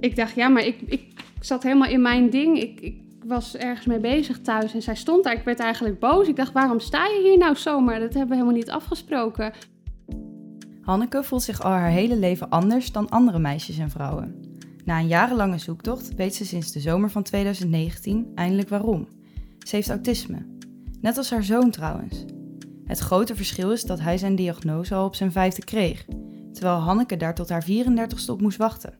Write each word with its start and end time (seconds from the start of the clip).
ik 0.00 0.16
dacht, 0.16 0.34
ja, 0.34 0.48
maar 0.48 0.64
ik, 0.64 0.80
ik 0.86 1.14
zat 1.40 1.62
helemaal 1.62 1.88
in 1.88 2.02
mijn 2.02 2.30
ding. 2.30 2.60
Ik, 2.60 2.80
ik 2.80 3.02
was 3.26 3.56
ergens 3.56 3.86
mee 3.86 4.00
bezig 4.00 4.40
thuis 4.40 4.74
en 4.74 4.82
zij 4.82 4.96
stond 4.96 5.24
daar. 5.24 5.36
Ik 5.36 5.44
werd 5.44 5.58
eigenlijk 5.58 5.98
boos. 5.98 6.28
Ik 6.28 6.36
dacht, 6.36 6.52
waarom 6.52 6.80
sta 6.80 7.06
je 7.06 7.20
hier 7.22 7.38
nou 7.38 7.56
zomaar? 7.56 8.00
Dat 8.00 8.12
hebben 8.12 8.28
we 8.28 8.34
helemaal 8.34 8.58
niet 8.58 8.70
afgesproken. 8.70 9.52
Hanneke 10.82 11.22
voelt 11.22 11.42
zich 11.42 11.62
al 11.62 11.70
haar 11.70 11.90
hele 11.90 12.16
leven 12.16 12.48
anders 12.48 12.92
dan 12.92 13.08
andere 13.08 13.38
meisjes 13.38 13.78
en 13.78 13.90
vrouwen. 13.90 14.34
Na 14.84 14.98
een 14.98 15.06
jarenlange 15.06 15.58
zoektocht 15.58 16.14
weet 16.14 16.34
ze 16.34 16.44
sinds 16.44 16.72
de 16.72 16.80
zomer 16.80 17.10
van 17.10 17.22
2019 17.22 18.32
eindelijk 18.34 18.68
waarom. 18.68 19.08
Ze 19.58 19.76
heeft 19.76 19.88
autisme. 19.88 20.46
Net 21.00 21.16
als 21.16 21.30
haar 21.30 21.44
zoon 21.44 21.70
trouwens. 21.70 22.24
Het 22.84 22.98
grote 22.98 23.36
verschil 23.36 23.72
is 23.72 23.82
dat 23.82 24.00
hij 24.00 24.18
zijn 24.18 24.36
diagnose 24.36 24.94
al 24.94 25.04
op 25.04 25.14
zijn 25.14 25.32
vijfde 25.32 25.64
kreeg, 25.64 26.04
terwijl 26.52 26.76
Hanneke 26.76 27.16
daar 27.16 27.34
tot 27.34 27.48
haar 27.48 27.66
34ste 27.70 28.30
op 28.30 28.40
moest 28.40 28.56
wachten. 28.56 28.98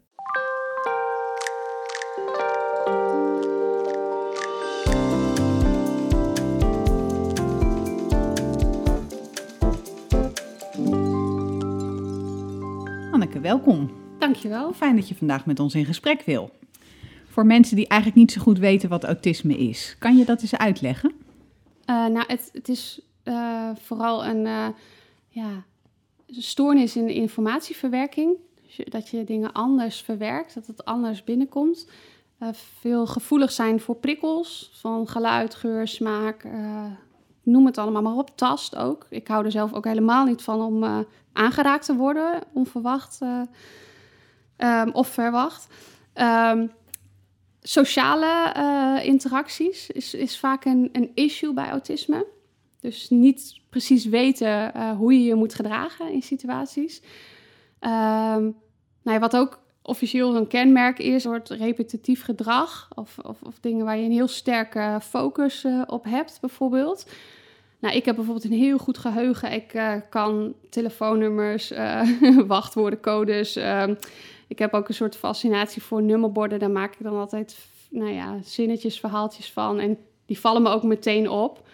Welkom. 13.51 13.91
Dankjewel. 14.19 14.73
Fijn 14.73 14.97
dat 14.97 15.09
je 15.09 15.15
vandaag 15.15 15.47
met 15.47 15.61
ons 15.61 15.75
in 15.75 15.85
gesprek 15.85 16.23
wil. 16.23 16.51
Voor 17.29 17.47
mensen 17.47 17.77
die 17.77 17.89
eigenlijk 17.89 18.21
niet 18.21 18.33
zo 18.33 18.41
goed 18.41 18.59
weten 18.59 18.89
wat 18.89 19.05
autisme 19.05 19.57
is, 19.57 19.97
kan 19.99 20.17
je 20.17 20.25
dat 20.25 20.43
eens 20.43 20.57
uitleggen? 20.57 21.11
Uh, 21.11 22.07
nou, 22.07 22.25
het, 22.27 22.51
het 22.53 22.69
is 22.69 23.01
uh, 23.25 23.71
vooral 23.75 24.25
een 24.25 24.47
uh, 24.47 24.67
ja, 25.29 25.65
stoornis 26.27 26.97
in 26.97 27.07
de 27.07 27.15
informatieverwerking. 27.15 28.37
Dus 28.67 28.77
je, 28.77 28.87
dat 28.91 29.09
je 29.09 29.25
dingen 29.25 29.53
anders 29.53 30.01
verwerkt, 30.01 30.55
dat 30.55 30.67
het 30.67 30.85
anders 30.85 31.25
binnenkomt. 31.25 31.89
veel 32.53 33.07
gevoelig 33.07 33.53
zijn 33.53 33.81
voor 33.81 33.97
prikkels 33.97 34.71
van 34.75 35.09
geluid, 35.09 35.55
geur, 35.55 35.89
smaak. 35.89 36.45
Noem 37.51 37.67
het 37.67 37.79
allemaal 37.79 38.03
maar 38.03 38.17
op. 38.17 38.37
Tast 38.37 38.77
ook. 38.77 39.07
Ik 39.11 39.29
hou 39.29 39.45
er 39.45 39.51
zelf 39.51 39.73
ook 39.73 39.85
helemaal 39.85 40.25
niet 40.25 40.43
van 40.43 40.61
om 40.61 41.07
aangeraakt 41.33 41.85
te 41.85 41.95
worden, 41.95 42.41
onverwacht 42.53 43.19
um, 44.61 44.91
of 44.93 45.09
verwacht. 45.09 45.67
Um, 46.15 46.71
sociale 47.63 48.55
uh, 48.57 49.07
interacties 49.07 49.91
is, 49.91 50.15
is 50.15 50.39
vaak 50.39 50.65
een, 50.65 50.89
een 50.93 51.11
issue 51.15 51.53
bij 51.53 51.69
autisme. 51.69 52.27
Dus 52.81 53.11
niet 53.11 53.61
precies 53.71 54.05
weten 54.05 54.73
hoe 54.97 55.13
je 55.13 55.25
je 55.25 55.35
moet 55.35 55.55
gedragen 55.55 56.13
in 56.13 56.23
situaties. 56.23 57.03
Um, 57.81 58.57
nou 59.03 59.17
ja, 59.17 59.19
wat 59.19 59.37
ook 59.37 59.61
officieel 59.83 60.37
een 60.37 60.47
kenmerk 60.47 60.99
is, 60.99 61.23
soort 61.23 61.49
repetitief 61.49 62.25
gedrag. 62.25 62.89
Of, 62.95 63.19
of, 63.19 63.43
of, 63.43 63.59
dingen 63.61 63.85
waar 63.85 63.97
je 63.97 64.05
een 64.05 64.11
heel 64.11 64.29
sterke 64.29 64.99
focus 65.03 65.67
op 65.87 66.05
hebt, 66.05 66.39
bijvoorbeeld. 66.41 67.07
Nou, 67.81 67.95
ik 67.95 68.05
heb 68.05 68.15
bijvoorbeeld 68.15 68.45
een 68.45 68.59
heel 68.59 68.79
goed 68.79 68.99
geheugen. 68.99 69.53
Ik 69.53 69.75
uh, 69.75 69.95
kan 70.11 70.55
telefoonnummers, 70.71 71.73
wachtwoorden, 72.47 73.01
codes. 73.01 73.57
Ehm, 73.57 73.95
ik 74.49 74.59
heb 74.59 74.75
ook 74.75 74.89
een 74.89 74.95
soort 74.95 75.17
fascinatie 75.17 75.83
voor 75.83 76.03
nummerborden. 76.03 76.59
Daar 76.59 76.71
maak 76.71 76.95
ik 76.95 77.03
dan 77.03 77.17
altijd 77.17 77.59
nou 77.91 78.11
ja, 78.11 78.39
zinnetjes, 78.43 79.01
verhaaltjes 79.01 79.53
van. 79.53 79.79
En 79.79 79.99
die 80.27 80.39
vallen 80.39 80.63
me 80.63 80.69
ook 80.69 80.83
meteen 80.83 81.29
op. 81.29 81.69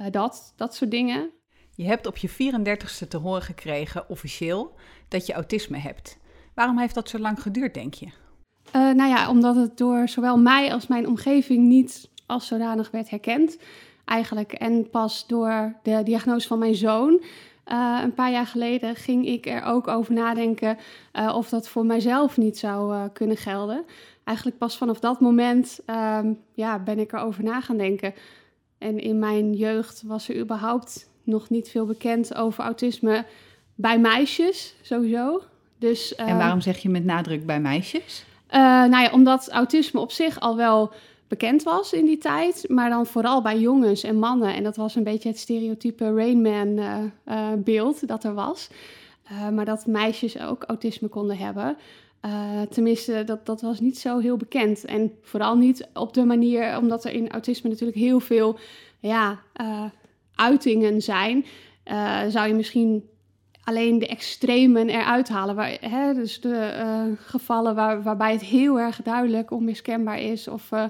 Uh, 0.00 0.06
dat, 0.10 0.52
dat 0.56 0.74
soort 0.74 0.90
dingen. 0.90 1.30
Je 1.74 1.84
hebt 1.84 2.06
op 2.06 2.16
je 2.16 2.30
34ste 2.30 3.08
te 3.08 3.16
horen 3.16 3.42
gekregen, 3.42 4.08
officieel, 4.08 4.74
dat 5.08 5.26
je 5.26 5.32
autisme 5.32 5.78
hebt. 5.78 6.18
Waarom 6.54 6.78
heeft 6.78 6.94
dat 6.94 7.08
zo 7.08 7.18
lang 7.18 7.42
geduurd, 7.42 7.74
denk 7.74 7.94
je? 7.94 8.06
Uh, 8.06 8.72
nou 8.72 9.08
ja, 9.08 9.28
omdat 9.28 9.56
het 9.56 9.78
door 9.78 10.08
zowel 10.08 10.38
mij 10.38 10.72
als 10.72 10.86
mijn 10.86 11.06
omgeving 11.06 11.66
niet 11.66 12.08
als 12.26 12.46
zodanig 12.46 12.90
werd 12.90 13.10
herkend. 13.10 13.58
Eigenlijk. 14.10 14.52
En 14.52 14.90
pas 14.90 15.26
door 15.26 15.74
de 15.82 16.02
diagnose 16.02 16.48
van 16.48 16.58
mijn 16.58 16.74
zoon 16.74 17.20
uh, 17.72 18.00
een 18.02 18.14
paar 18.14 18.30
jaar 18.30 18.46
geleden 18.46 18.96
ging 18.96 19.26
ik 19.26 19.46
er 19.46 19.62
ook 19.62 19.88
over 19.88 20.14
nadenken 20.14 20.78
uh, 21.12 21.34
of 21.36 21.48
dat 21.48 21.68
voor 21.68 21.86
mijzelf 21.86 22.36
niet 22.36 22.58
zou 22.58 22.94
uh, 22.94 23.04
kunnen 23.12 23.36
gelden. 23.36 23.84
Eigenlijk 24.24 24.58
pas 24.58 24.76
vanaf 24.76 25.00
dat 25.00 25.20
moment 25.20 25.80
um, 25.86 26.38
ja, 26.54 26.78
ben 26.78 26.98
ik 26.98 27.12
erover 27.12 27.44
na 27.44 27.60
gaan 27.60 27.76
denken. 27.76 28.14
En 28.78 28.98
in 28.98 29.18
mijn 29.18 29.52
jeugd 29.54 30.02
was 30.06 30.28
er 30.28 30.38
überhaupt 30.38 31.10
nog 31.22 31.50
niet 31.50 31.68
veel 31.68 31.86
bekend 31.86 32.34
over 32.34 32.64
autisme 32.64 33.24
bij 33.74 33.98
meisjes, 33.98 34.74
sowieso. 34.82 35.42
Dus, 35.78 36.14
en 36.14 36.36
waarom 36.36 36.60
zeg 36.60 36.78
je 36.78 36.88
met 36.88 37.04
nadruk 37.04 37.46
bij 37.46 37.60
meisjes? 37.60 38.24
nou 38.50 39.00
ja, 39.00 39.10
omdat 39.12 39.50
autisme 39.50 40.00
op 40.00 40.12
zich 40.12 40.40
al 40.40 40.56
wel 40.56 40.92
bekend 41.30 41.62
was 41.62 41.92
in 41.92 42.04
die 42.04 42.18
tijd, 42.18 42.64
maar 42.68 42.90
dan 42.90 43.06
vooral 43.06 43.42
bij 43.42 43.58
jongens 43.58 44.02
en 44.02 44.18
mannen. 44.18 44.54
En 44.54 44.62
dat 44.62 44.76
was 44.76 44.94
een 44.94 45.04
beetje 45.04 45.28
het 45.28 45.38
stereotype 45.38 46.14
Rainman-beeld 46.14 47.96
uh, 47.96 48.02
uh, 48.02 48.08
dat 48.08 48.24
er 48.24 48.34
was. 48.34 48.70
Uh, 49.32 49.48
maar 49.48 49.64
dat 49.64 49.86
meisjes 49.86 50.40
ook 50.40 50.62
autisme 50.62 51.08
konden 51.08 51.36
hebben. 51.36 51.76
tenminste, 52.70 53.24
dat, 53.24 53.46
dat 53.46 53.60
was 53.60 53.80
niet 53.80 53.98
zo 53.98 54.18
heel 54.18 54.36
bekend. 54.36 54.84
En 54.84 55.12
vooral 55.22 55.56
niet 55.56 55.88
op 55.94 56.14
de 56.14 56.24
manier, 56.24 56.78
omdat 56.78 57.04
er 57.04 57.12
in 57.12 57.30
autisme 57.30 57.70
natuurlijk 57.70 57.98
heel 57.98 58.20
veel 58.20 58.58
ja, 58.98 59.40
uitingen 60.34 61.02
zijn. 61.02 61.44
zou 62.28 62.48
je 62.48 62.54
misschien 62.54 63.08
alleen 63.64 63.98
de 63.98 64.06
extremen 64.06 64.88
eruit 64.88 65.28
halen. 65.28 65.54
Waar, 65.54 65.76
hè, 65.80 66.14
dus 66.14 66.40
de 66.40 66.72
uh, 66.78 67.02
gevallen 67.26 67.74
waar, 67.74 68.02
waarbij 68.02 68.32
het 68.32 68.42
heel 68.42 68.80
erg 68.80 69.02
duidelijk 69.02 69.50
onmiskenbaar 69.50 70.20
is. 70.20 70.48
Of, 70.48 70.70
uh, 70.72 70.84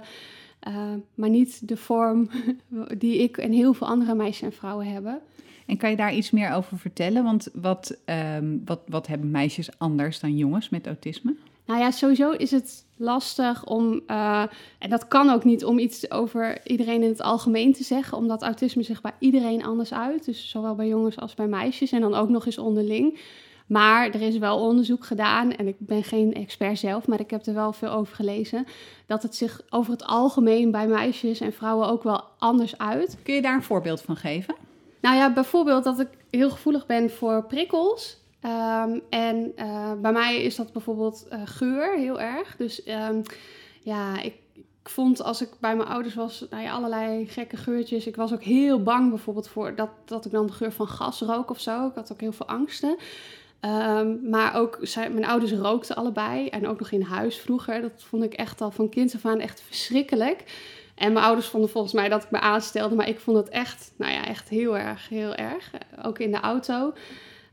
uh, 0.69 0.75
maar 1.15 1.31
niet 1.31 1.69
de 1.69 1.77
vorm 1.77 2.31
die 2.99 3.19
ik 3.19 3.37
en 3.37 3.53
heel 3.53 3.75
veel 3.75 3.87
andere 3.87 4.15
meisjes 4.15 4.43
en 4.43 4.53
vrouwen 4.53 4.87
hebben. 4.87 5.21
En 5.67 5.77
kan 5.77 5.91
je 5.91 5.97
daar 5.97 6.15
iets 6.15 6.31
meer 6.31 6.53
over 6.53 6.79
vertellen? 6.79 7.25
Want 7.25 7.49
wat, 7.53 7.99
um, 8.37 8.63
wat, 8.65 8.81
wat 8.87 9.07
hebben 9.07 9.31
meisjes 9.31 9.79
anders 9.79 10.21
dan 10.21 10.37
jongens 10.37 10.69
met 10.69 10.87
autisme? 10.87 11.35
Nou 11.71 11.83
ja, 11.83 11.91
sowieso 11.91 12.31
is 12.31 12.51
het 12.51 12.85
lastig 12.97 13.65
om, 13.67 14.01
uh, 14.07 14.43
en 14.79 14.91
dat 14.91 15.09
kan 15.09 15.31
ook 15.31 15.45
niet 15.45 15.65
om 15.65 15.79
iets 15.79 16.11
over 16.11 16.67
iedereen 16.67 17.03
in 17.03 17.09
het 17.09 17.23
algemeen 17.23 17.73
te 17.73 17.85
zeggen, 17.85 18.19
omdat 18.19 18.43
autisme 18.43 18.83
zich 18.83 19.01
bij 19.01 19.13
iedereen 19.19 19.65
anders 19.65 19.93
uit. 19.93 20.25
Dus 20.25 20.51
zowel 20.51 20.75
bij 20.75 20.89
jongens 20.89 21.19
als 21.19 21.35
bij 21.35 21.47
meisjes 21.47 21.93
en 21.93 22.01
dan 22.01 22.15
ook 22.15 22.29
nog 22.29 22.47
eens 22.47 22.59
onderling. 22.59 23.21
Maar 23.67 24.11
er 24.11 24.21
is 24.21 24.39
wel 24.39 24.59
onderzoek 24.59 25.05
gedaan, 25.05 25.53
en 25.53 25.67
ik 25.67 25.77
ben 25.79 26.05
geen 26.05 26.35
expert 26.35 26.79
zelf, 26.79 27.07
maar 27.07 27.21
ik 27.21 27.31
heb 27.31 27.47
er 27.47 27.55
wel 27.55 27.73
veel 27.73 27.91
over 27.91 28.15
gelezen, 28.15 28.67
dat 29.07 29.23
het 29.23 29.35
zich 29.35 29.61
over 29.69 29.93
het 29.93 30.05
algemeen 30.05 30.71
bij 30.71 30.87
meisjes 30.87 31.41
en 31.41 31.53
vrouwen 31.53 31.89
ook 31.89 32.03
wel 32.03 32.23
anders 32.39 32.79
uit. 32.79 33.17
Kun 33.23 33.35
je 33.35 33.43
daar 33.43 33.55
een 33.55 33.63
voorbeeld 33.63 34.01
van 34.01 34.17
geven? 34.17 34.55
Nou 35.01 35.17
ja, 35.17 35.33
bijvoorbeeld 35.33 35.85
dat 35.85 36.01
ik 36.01 36.09
heel 36.31 36.51
gevoelig 36.51 36.87
ben 36.87 37.11
voor 37.11 37.45
prikkels. 37.45 38.20
Um, 38.45 39.01
en 39.11 39.53
uh, 39.57 39.93
bij 40.01 40.13
mij 40.13 40.43
is 40.43 40.57
dat 40.57 40.73
bijvoorbeeld 40.73 41.27
uh, 41.33 41.41
geur 41.45 41.99
heel 41.99 42.21
erg. 42.21 42.57
Dus 42.57 42.89
um, 42.89 43.23
ja, 43.81 44.23
ik, 44.23 44.35
ik, 44.53 44.89
vond 44.89 45.23
als 45.23 45.43
ik 45.43 45.49
bij 45.59 45.77
mijn 45.77 45.89
ouders 45.89 46.15
was, 46.15 46.47
nou 46.51 46.63
ja, 46.63 46.73
allerlei 46.73 47.27
gekke 47.27 47.57
geurtjes. 47.57 48.07
Ik 48.07 48.17
was 48.17 48.33
ook 48.33 48.43
heel 48.43 48.83
bang 48.83 49.09
bijvoorbeeld 49.09 49.49
voor 49.49 49.75
dat, 49.75 49.91
dat 50.05 50.25
ik 50.25 50.33
dan 50.33 50.47
de 50.47 50.53
geur 50.53 50.73
van 50.73 50.89
gas 50.89 51.21
rook 51.21 51.51
of 51.51 51.61
zo. 51.61 51.87
Ik 51.87 51.95
had 51.95 52.13
ook 52.13 52.21
heel 52.21 52.33
veel 52.33 52.47
angsten. 52.47 52.97
Um, 53.61 54.29
maar 54.31 54.55
ook, 54.55 54.79
mijn 54.95 55.25
ouders 55.25 55.53
rookten 55.53 55.97
allebei 55.97 56.49
en 56.49 56.69
ook 56.69 56.79
nog 56.79 56.91
in 56.91 57.03
huis 57.03 57.39
vroeger. 57.39 57.81
Dat 57.81 57.93
vond 57.97 58.23
ik 58.23 58.33
echt 58.33 58.61
al 58.61 58.71
van 58.71 58.89
kind 58.89 59.15
af 59.15 59.27
aan 59.27 59.41
echt 59.41 59.61
verschrikkelijk. 59.61 60.45
En 60.95 61.13
mijn 61.13 61.25
ouders 61.25 61.47
vonden 61.47 61.71
volgens 61.71 61.93
mij 61.93 62.09
dat 62.09 62.23
ik 62.23 62.31
me 62.31 62.41
aanstelde, 62.41 62.95
maar 62.95 63.09
ik 63.09 63.21
vond 63.21 63.37
het 63.37 63.49
echt, 63.49 63.93
nou 63.97 64.13
ja, 64.13 64.27
echt 64.27 64.49
heel 64.49 64.79
erg, 64.79 65.09
heel 65.09 65.35
erg. 65.35 65.71
Ook 66.03 66.19
in 66.19 66.31
de 66.31 66.41
auto 66.41 66.93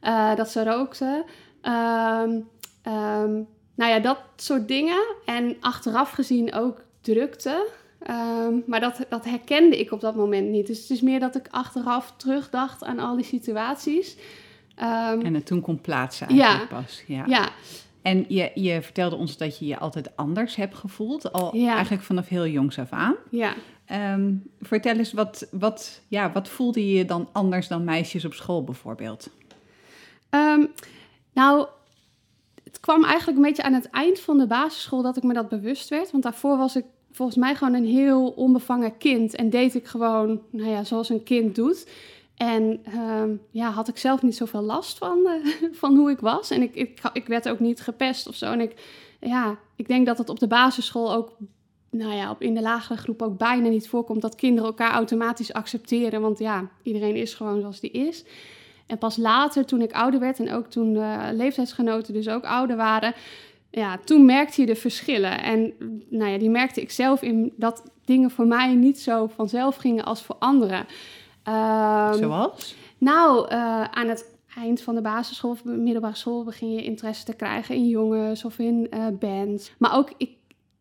uh, 0.08 0.36
dat 0.36 0.50
ze 0.50 0.64
rookten. 0.64 1.24
Um, 1.62 2.50
um, 2.94 3.48
nou 3.76 3.92
ja, 3.92 4.00
dat 4.00 4.20
soort 4.36 4.68
dingen. 4.68 5.16
En 5.26 5.56
achteraf 5.60 6.12
gezien 6.12 6.54
ook 6.54 6.82
drukte. 7.02 7.68
Um, 8.10 8.64
maar 8.68 8.80
dat, 8.80 9.06
dat 9.10 9.26
herkende 9.26 9.80
ik 9.80 9.92
op 9.92 10.02
dat 10.02 10.16
moment 10.16 10.50
niet. 10.50 10.68
Dus 10.68 10.80
het 10.80 10.90
is 10.90 11.02
meer 11.02 11.20
dat 11.20 11.36
ik 11.36 11.48
achteraf 11.52 12.14
terugdacht 12.18 12.84
aan 12.84 13.00
al 13.00 13.16
die 13.16 13.26
situaties. 13.26 14.18
en 14.76 15.34
het 15.34 15.46
toen 15.46 15.62
kon 15.62 15.82
plaatsen 15.82 16.28
eigenlijk 16.28 16.72
ja, 16.72 16.78
pas. 16.80 17.04
Ja. 17.08 17.24
ja. 17.28 17.50
En 18.02 18.26
je, 18.28 18.52
je 18.54 18.82
vertelde 18.82 19.16
ons 19.16 19.38
dat 19.38 19.60
je 19.60 19.66
je 19.66 19.78
altijd 19.78 20.16
anders 20.16 20.56
hebt 20.56 20.76
gevoeld. 20.76 21.32
Al 21.32 21.56
ja. 21.56 21.74
eigenlijk 21.74 22.04
vanaf 22.04 22.28
heel 22.28 22.48
jongs 22.48 22.80
af 22.80 22.92
aan. 22.92 23.16
Ja. 23.30 23.54
Um, 24.14 24.52
vertel 24.62 24.96
eens, 24.96 25.14
wat, 25.14 25.48
wat, 25.52 26.02
ja, 26.08 26.32
wat 26.32 26.50
voelde 26.50 26.94
je 26.94 27.06
dan 27.06 27.30
anders 27.32 27.68
dan 27.68 27.84
meisjes 27.84 28.26
op 28.26 28.34
school 28.34 28.64
bijvoorbeeld? 28.64 29.30
Um, 30.30 30.72
nou, 31.34 31.68
het 32.64 32.80
kwam 32.80 33.04
eigenlijk 33.04 33.38
een 33.38 33.44
beetje 33.44 33.64
aan 33.64 33.74
het 33.74 33.90
eind 33.90 34.20
van 34.20 34.38
de 34.38 34.48
basisschool 34.48 35.02
dat 35.02 35.18
ik 35.18 35.24
me 35.24 35.34
dat 35.34 35.50
bewust 35.50 35.90
werd. 35.90 36.12
Want 36.12 36.24
daarvoor 36.24 36.58
was 36.58 36.76
ik 36.76 36.86
volgens 37.12 37.38
mij 37.38 37.56
gewoon 37.56 37.74
een 37.74 37.86
heel 37.86 38.30
onbevangen 38.30 38.98
kind. 38.98 39.36
En 39.36 39.50
deed 39.50 39.76
ik 39.76 39.88
gewoon, 39.88 40.42
nou 40.52 40.70
ja, 40.70 40.84
zoals 40.84 41.10
een 41.10 41.24
kind 41.24 41.56
doet. 41.56 41.88
En 42.36 42.80
ehm, 42.84 43.36
ja, 43.52 43.70
had 43.70 43.88
ik 43.88 43.98
zelf 43.98 44.22
niet 44.22 44.36
zoveel 44.36 44.62
last 44.62 44.98
van, 44.98 45.28
van 45.82 45.96
hoe 45.96 46.12
ik 46.12 46.20
was. 46.20 46.50
En 46.50 46.62
ik, 46.62 46.76
ik, 46.76 47.00
ik 47.14 47.28
werd 47.28 47.50
ook 47.50 47.60
niet 47.60 47.82
gepest 47.82 48.28
of 48.28 48.36
zo. 48.36 48.46
En 48.46 48.62
ik, 48.62 48.74
ja, 49.20 49.58
ik 49.76 49.88
denk 49.88 50.06
dat 50.06 50.18
het 50.18 50.30
op 50.30 50.40
de 50.40 50.48
basisschool 50.48 51.14
ook 51.14 51.38
nou 51.90 52.14
ja, 52.14 52.36
in 52.40 52.54
de 52.54 52.62
lagere 52.62 53.00
groep 53.00 53.22
ook 53.22 53.38
bijna 53.38 53.68
niet 53.68 53.90
voorkomt 53.90 54.22
dat 54.22 54.36
kinderen 54.36 54.70
elkaar 54.70 54.92
automatisch 54.92 55.54
accepteren. 55.54 56.22
Want 56.22 56.40
ja, 56.40 56.70
iedereen 56.84 57.16
is 57.16 57.34
gewoon 57.34 57.60
zoals 57.60 57.80
die 57.80 57.92
is. 57.92 58.24
En 58.88 58.98
pas 58.98 59.18
later, 59.18 59.66
toen 59.66 59.82
ik 59.82 59.92
ouder 59.92 60.20
werd 60.20 60.40
en 60.40 60.54
ook 60.54 60.68
toen 60.68 60.96
uh, 60.96 61.24
leeftijdsgenoten 61.32 62.14
dus 62.14 62.30
ook 62.30 62.44
ouder 62.44 62.76
waren, 62.76 63.14
ja, 63.70 63.98
toen 64.04 64.26
merkte 64.26 64.62
je 64.62 64.68
de 64.68 64.76
verschillen. 64.76 65.42
En 65.42 65.74
nou 66.10 66.32
ja, 66.32 66.38
die 66.38 66.50
merkte 66.50 66.82
ik 66.82 66.92
zelf 66.92 67.22
in 67.22 67.54
dat 67.56 67.84
dingen 68.06 68.32
voor 68.32 68.48
mij 68.48 68.76
niet 68.76 69.00
zo 69.00 69.28
vanzelf 69.28 69.76
gingen 69.76 70.06
als 70.06 70.24
voor 70.24 70.36
anderen. 70.40 70.80
Um, 71.44 72.14
Zoals? 72.14 72.76
Nou, 72.98 73.54
uh, 73.54 73.84
aan 73.84 74.08
het 74.08 74.36
eind 74.56 74.82
van 74.82 74.96
de 74.96 75.02
basisschool 75.02 75.52
of 75.52 75.64
middelbare 75.64 76.16
school 76.16 76.44
begin 76.44 76.72
je 76.72 76.84
interesse 76.84 77.26
te 77.26 77.36
krijgen 77.36 77.76
in 77.76 77.88
jongens 77.88 78.46
of 78.46 78.60
in 78.60 78.88
uh, 78.94 79.08
bands. 79.20 79.72
Maar 79.78 79.98
ook, 79.98 80.12
ik 80.18 80.36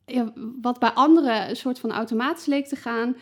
ja, 0.06 0.32
wat 0.62 0.78
bij 0.78 0.90
anderen 0.90 1.48
een 1.48 1.56
soort 1.56 1.78
van 1.78 1.92
automatisch 1.92 2.46
leek 2.46 2.66
te 2.66 2.76
gaan, 2.76 3.16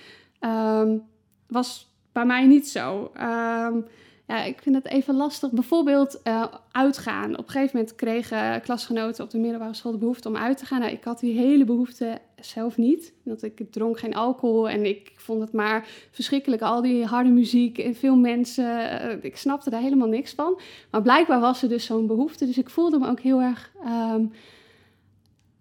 um, 0.81 1.03
was 1.47 1.93
bij 2.13 2.27
mij 2.27 2.47
niet 2.47 2.69
zo. 2.69 3.13
Um, 3.21 3.87
ja, 4.27 4.45
ik 4.45 4.63
vind 4.63 4.75
het 4.75 4.87
even 4.87 5.17
lastig. 5.17 5.51
Bijvoorbeeld 5.51 6.21
uh, 6.25 6.45
uitgaan. 6.73 7.33
Op 7.33 7.45
een 7.45 7.51
gegeven 7.51 7.77
moment 7.77 7.95
kregen 7.95 8.61
klasgenoten 8.61 9.25
op 9.25 9.31
de 9.31 9.39
middelbare 9.39 9.75
school 9.75 9.93
de 9.93 9.99
behoefte 9.99 10.29
om 10.29 10.37
uit 10.37 10.59
te 10.59 10.67
gaan. 10.67 10.81
Nou, 10.81 10.93
ik 10.93 11.05
had 11.05 11.21
die 11.21 11.39
hele 11.39 11.65
behoefte 11.65 12.19
zelf 12.41 12.77
niet. 12.77 13.13
Dat 13.25 13.43
ik 13.43 13.61
dronk 13.71 13.99
geen 13.99 14.15
alcohol 14.15 14.69
en 14.69 14.85
ik 14.85 15.13
vond 15.17 15.41
het 15.41 15.53
maar 15.53 15.89
verschrikkelijk. 16.11 16.63
Al 16.63 16.83
die 16.83 17.05
harde 17.05 17.31
muziek 17.31 17.79
en 17.79 17.95
veel 17.95 18.17
mensen. 18.17 18.65
Uh, 18.65 19.25
ik 19.25 19.37
snapte 19.37 19.71
daar 19.71 19.81
helemaal 19.81 20.09
niks 20.09 20.33
van. 20.33 20.61
Maar 20.91 21.03
blijkbaar 21.03 21.41
was 21.41 21.63
er 21.63 21.69
dus 21.69 21.85
zo'n 21.85 22.07
behoefte. 22.07 22.47
Dus 22.47 22.59
ik 22.59 22.71
voelde 22.71 22.99
me 22.99 23.09
ook 23.09 23.21
heel 23.21 23.41
erg 23.41 23.73
um, 24.15 24.33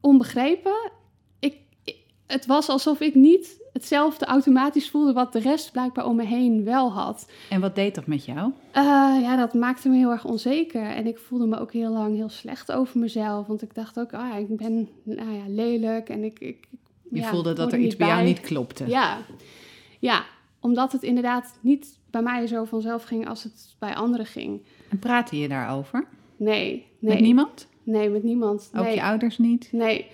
onbegrepen 0.02 0.92
het 2.34 2.46
was 2.46 2.70
alsof 2.70 3.00
ik 3.00 3.16
niet 3.16 3.62
hetzelfde 3.74 4.26
automatisch 4.26 4.90
voelde 4.90 5.14
wat 5.14 5.34
de 5.34 5.40
rest 5.40 5.72
blijkbaar 5.72 6.06
om 6.06 6.16
me 6.16 6.26
heen 6.26 6.64
wel 6.64 6.92
had. 6.92 7.32
En 7.50 7.62
wat 7.62 7.76
deed 7.76 7.96
dat 7.96 8.08
met 8.08 8.26
jou? 8.26 8.52
Uh, 8.76 8.84
ja, 9.22 9.36
dat 9.36 9.54
maakte 9.54 9.90
me 9.90 9.98
heel 9.98 10.12
erg 10.12 10.26
onzeker. 10.26 10.86
En 10.86 11.08
ik 11.08 11.18
voelde 11.18 11.46
me 11.46 11.60
ook 11.60 11.74
heel 11.74 11.92
lang 11.92 12.16
heel 12.16 12.30
slecht 12.30 12.72
over 12.72 13.00
mezelf. 13.00 13.48
Want 13.48 13.62
ik 13.62 13.76
dacht 13.76 14.00
ook, 14.00 14.14
ah, 14.14 14.40
ik 14.40 14.58
ben 14.58 14.90
nou 15.04 15.32
ja, 15.32 15.44
lelijk 15.48 16.10
en 16.10 16.24
ik... 16.24 16.40
ik 16.40 16.68
Je 17.12 17.24
voelde 17.24 17.54
dat 17.54 17.74
er 17.74 17.80
iets 17.80 17.96
bij 17.96 18.08
jou 18.08 18.24
niet 18.24 18.40
klopte. 18.40 18.88
Ja. 18.88 19.18
ja, 20.00 20.24
omdat 20.60 20.92
het 20.92 21.04
inderdaad 21.04 21.58
niet 21.62 22.00
bij 22.10 22.22
mij 22.22 22.48
zo 22.48 22.64
vanzelf 22.64 23.04
ging 23.04 23.28
als 23.28 23.44
het 23.44 23.76
bij 23.80 23.96
anderen 23.96 24.26
ging. 24.26 24.62
En 24.90 25.00
praatte 25.00 25.40
je 25.40 25.48
daarover? 25.48 26.06
Nee. 26.38 26.88
nee. 27.00 27.14
Met 27.14 27.20
niemand? 27.20 27.68
Nee, 27.84 28.10
met 28.10 28.24
niemand. 28.24 28.72
Ook 28.76 28.88
je 28.88 29.04
ouders 29.04 29.38
niet? 29.38 29.70
Nee 29.72 30.08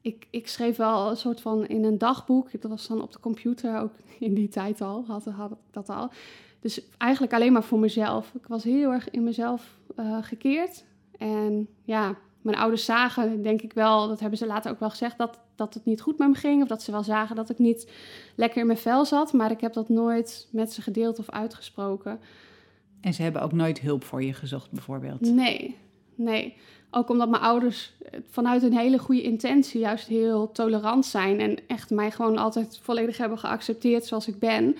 ik, 0.00 0.26
ik 0.30 0.48
schreef 0.48 0.76
wel 0.76 1.10
een 1.10 1.16
soort 1.16 1.40
van 1.40 1.66
in 1.66 1.84
een 1.84 1.98
dagboek. 1.98 2.60
Dat 2.60 2.70
was 2.70 2.86
dan 2.86 3.02
op 3.02 3.12
de 3.12 3.20
computer 3.20 3.80
ook 3.80 3.92
in 4.18 4.34
die 4.34 4.48
tijd 4.48 4.80
al, 4.80 5.04
had, 5.06 5.24
had 5.24 5.50
ik 5.50 5.56
dat 5.70 5.88
al. 5.88 6.10
Dus 6.60 6.82
eigenlijk 6.98 7.32
alleen 7.32 7.52
maar 7.52 7.64
voor 7.64 7.78
mezelf. 7.78 8.34
Ik 8.34 8.46
was 8.46 8.64
heel 8.64 8.92
erg 8.92 9.10
in 9.10 9.24
mezelf 9.24 9.78
uh, 9.98 10.18
gekeerd. 10.20 10.84
En 11.18 11.68
ja, 11.84 12.16
mijn 12.42 12.56
ouders 12.56 12.84
zagen, 12.84 13.42
denk 13.42 13.62
ik 13.62 13.72
wel, 13.72 14.08
dat 14.08 14.20
hebben 14.20 14.38
ze 14.38 14.46
later 14.46 14.70
ook 14.70 14.80
wel 14.80 14.90
gezegd, 14.90 15.18
dat, 15.18 15.38
dat 15.54 15.74
het 15.74 15.84
niet 15.84 16.00
goed 16.00 16.18
met 16.18 16.28
me 16.28 16.34
ging. 16.34 16.62
Of 16.62 16.68
dat 16.68 16.82
ze 16.82 16.90
wel 16.90 17.02
zagen 17.02 17.36
dat 17.36 17.50
ik 17.50 17.58
niet 17.58 17.90
lekker 18.34 18.60
in 18.60 18.66
mijn 18.66 18.78
vel 18.78 19.04
zat. 19.04 19.32
Maar 19.32 19.50
ik 19.50 19.60
heb 19.60 19.72
dat 19.72 19.88
nooit 19.88 20.48
met 20.52 20.72
ze 20.72 20.82
gedeeld 20.82 21.18
of 21.18 21.30
uitgesproken. 21.30 22.20
En 23.00 23.14
ze 23.14 23.22
hebben 23.22 23.42
ook 23.42 23.52
nooit 23.52 23.80
hulp 23.80 24.04
voor 24.04 24.22
je 24.22 24.32
gezocht, 24.32 24.70
bijvoorbeeld? 24.70 25.20
Nee, 25.20 25.76
nee. 26.14 26.56
Ook 26.90 27.08
omdat 27.08 27.28
mijn 27.28 27.42
ouders 27.42 27.92
vanuit 28.30 28.62
een 28.62 28.76
hele 28.76 28.98
goede 28.98 29.22
intentie 29.22 29.80
juist 29.80 30.06
heel 30.06 30.52
tolerant 30.52 31.06
zijn. 31.06 31.40
En 31.40 31.58
echt 31.66 31.90
mij 31.90 32.10
gewoon 32.10 32.38
altijd 32.38 32.78
volledig 32.82 33.16
hebben 33.16 33.38
geaccepteerd 33.38 34.04
zoals 34.04 34.28
ik 34.28 34.38
ben. 34.38 34.76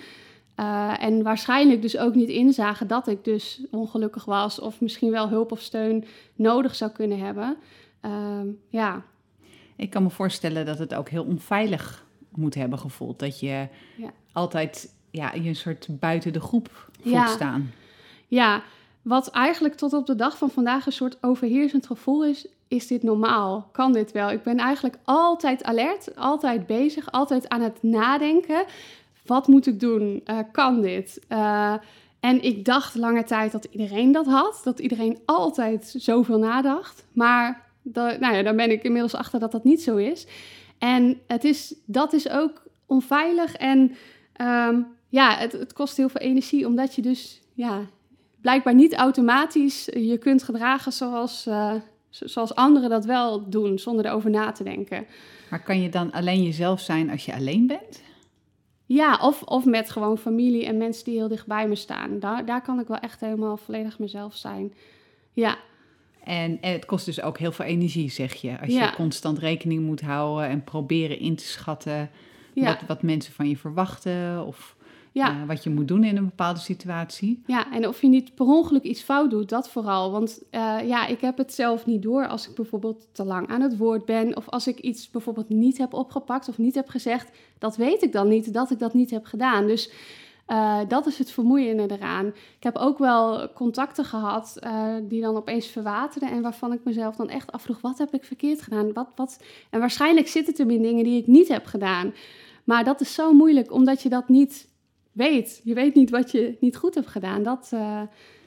Uh, 0.59 1.03
en 1.03 1.23
waarschijnlijk 1.23 1.81
dus 1.81 1.97
ook 1.97 2.15
niet 2.15 2.29
inzagen 2.29 2.87
dat 2.87 3.07
ik 3.07 3.23
dus 3.23 3.61
ongelukkig 3.71 4.25
was. 4.25 4.59
Of 4.59 4.81
misschien 4.81 5.11
wel 5.11 5.29
hulp 5.29 5.51
of 5.51 5.61
steun 5.61 6.05
nodig 6.35 6.75
zou 6.75 6.91
kunnen 6.91 7.19
hebben. 7.19 7.57
Uh, 8.05 8.41
ja. 8.69 9.03
Ik 9.75 9.89
kan 9.89 10.03
me 10.03 10.09
voorstellen 10.09 10.65
dat 10.65 10.79
het 10.79 10.93
ook 10.93 11.09
heel 11.09 11.23
onveilig 11.23 12.05
moet 12.35 12.55
hebben 12.55 12.79
gevoeld. 12.79 13.19
Dat 13.19 13.39
je 13.39 13.67
ja. 13.97 14.11
altijd 14.31 14.93
ja, 15.11 15.33
je 15.33 15.47
een 15.47 15.55
soort 15.55 15.87
buiten 15.89 16.33
de 16.33 16.39
groep 16.39 16.89
voelt 17.01 17.15
ja. 17.15 17.27
staan. 17.27 17.71
Ja, 18.27 18.63
wat 19.01 19.29
eigenlijk 19.29 19.75
tot 19.75 19.93
op 19.93 20.05
de 20.05 20.15
dag 20.15 20.37
van 20.37 20.49
vandaag 20.49 20.85
een 20.85 20.91
soort 20.91 21.17
overheersend 21.21 21.85
gevoel 21.85 22.25
is, 22.25 22.47
is 22.67 22.87
dit 22.87 23.03
normaal? 23.03 23.69
Kan 23.71 23.93
dit 23.93 24.11
wel? 24.11 24.31
Ik 24.31 24.43
ben 24.43 24.57
eigenlijk 24.57 24.95
altijd 25.03 25.63
alert, 25.63 26.15
altijd 26.15 26.67
bezig, 26.67 27.11
altijd 27.11 27.49
aan 27.49 27.61
het 27.61 27.83
nadenken. 27.83 28.65
Wat 29.25 29.47
moet 29.47 29.67
ik 29.67 29.79
doen? 29.79 30.21
Uh, 30.25 30.37
kan 30.51 30.81
dit? 30.81 31.21
Uh, 31.29 31.73
en 32.19 32.43
ik 32.43 32.65
dacht 32.65 32.95
lange 32.95 33.23
tijd 33.23 33.51
dat 33.51 33.67
iedereen 33.71 34.11
dat 34.11 34.25
had, 34.25 34.61
dat 34.63 34.79
iedereen 34.79 35.19
altijd 35.25 35.93
zoveel 35.97 36.37
nadacht. 36.37 37.05
Maar 37.11 37.69
nou 37.83 38.33
ja, 38.33 38.43
daar 38.43 38.55
ben 38.55 38.71
ik 38.71 38.83
inmiddels 38.83 39.15
achter 39.15 39.39
dat 39.39 39.51
dat 39.51 39.63
niet 39.63 39.81
zo 39.81 39.95
is. 39.95 40.27
En 40.77 41.19
het 41.27 41.43
is, 41.43 41.75
dat 41.85 42.13
is 42.13 42.29
ook 42.29 42.63
onveilig 42.85 43.55
en 43.55 43.79
um, 44.41 44.87
ja, 45.09 45.35
het, 45.35 45.51
het 45.51 45.73
kost 45.73 45.97
heel 45.97 46.09
veel 46.09 46.21
energie, 46.21 46.67
omdat 46.67 46.95
je 46.95 47.01
dus 47.01 47.41
ja, 47.53 47.81
blijkbaar 48.41 48.75
niet 48.75 48.93
automatisch 48.93 49.85
je 49.85 50.17
kunt 50.17 50.43
gedragen 50.43 50.91
zoals, 50.91 51.47
uh, 51.47 51.73
zoals 52.09 52.55
anderen 52.55 52.89
dat 52.89 53.05
wel 53.05 53.49
doen, 53.49 53.79
zonder 53.79 54.05
erover 54.05 54.29
na 54.29 54.51
te 54.51 54.63
denken. 54.63 55.05
Maar 55.49 55.63
kan 55.63 55.81
je 55.81 55.89
dan 55.89 56.11
alleen 56.11 56.43
jezelf 56.43 56.79
zijn 56.79 57.09
als 57.09 57.25
je 57.25 57.33
alleen 57.33 57.67
bent? 57.67 58.01
Ja, 58.85 59.19
of, 59.21 59.43
of 59.43 59.65
met 59.65 59.89
gewoon 59.89 60.17
familie 60.17 60.65
en 60.65 60.77
mensen 60.77 61.05
die 61.05 61.17
heel 61.17 61.27
dicht 61.27 61.47
bij 61.47 61.67
me 61.67 61.75
staan. 61.75 62.19
Daar, 62.19 62.45
daar 62.45 62.61
kan 62.61 62.79
ik 62.79 62.87
wel 62.87 62.97
echt 62.97 63.19
helemaal 63.19 63.57
volledig 63.57 63.99
mezelf 63.99 64.35
zijn. 64.35 64.73
Ja. 65.33 65.57
En, 66.23 66.57
het 66.61 66.85
kost 66.85 67.05
dus 67.05 67.21
ook 67.21 67.37
heel 67.37 67.51
veel 67.51 67.65
energie, 67.65 68.09
zeg 68.09 68.33
je. 68.33 68.59
Als 68.59 68.73
je 68.73 68.91
constant 68.95 69.39
rekening 69.39 69.81
moet 69.85 70.01
houden 70.01 70.49
en 70.49 70.63
proberen 70.63 71.19
in 71.19 71.35
te 71.35 71.43
schatten 71.43 72.09
wat, 72.53 72.77
wat 72.87 73.01
mensen 73.01 73.33
van 73.33 73.49
je 73.49 73.57
verwachten. 73.57 74.45
Of 74.45 74.75
ja. 75.11 75.41
Eh, 75.41 75.47
wat 75.47 75.63
je 75.63 75.69
moet 75.69 75.87
doen 75.87 76.03
in 76.03 76.17
een 76.17 76.25
bepaalde 76.25 76.59
situatie. 76.59 77.43
Ja, 77.45 77.71
en 77.71 77.87
of 77.87 78.01
je 78.01 78.07
niet 78.07 78.35
per 78.35 78.45
ongeluk 78.45 78.83
iets 78.83 79.01
fout 79.01 79.29
doet, 79.29 79.49
dat 79.49 79.69
vooral. 79.69 80.11
Want 80.11 80.41
uh, 80.51 80.77
ja, 80.87 81.07
ik 81.07 81.21
heb 81.21 81.37
het 81.37 81.53
zelf 81.53 81.85
niet 81.85 82.01
door 82.01 82.27
als 82.27 82.49
ik 82.49 82.55
bijvoorbeeld 82.55 83.07
te 83.11 83.25
lang 83.25 83.47
aan 83.47 83.61
het 83.61 83.77
woord 83.77 84.05
ben. 84.05 84.37
Of 84.37 84.49
als 84.49 84.67
ik 84.67 84.79
iets 84.79 85.09
bijvoorbeeld 85.09 85.49
niet 85.49 85.77
heb 85.77 85.93
opgepakt 85.93 86.49
of 86.49 86.57
niet 86.57 86.75
heb 86.75 86.89
gezegd. 86.89 87.29
Dat 87.57 87.75
weet 87.75 88.03
ik 88.03 88.11
dan 88.11 88.27
niet, 88.27 88.53
dat 88.53 88.71
ik 88.71 88.79
dat 88.79 88.93
niet 88.93 89.11
heb 89.11 89.25
gedaan. 89.25 89.67
Dus 89.67 89.91
uh, 90.47 90.79
dat 90.87 91.07
is 91.07 91.17
het 91.17 91.31
vermoeiende 91.31 91.85
eraan. 91.87 92.27
Ik 92.27 92.63
heb 92.63 92.77
ook 92.77 92.97
wel 92.97 93.53
contacten 93.53 94.05
gehad 94.05 94.59
die 95.03 95.21
dan 95.21 95.35
opeens 95.35 95.67
verwaterden. 95.67 96.31
En 96.31 96.41
waarvan 96.41 96.73
ik 96.73 96.79
mezelf 96.83 97.15
dan 97.15 97.29
echt 97.29 97.51
afvroeg, 97.51 97.81
wat 97.81 97.97
heb 97.97 98.13
ik 98.13 98.23
verkeerd 98.23 98.61
gedaan? 98.61 98.93
Wat, 98.93 99.07
wat... 99.15 99.43
En 99.69 99.79
waarschijnlijk 99.79 100.27
zit 100.27 100.47
het 100.47 100.59
er 100.59 100.71
in 100.71 100.81
dingen 100.81 101.03
die 101.03 101.21
ik 101.21 101.27
niet 101.27 101.47
heb 101.47 101.65
gedaan. 101.65 102.13
Maar 102.63 102.83
dat 102.83 103.01
is 103.01 103.13
zo 103.13 103.33
moeilijk, 103.33 103.71
omdat 103.71 104.01
je 104.01 104.09
dat 104.09 104.29
niet 104.29 104.69
weet. 105.11 105.61
Je 105.63 105.73
weet 105.73 105.95
niet 105.95 106.09
wat 106.09 106.31
je 106.31 106.57
niet 106.59 106.77
goed 106.77 106.95
hebt 106.95 107.07
gedaan. 107.07 107.43
Dat, 107.43 107.71
uh, 107.73 107.79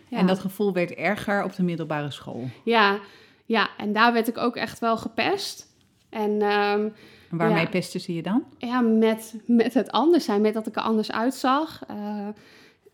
ja. 0.09 0.19
En 0.19 0.27
dat 0.27 0.39
gevoel 0.39 0.73
werd 0.73 0.95
erger 0.95 1.45
op 1.45 1.55
de 1.55 1.63
middelbare 1.63 2.11
school. 2.11 2.49
Ja, 2.65 2.99
ja, 3.45 3.69
en 3.77 3.93
daar 3.93 4.13
werd 4.13 4.29
ik 4.29 4.39
ook 4.39 4.57
echt 4.57 4.79
wel 4.79 4.97
gepest. 4.97 5.67
En, 6.11 6.31
um, 6.31 6.93
en 7.31 7.37
waarmee 7.37 7.63
ja, 7.63 7.69
pesten 7.69 8.01
ze 8.01 8.15
je 8.15 8.23
dan? 8.23 8.45
Ja, 8.59 8.81
met, 8.81 9.35
met 9.47 9.75
het 9.75 9.91
anders 9.91 10.25
zijn, 10.25 10.41
met 10.41 10.55
dat 10.55 10.67
ik 10.67 10.77
er 10.77 10.83
anders 10.83 11.13
uitzag. 11.13 11.81
Uh, 11.91 12.29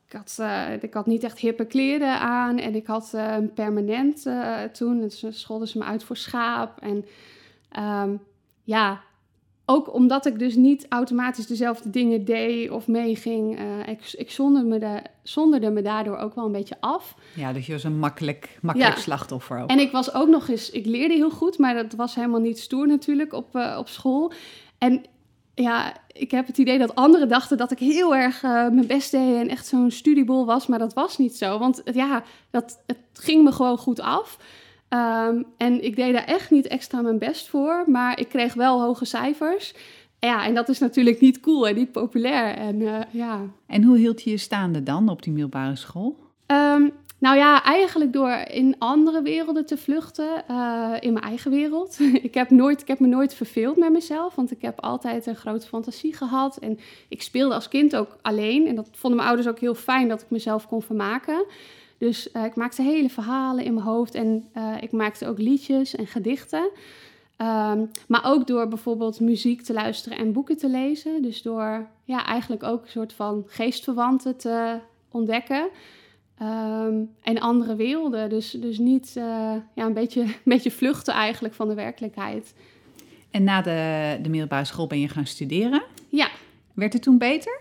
ik 0.07 0.13
had, 0.13 0.37
uh, 0.41 0.83
ik 0.83 0.95
had 0.95 1.07
niet 1.07 1.25
echt 1.25 1.39
hippe 1.39 1.65
kleren 1.65 2.21
aan 2.21 2.59
en 2.59 2.75
ik 2.75 2.87
had 2.87 3.11
een 3.13 3.53
permanent 3.53 4.27
toen. 4.73 5.01
Dus 5.01 5.25
scholden 5.29 5.69
ze 5.69 5.79
me 5.79 5.85
uit 5.85 6.05
voor 6.05 6.17
schaap. 6.17 6.81
En 6.81 7.05
um, 7.79 8.21
ja, 8.65 9.01
ook 9.71 9.95
omdat 9.95 10.27
ik 10.27 10.39
dus 10.39 10.55
niet 10.55 10.87
automatisch 10.89 11.47
dezelfde 11.47 11.91
dingen 11.91 12.25
deed 12.25 12.71
of 12.71 12.87
meeging. 12.87 13.61
Uh, 13.61 13.89
ik 13.89 14.13
ik 14.13 14.31
zonderde, 14.31 14.69
me 14.69 14.79
de, 14.79 15.03
zonderde 15.23 15.71
me 15.71 15.83
daardoor 15.83 16.17
ook 16.17 16.35
wel 16.35 16.45
een 16.45 16.53
beetje 16.53 16.77
af. 16.81 17.15
Ja, 17.35 17.53
dus 17.53 17.67
je 17.67 17.73
was 17.73 17.85
een 17.85 17.99
makkelijk, 17.99 18.59
makkelijk 18.63 18.97
slachtoffer 18.97 19.63
ook. 19.63 19.71
En 19.71 19.79
ik 19.79 19.91
was 19.91 20.15
ook 20.15 20.29
nog 20.29 20.49
eens... 20.49 20.71
Ik 20.71 20.87
leerde 20.87 21.15
heel 21.15 21.31
goed, 21.31 21.59
maar 21.59 21.75
dat 21.75 21.93
was 21.93 22.15
helemaal 22.15 22.41
niet 22.41 22.59
stoer 22.59 22.87
natuurlijk 22.87 23.33
op, 23.33 23.57
uh, 23.57 23.77
op 23.79 23.89
school. 23.89 24.33
En 24.79 25.05
ja, 25.55 25.97
ik 26.13 26.31
heb 26.31 26.47
het 26.47 26.59
idee 26.59 26.79
dat 26.79 26.95
anderen 26.95 27.29
dachten 27.29 27.57
dat 27.57 27.71
ik 27.71 27.79
heel 27.79 28.17
erg 28.17 28.43
uh, 28.43 28.51
mijn 28.51 28.87
best 28.87 29.11
deed 29.11 29.37
en 29.37 29.49
echt 29.49 29.67
zo'n 29.67 29.91
studiebol 29.91 30.47
was. 30.47 30.67
Maar 30.67 30.79
dat 30.79 30.95
was 30.95 31.19
niet 31.19 31.37
zo. 31.37 31.59
Want 31.59 31.83
ja, 31.85 32.23
dat, 32.51 32.83
het 32.87 32.99
ging 33.13 33.45
me 33.45 33.53
gewoon 33.53 33.79
goed 33.79 34.01
af. 34.01 34.39
Um, 34.95 35.45
en 35.57 35.85
ik 35.85 35.97
deed 35.97 36.13
daar 36.13 36.25
echt 36.25 36.51
niet 36.51 36.67
extra 36.67 37.01
mijn 37.01 37.19
best 37.19 37.49
voor, 37.49 37.85
maar 37.87 38.21
ik 38.21 38.29
kreeg 38.29 38.55
wel 38.55 38.81
hoge 38.81 39.05
cijfers. 39.05 39.75
Ja, 40.19 40.45
en 40.45 40.55
dat 40.55 40.69
is 40.69 40.79
natuurlijk 40.79 41.21
niet 41.21 41.41
cool 41.41 41.69
en 41.69 41.75
niet 41.75 41.93
populair. 41.93 42.55
En, 42.55 43.07
ja. 43.11 43.41
en 43.67 43.83
hoe 43.83 43.99
hield 43.99 44.23
je 44.23 44.31
je 44.31 44.37
staande 44.37 44.83
dan 44.83 45.09
op 45.09 45.23
die 45.23 45.33
middelbare 45.33 45.77
school? 45.77 46.17
Ehm, 46.47 46.89
nou 47.21 47.37
ja, 47.37 47.63
eigenlijk 47.63 48.13
door 48.13 48.31
in 48.31 48.75
andere 48.79 49.23
werelden 49.23 49.67
te 49.67 49.77
vluchten, 49.77 50.45
uh, 50.51 50.95
in 51.01 51.13
mijn 51.13 51.25
eigen 51.25 51.51
wereld. 51.51 51.99
ik, 52.29 52.35
heb 52.35 52.51
nooit, 52.51 52.81
ik 52.81 52.89
heb 52.89 52.99
me 53.01 53.07
nooit 53.07 53.35
verveeld 53.35 53.77
met 53.77 53.93
mezelf, 53.93 54.35
want 54.35 54.51
ik 54.51 54.63
heb 54.63 54.81
altijd 54.81 55.27
een 55.27 55.37
grote 55.37 55.67
fantasie 55.67 56.17
gehad. 56.17 56.57
En 56.57 56.79
ik 57.09 57.23
speelde 57.23 57.55
als 57.55 57.69
kind 57.69 57.97
ook 57.97 58.17
alleen. 58.23 58.67
En 58.67 58.75
dat 58.75 58.89
vonden 58.93 59.17
mijn 59.17 59.29
ouders 59.29 59.49
ook 59.49 59.61
heel 59.61 59.75
fijn 59.75 60.09
dat 60.09 60.23
ik 60.23 60.31
mezelf 60.31 60.67
kon 60.67 60.83
vermaken. 60.83 61.45
Dus 62.01 62.29
uh, 62.33 62.45
ik 62.45 62.55
maakte 62.55 62.83
hele 62.83 63.11
verhalen 63.11 63.65
in 63.65 63.75
mijn 63.75 63.87
hoofd 63.87 64.15
en 64.15 64.49
uh, 64.57 64.75
ik 64.81 64.93
maakte 64.93 65.27
ook 65.27 65.39
liedjes 65.39 65.95
en 65.95 66.07
gedichten. 66.07 66.71
Um, 67.37 67.91
maar 68.09 68.23
ook 68.25 68.47
door 68.47 68.69
bijvoorbeeld 68.69 69.21
muziek 69.21 69.63
te 69.63 69.73
luisteren 69.73 70.19
en 70.19 70.33
boeken 70.33 70.57
te 70.57 70.69
lezen. 70.69 71.23
Dus 71.23 71.43
door 71.43 71.87
ja, 72.05 72.27
eigenlijk 72.27 72.63
ook 72.63 72.83
een 72.83 72.91
soort 72.91 73.13
van 73.13 73.45
geestverwanten 73.47 74.37
te 74.37 74.79
ontdekken. 75.11 75.69
Um, 76.43 77.11
en 77.23 77.41
andere 77.41 77.77
werelden. 77.77 78.29
Dus, 78.29 78.51
dus 78.51 78.79
niet 78.79 79.15
uh, 79.17 79.25
ja, 79.75 79.87
een, 79.87 79.95
beetje, 79.95 80.21
een 80.23 80.35
beetje 80.45 80.71
vluchten 80.71 81.15
eigenlijk 81.15 81.55
van 81.55 81.69
de 81.69 81.75
werkelijkheid. 81.75 82.55
En 83.31 83.45
na 83.45 83.63
de, 83.63 84.19
de 84.23 84.29
middelbare 84.29 84.65
school 84.65 84.87
ben 84.87 85.01
je 85.01 85.09
gaan 85.09 85.27
studeren? 85.27 85.83
Ja. 86.09 86.29
Werd 86.75 86.93
het 86.93 87.03
toen 87.03 87.19
beter? 87.19 87.61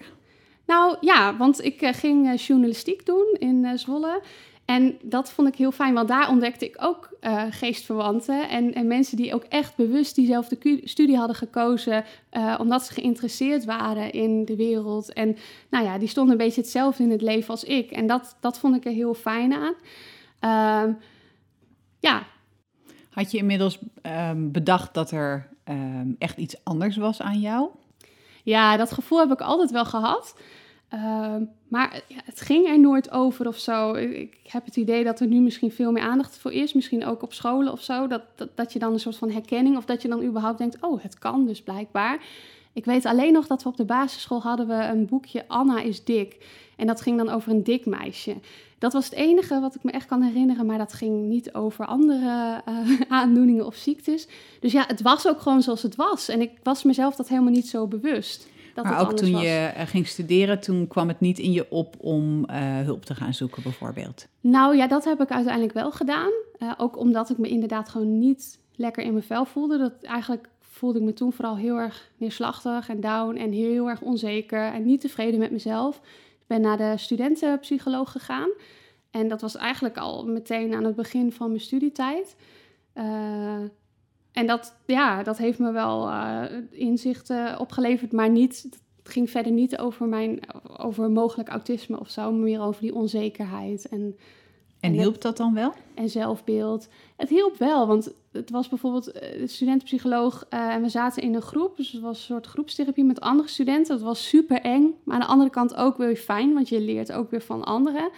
Nou 0.70 0.98
ja, 1.02 1.38
want 1.38 1.64
ik 1.64 1.82
uh, 1.82 1.94
ging 1.94 2.28
uh, 2.28 2.38
journalistiek 2.38 3.06
doen 3.06 3.36
in 3.40 3.78
Zwolle. 3.78 4.22
En 4.66 4.98
dat 5.02 5.32
vond 5.32 5.48
ik 5.48 5.56
heel 5.56 5.72
fijn, 5.72 5.94
want 5.94 6.08
daar 6.08 6.30
ontdekte 6.30 6.66
ik 6.66 6.76
ook 6.80 7.10
uh, 7.22 7.44
geestverwanten 7.50 8.50
en, 8.50 8.74
en, 8.74 8.88
mensen 8.88 9.18
die 9.18 9.34
ook 9.34 9.44
echt 9.44 9.76
bewust 9.76 10.16
diezelfde 10.16 10.82
studie 10.84 11.18
hadden 11.18 11.36
gekozen, 11.36 12.04
uh, 12.32 12.56
omdat 12.60 12.86
ze 12.86 12.94
geïnteresseerd 12.94 13.66
waren 13.66 14.12
in 14.12 14.46
de 14.46 14.56
wereld. 14.56 15.14
En 15.14 15.38
nou 15.70 15.86
ja, 15.86 15.98
die 15.98 16.08
stonden 16.08 16.32
een 16.32 16.46
beetje 16.46 16.62
hetzelfde 16.62 17.04
in 17.04 17.12
het 17.12 17.22
leven 17.22 17.50
als 17.50 17.64
ik. 17.64 17.92
En 17.92 18.08
dat, 18.08 18.38
dat 18.40 18.60
vond 18.60 18.76
ik 18.76 18.86
er 18.86 18.92
heel 18.92 19.14
fijn 19.14 19.54
aan. 19.54 19.74
Uh, 20.42 20.94
ja. 22.00 22.24
Had 23.10 23.32
je 23.32 23.38
inmiddels 23.38 23.80
um, 24.30 24.52
bedacht 24.52 24.94
dat 24.94 25.12
er 25.12 25.50
um, 25.70 26.16
echt 26.20 26.38
iets 26.38 26.56
anders 26.64 26.98
was 26.98 27.22
aan 27.22 27.40
jou? 27.40 27.70
Ja, 28.44 28.78
dat 28.78 28.92
gevoel 28.92 29.20
heb 29.20 29.32
ik 29.32 29.42
altijd 29.42 29.72
wel 29.72 29.86
gehad. 29.86 30.36
Ehm, 30.90 31.44
maar 31.68 32.02
het 32.26 32.42
ging 32.42 32.68
er 32.68 32.80
nooit 32.80 33.12
over 33.12 33.48
of 33.48 33.58
zo. 33.58 33.94
Ik, 33.94 34.38
heb 34.44 34.66
het 34.66 34.76
idee 34.76 35.04
dat 35.04 35.20
er 35.20 35.28
nu 35.28 35.40
misschien 35.40 35.72
veel 35.72 35.92
meer 35.92 36.04
aandacht 36.04 36.38
voor 36.38 36.54
is. 36.54 36.74
Misschien 36.74 37.06
ook 37.06 37.24
op 37.24 37.34
scholen 37.34 37.72
of 37.72 37.84
zo. 37.84 38.08
Dat, 38.08 38.22
dat, 38.56 38.74
je 38.74 38.80
dan 38.80 38.94
een 38.94 39.00
soort 39.00 39.18
van 39.18 39.32
herkenning... 39.32 39.78
of 39.78 39.86
dat 39.86 40.02
je 40.02 40.08
dan 40.08 40.24
überhaupt 40.24 40.58
denkt... 40.58 40.78
oh, 40.82 41.04
het 41.04 41.20
kan 41.20 41.46
dus 41.46 41.62
blijkbaar. 41.62 42.24
Ik 42.74 42.86
weet 42.86 43.06
alleen 43.06 43.34
nog 43.34 43.48
dat 43.48 43.64
we 43.64 43.70
op 43.70 43.78
de 43.78 43.86
basisschool 43.86 44.42
hadden 44.42 44.68
we 44.68 44.74
een 44.74 45.06
boekje... 45.06 45.48
Anna 45.48 45.82
is 45.82 46.04
dik. 46.04 46.46
En 46.76 46.88
dat 46.88 47.02
ging 47.02 47.18
dan 47.18 47.30
over 47.30 47.52
een 47.52 47.64
dik 47.64 47.86
meisje. 47.86 48.36
Dat 48.78 48.94
was 48.94 49.06
het 49.06 49.14
enige 49.14 49.60
wat 49.60 49.76
ik 49.76 49.84
me 49.84 49.92
echt 49.92 50.06
kan 50.06 50.22
herinneren. 50.22 50.66
Maar 50.66 50.78
dat 50.78 50.94
ging 50.94 51.28
niet 51.28 51.54
over 51.54 51.86
andere 51.86 52.62
uh, 52.70 53.02
aandoeningen 53.20 53.66
of 53.66 53.76
ziektes. 53.76 54.28
Dus 54.60 54.72
ja, 54.72 54.84
het 54.88 55.02
was 55.02 55.28
ook 55.28 55.40
gewoon 55.40 55.62
zoals 55.62 55.82
het 55.82 55.96
was. 55.96 56.30
En 56.30 56.42
ik 56.42 56.52
was 56.64 56.84
mezelf 56.84 57.16
dat 57.16 57.28
helemaal 57.28 57.52
niet 57.52 57.68
zo 57.68 57.88
bewust 57.88 58.48
maar 58.84 59.02
ook 59.02 59.14
toen 59.14 59.38
je 59.38 59.72
eh, 59.76 59.88
ging 59.88 60.08
studeren, 60.08 60.60
toen 60.60 60.88
kwam 60.88 61.08
het 61.08 61.20
niet 61.20 61.40
in 61.40 61.52
je 61.52 61.72
op 61.72 61.96
om 61.98 62.46
uh, 62.50 62.80
hulp 62.80 63.06
te 63.06 63.16
gaan 63.16 63.34
zoeken, 63.34 63.64
bijvoorbeeld? 63.64 64.28
Nou 64.42 64.78
ja, 64.78 64.88
dat 64.88 65.06
heb 65.06 65.22
ik 65.22 65.32
uiteindelijk 65.32 65.74
wel 65.74 65.92
gedaan. 65.92 66.32
Uh, 66.60 66.72
ook 66.78 66.98
omdat 66.98 67.30
ik 67.30 67.38
me 67.38 67.48
inderdaad 67.48 67.90
gewoon 67.90 68.20
niet 68.20 68.60
lekker 68.76 69.04
in 69.04 69.12
mijn 69.12 69.24
vel 69.24 69.46
voelde. 69.46 69.78
Dat 69.78 69.94
eigenlijk 70.02 70.50
voelde 70.60 71.00
ik 71.00 71.06
me 71.06 71.14
toen 71.14 71.34
vooral 71.34 71.58
heel 71.58 71.78
erg 71.78 72.10
neerslachtig 72.18 72.90
en 72.90 73.00
down 73.00 73.36
en 73.36 73.52
heel 73.52 73.90
erg 73.90 74.02
onzeker 74.02 74.74
en 74.74 74.86
niet 74.86 75.02
tevreden 75.02 75.40
met 75.40 75.52
mezelf. 75.52 75.96
Ik 76.40 76.48
ben 76.48 76.62
naar 76.62 76.78
de 76.78 76.94
studentenpsycholoog 76.96 78.12
gegaan. 78.12 78.50
En 79.12 79.28
dat 79.28 79.42
was 79.42 79.56
eigenlijk 79.56 79.98
al 79.98 80.26
meteen 80.26 80.74
aan 80.74 80.84
het 80.84 80.96
begin 80.96 81.32
van 81.32 81.48
mijn 81.48 81.62
studietijd. 81.62 82.36
En 84.32 84.48
dat, 84.48 84.76
ja, 84.86 85.24
dat 85.24 85.38
heeft 85.38 85.60
me 85.60 85.72
wel 85.72 86.10
uh, 86.10 86.44
inzichten 86.70 87.60
opgeleverd, 87.60 88.12
maar 88.12 88.30
niet, 88.30 88.62
het 88.62 88.82
ging 89.04 89.30
verder 89.30 89.52
niet 89.52 89.78
over, 89.78 90.08
mijn, 90.08 90.40
over 90.78 91.12
mogelijk 91.12 91.50
autisme 91.50 92.00
of 92.00 92.10
zo, 92.10 92.22
maar 92.22 92.44
meer 92.44 92.62
over 92.62 92.82
die 92.82 92.96
onzekerheid. 92.96 93.88
En, 93.90 94.18
en 94.80 94.92
hielp 94.92 95.22
dat 95.22 95.38
dan 95.38 95.54
wel? 95.54 95.74
En 95.94 96.10
zelfbeeld. 96.10 96.88
Het 97.16 97.30
hielp 97.30 97.58
wel, 97.58 97.88
want 97.88 98.14
het 98.32 98.50
was 98.50 98.70
bijvoorbeeld 98.70 99.16
uh, 99.16 99.48
studentenpsycholoog 99.48 100.46
uh, 100.50 100.74
en 100.74 100.82
we 100.82 100.90
zaten 100.90 101.24
in 101.24 101.36
een 101.36 101.42
groep, 101.42 101.78
dus 101.78 101.92
het 101.92 102.02
was 102.02 102.18
een 102.18 102.26
soort 102.26 102.46
groepstherapie 102.46 103.04
met 103.04 103.20
andere 103.20 103.50
studenten. 103.50 103.96
Dat 103.96 104.06
was 104.06 104.28
super 104.28 104.62
eng, 104.62 104.94
maar 105.04 105.16
aan 105.16 105.22
de 105.22 105.28
andere 105.28 105.50
kant 105.50 105.76
ook 105.76 105.98
weer 105.98 106.16
fijn, 106.16 106.54
want 106.54 106.70
je 106.70 106.82
leert 106.82 107.12
ook 107.12 107.32
weer 107.32 107.42
van 107.42 107.64
anderen. 107.64 108.10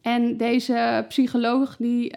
En 0.00 0.36
deze 0.36 1.04
psycholoog 1.08 1.76
die 1.76 2.14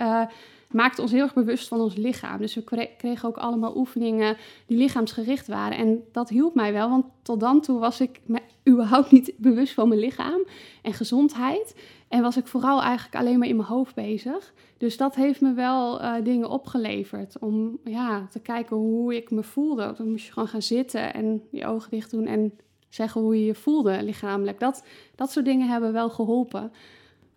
maakte 0.71 1.01
ons 1.01 1.11
heel 1.11 1.21
erg 1.21 1.33
bewust 1.33 1.67
van 1.67 1.79
ons 1.79 1.95
lichaam. 1.95 2.37
Dus 2.37 2.55
we 2.55 2.89
kregen 2.97 3.29
ook 3.29 3.37
allemaal 3.37 3.77
oefeningen 3.77 4.37
die 4.65 4.77
lichaamsgericht 4.77 5.47
waren. 5.47 5.77
En 5.77 6.03
dat 6.11 6.29
hielp 6.29 6.55
mij 6.55 6.73
wel, 6.73 6.89
want 6.89 7.05
tot 7.21 7.39
dan 7.39 7.61
toe 7.61 7.79
was 7.79 8.01
ik 8.01 8.21
me 8.25 8.39
überhaupt 8.69 9.11
niet 9.11 9.33
bewust 9.37 9.73
van 9.73 9.87
mijn 9.87 9.99
lichaam 9.99 10.45
en 10.81 10.93
gezondheid. 10.93 11.75
En 12.07 12.21
was 12.21 12.37
ik 12.37 12.47
vooral 12.47 12.81
eigenlijk 12.81 13.15
alleen 13.15 13.39
maar 13.39 13.47
in 13.47 13.55
mijn 13.55 13.67
hoofd 13.67 13.95
bezig. 13.95 14.53
Dus 14.77 14.97
dat 14.97 15.15
heeft 15.15 15.41
me 15.41 15.53
wel 15.53 16.01
uh, 16.01 16.13
dingen 16.23 16.49
opgeleverd. 16.49 17.39
Om 17.39 17.79
ja, 17.83 18.27
te 18.31 18.39
kijken 18.39 18.75
hoe 18.75 19.15
ik 19.15 19.31
me 19.31 19.43
voelde. 19.43 19.93
Dan 19.97 20.09
moest 20.09 20.25
je 20.25 20.31
gewoon 20.31 20.47
gaan 20.47 20.61
zitten 20.61 21.13
en 21.13 21.43
je 21.51 21.65
ogen 21.65 21.89
dicht 21.89 22.11
doen 22.11 22.25
en 22.25 22.53
zeggen 22.89 23.21
hoe 23.21 23.39
je 23.39 23.45
je 23.45 23.55
voelde 23.55 24.03
lichamelijk. 24.03 24.59
Dat, 24.59 24.83
dat 25.15 25.31
soort 25.31 25.45
dingen 25.45 25.67
hebben 25.67 25.93
wel 25.93 26.09
geholpen. 26.09 26.71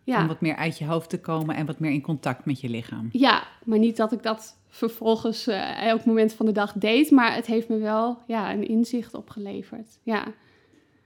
Ja. 0.04 0.20
Om 0.20 0.26
wat 0.26 0.40
meer 0.40 0.56
uit 0.56 0.78
je 0.78 0.84
hoofd 0.84 1.11
te 1.11 1.20
komen 1.20 1.56
en 1.56 1.66
wat 1.66 1.78
meer 1.78 1.90
in 1.90 2.00
contact 2.00 2.44
met 2.44 2.61
je 2.61 2.68
lichaam. 2.68 3.08
Ja, 3.12 3.44
maar 3.64 3.78
niet 3.78 3.96
dat 3.96 4.12
ik 4.12 4.23
dat 4.23 4.56
vervolgens 4.68 5.49
uh, 5.49 5.87
elk 5.87 6.04
moment 6.04 6.32
van 6.32 6.46
de 6.46 6.52
dag 6.52 6.73
deed. 6.73 7.11
Maar 7.11 7.34
het 7.34 7.46
heeft 7.46 7.68
me 7.68 7.78
wel 7.78 8.18
ja, 8.26 8.52
een 8.52 8.68
inzicht 8.68 9.14
opgeleverd. 9.14 9.99
Ja. 10.02 10.25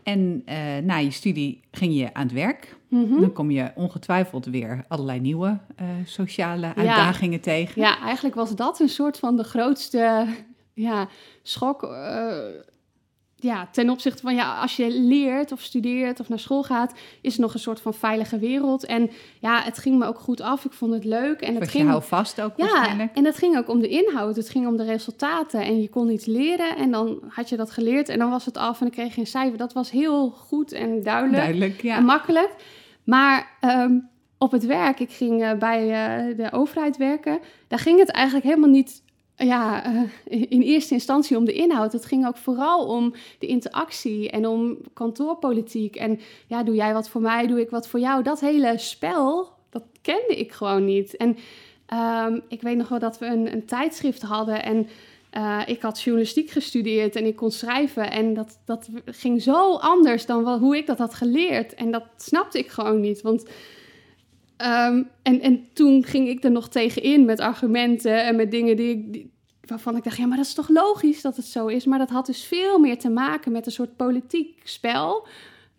En 0.03 0.43
uh, 0.49 0.55
na 0.83 0.97
je 0.97 1.11
studie 1.11 1.61
ging 1.71 1.95
je 1.95 2.15
aan 2.15 2.23
het 2.23 2.33
werk. 2.33 2.77
Mhm. 2.89 3.21
Dan 3.21 3.33
kom 3.33 3.51
je 3.51 3.71
ongetwijfeld 3.75 4.45
weer 4.47 4.85
allerlei 4.89 5.21
nieuwe 5.21 5.59
uh, 5.81 5.87
sociale 6.05 6.75
uitdagingen 6.75 7.41
tegen. 7.41 7.83
Ja, 7.83 8.01
eigenlijk 8.01 8.35
was 8.35 8.57
dat 8.57 8.81
een 8.81 8.89
soort 8.89 9.19
van 9.19 9.37
de 9.37 9.45
grootste 9.45 10.27
ja, 10.73 11.09
schok 11.43 11.83
ja, 13.41 13.69
ten 13.73 13.91
opzichte 13.91 14.23
van 14.23 14.35
ja, 14.35 14.61
als 14.61 14.77
je 14.77 14.91
leert 14.91 15.53
of 15.53 15.61
studeert 15.61 16.21
of 16.21 16.29
naar 16.29 16.39
school 16.39 16.63
gaat, 16.63 16.93
is 17.21 17.33
het 17.33 17.41
nog 17.41 17.55
een 17.55 17.61
soort 17.61 17.81
van 17.81 17.95
veilige 17.95 18.39
wereld. 18.39 18.85
En 18.85 19.11
ja, 19.39 19.63
het 19.63 19.79
ging 19.79 19.99
me 19.99 20.07
ook 20.07 20.19
goed 20.19 20.41
af. 20.41 20.65
Ik 20.65 20.73
vond 20.73 20.93
het 20.93 21.05
leuk. 21.05 21.41
En 21.41 21.55
het 21.55 21.69
ging. 21.69 21.93
Je 21.93 22.01
vast 22.01 22.41
ook. 22.41 22.53
Ja, 22.57 23.11
en 23.15 23.25
het 23.25 23.37
ging 23.37 23.57
ook 23.57 23.69
om 23.69 23.81
de 23.81 23.89
inhoud. 23.89 24.37
Het 24.37 24.49
ging 24.49 24.67
om 24.67 24.77
de 24.77 24.85
resultaten. 24.85 25.61
En 25.61 25.81
je 25.81 25.89
kon 25.89 26.11
iets 26.11 26.27
leren 26.27 26.77
en 26.77 26.91
dan 26.91 27.23
had 27.29 27.49
je 27.49 27.57
dat 27.57 27.71
geleerd 27.71 28.09
en 28.09 28.19
dan 28.19 28.31
was 28.31 28.45
het 28.45 28.57
af 28.57 28.81
en 28.81 28.87
dan 28.87 28.95
kreeg 28.95 29.15
je 29.15 29.21
een 29.21 29.27
cijfer. 29.27 29.59
Dat 29.59 29.73
was 29.73 29.91
heel 29.91 30.31
goed 30.31 30.73
en 30.73 31.03
duidelijk. 31.03 31.43
Duidelijk, 31.43 31.83
ja. 31.83 31.97
En 31.97 32.05
makkelijk. 32.05 32.51
Maar 33.05 33.51
um, 33.61 34.09
op 34.39 34.53
het 34.53 34.67
werk, 34.67 35.01
ik 35.01 35.11
ging 35.11 35.43
uh, 35.43 35.53
bij 35.53 35.83
uh, 35.83 36.37
de 36.37 36.53
overheid 36.53 36.97
werken, 36.97 37.39
daar 37.69 37.79
ging 37.79 37.99
het 37.99 38.11
eigenlijk 38.11 38.47
helemaal 38.47 38.71
niet 38.71 39.03
ja, 39.47 39.93
uh, 39.93 40.03
in 40.49 40.63
eerste 40.63 40.95
instantie 40.95 41.37
om 41.37 41.45
de 41.45 41.53
inhoud. 41.53 41.93
Het 41.93 42.05
ging 42.05 42.27
ook 42.27 42.37
vooral 42.37 42.87
om 42.87 43.15
de 43.39 43.47
interactie 43.47 44.31
en 44.31 44.47
om 44.47 44.79
kantoorpolitiek. 44.93 45.97
En 45.97 46.21
ja, 46.47 46.63
doe 46.63 46.75
jij 46.75 46.93
wat 46.93 47.09
voor 47.09 47.21
mij, 47.21 47.47
doe 47.47 47.61
ik 47.61 47.71
wat 47.71 47.89
voor 47.89 48.01
jou. 48.01 48.23
Dat 48.23 48.41
hele 48.41 48.79
spel, 48.79 49.49
dat 49.71 49.83
kende 50.03 50.37
ik 50.37 50.53
gewoon 50.53 50.85
niet. 50.85 51.17
En 51.17 51.37
um, 52.27 52.43
ik 52.49 52.63
weet 52.63 52.77
nog 52.77 52.89
wel 52.89 52.99
dat 52.99 53.19
we 53.19 53.27
een, 53.27 53.53
een 53.53 53.67
tijdschrift 53.67 54.23
hadden 54.23 54.63
en 54.63 54.89
uh, 55.37 55.63
ik 55.67 55.83
had 55.83 56.01
journalistiek 56.01 56.51
gestudeerd 56.51 57.17
en 57.17 57.27
ik 57.27 57.37
kon 57.37 57.51
schrijven. 57.51 58.11
En 58.11 58.35
dat, 58.35 58.59
dat 58.65 58.89
ging 59.05 59.43
zo 59.43 59.75
anders 59.75 60.27
dan 60.27 60.49
hoe 60.59 60.77
ik 60.77 60.87
dat 60.87 60.99
had 60.99 61.15
geleerd. 61.15 61.75
En 61.75 61.91
dat 61.91 62.05
snapte 62.17 62.59
ik 62.59 62.69
gewoon 62.69 63.01
niet, 63.01 63.23
want... 63.23 63.45
Um, 64.63 65.09
en, 65.23 65.41
en 65.41 65.69
toen 65.73 66.05
ging 66.05 66.29
ik 66.29 66.45
er 66.45 66.51
nog 66.51 66.69
tegenin 66.69 67.25
met 67.25 67.41
argumenten 67.41 68.25
en 68.25 68.37
met 68.37 68.51
dingen 68.51 68.77
die 68.77 68.91
ik, 68.91 69.13
die, 69.13 69.33
waarvan 69.61 69.97
ik 69.97 70.05
dacht, 70.05 70.17
ja, 70.17 70.27
maar 70.27 70.37
dat 70.37 70.47
is 70.47 70.55
toch 70.55 70.69
logisch 70.69 71.21
dat 71.21 71.37
het 71.37 71.45
zo 71.45 71.67
is. 71.67 71.85
Maar 71.85 71.99
dat 71.99 72.11
had 72.11 72.27
dus 72.27 72.45
veel 72.45 72.79
meer 72.79 72.99
te 72.99 73.11
maken 73.11 73.53
met 73.53 73.67
een 73.67 73.73
soort 73.73 73.97
politiek 73.97 74.61
spel 74.65 75.27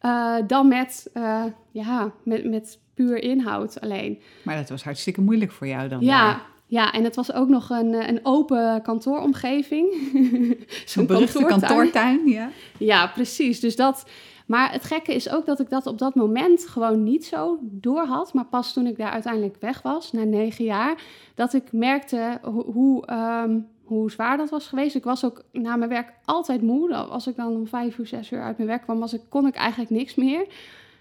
uh, 0.02 0.36
dan 0.48 0.68
met, 0.68 1.10
uh, 1.14 1.44
ja, 1.72 2.12
met, 2.24 2.50
met 2.50 2.80
puur 2.94 3.18
inhoud 3.24 3.82
alleen. 3.82 4.22
Maar 4.44 4.56
dat 4.56 4.70
was 4.70 4.84
hartstikke 4.84 5.22
moeilijk 5.22 5.52
voor 5.52 5.68
jou 5.68 5.90
dan. 5.90 6.02
Ja, 6.02 6.42
ja, 6.66 6.92
en 6.92 7.04
het 7.04 7.16
was 7.16 7.34
ook 7.34 7.48
nog 7.48 7.70
een, 7.70 8.10
een 8.10 8.20
open 8.24 8.82
kantooromgeving. 8.82 9.94
Zo'n 10.86 11.06
beruchte 11.06 11.44
kantoortuin, 11.46 12.28
ja. 12.28 12.50
Ja, 12.78 13.08
precies. 13.08 13.60
Dus 13.60 13.76
dat, 13.76 14.06
maar 14.50 14.72
het 14.72 14.84
gekke 14.84 15.14
is 15.14 15.30
ook 15.30 15.46
dat 15.46 15.60
ik 15.60 15.70
dat 15.70 15.86
op 15.86 15.98
dat 15.98 16.16
moment 16.16 16.68
gewoon 16.68 17.04
niet 17.04 17.26
zo 17.26 17.58
door 17.62 18.06
had. 18.06 18.34
Maar 18.34 18.46
pas 18.46 18.74
toen 18.74 18.88
ik 18.88 18.98
daar 18.98 19.12
uiteindelijk 19.12 19.58
weg 19.60 19.82
was, 19.82 20.12
na 20.12 20.24
negen 20.24 20.66
jaar, 20.66 21.02
dat 21.36 21.54
ik 21.54 21.72
merkte 21.72 22.40
hoe, 22.44 22.64
hoe, 22.64 23.12
um, 23.12 23.68
hoe 23.84 24.12
zwaar 24.12 24.38
dat 24.38 24.50
was 24.50 24.68
geweest. 24.68 24.96
Ik 24.96 25.04
was 25.04 25.26
ook 25.26 25.44
na 25.52 25.76
mijn 25.76 25.90
werk 25.90 26.14
altijd 26.26 26.62
moe. 26.62 26.96
Als 26.96 27.28
ik 27.28 27.36
dan 27.36 27.56
om 27.56 27.68
vijf 27.68 27.98
uur, 27.98 28.08
zes 28.08 28.32
uur 28.32 28.42
uit 28.42 28.58
mijn 28.58 28.70
werk 28.70 28.82
kwam, 28.82 29.00
was 29.00 29.14
ik, 29.14 29.22
kon 29.30 29.48
ik 29.48 29.56
eigenlijk 29.56 29.92
niks 29.92 30.16
meer. 30.16 30.48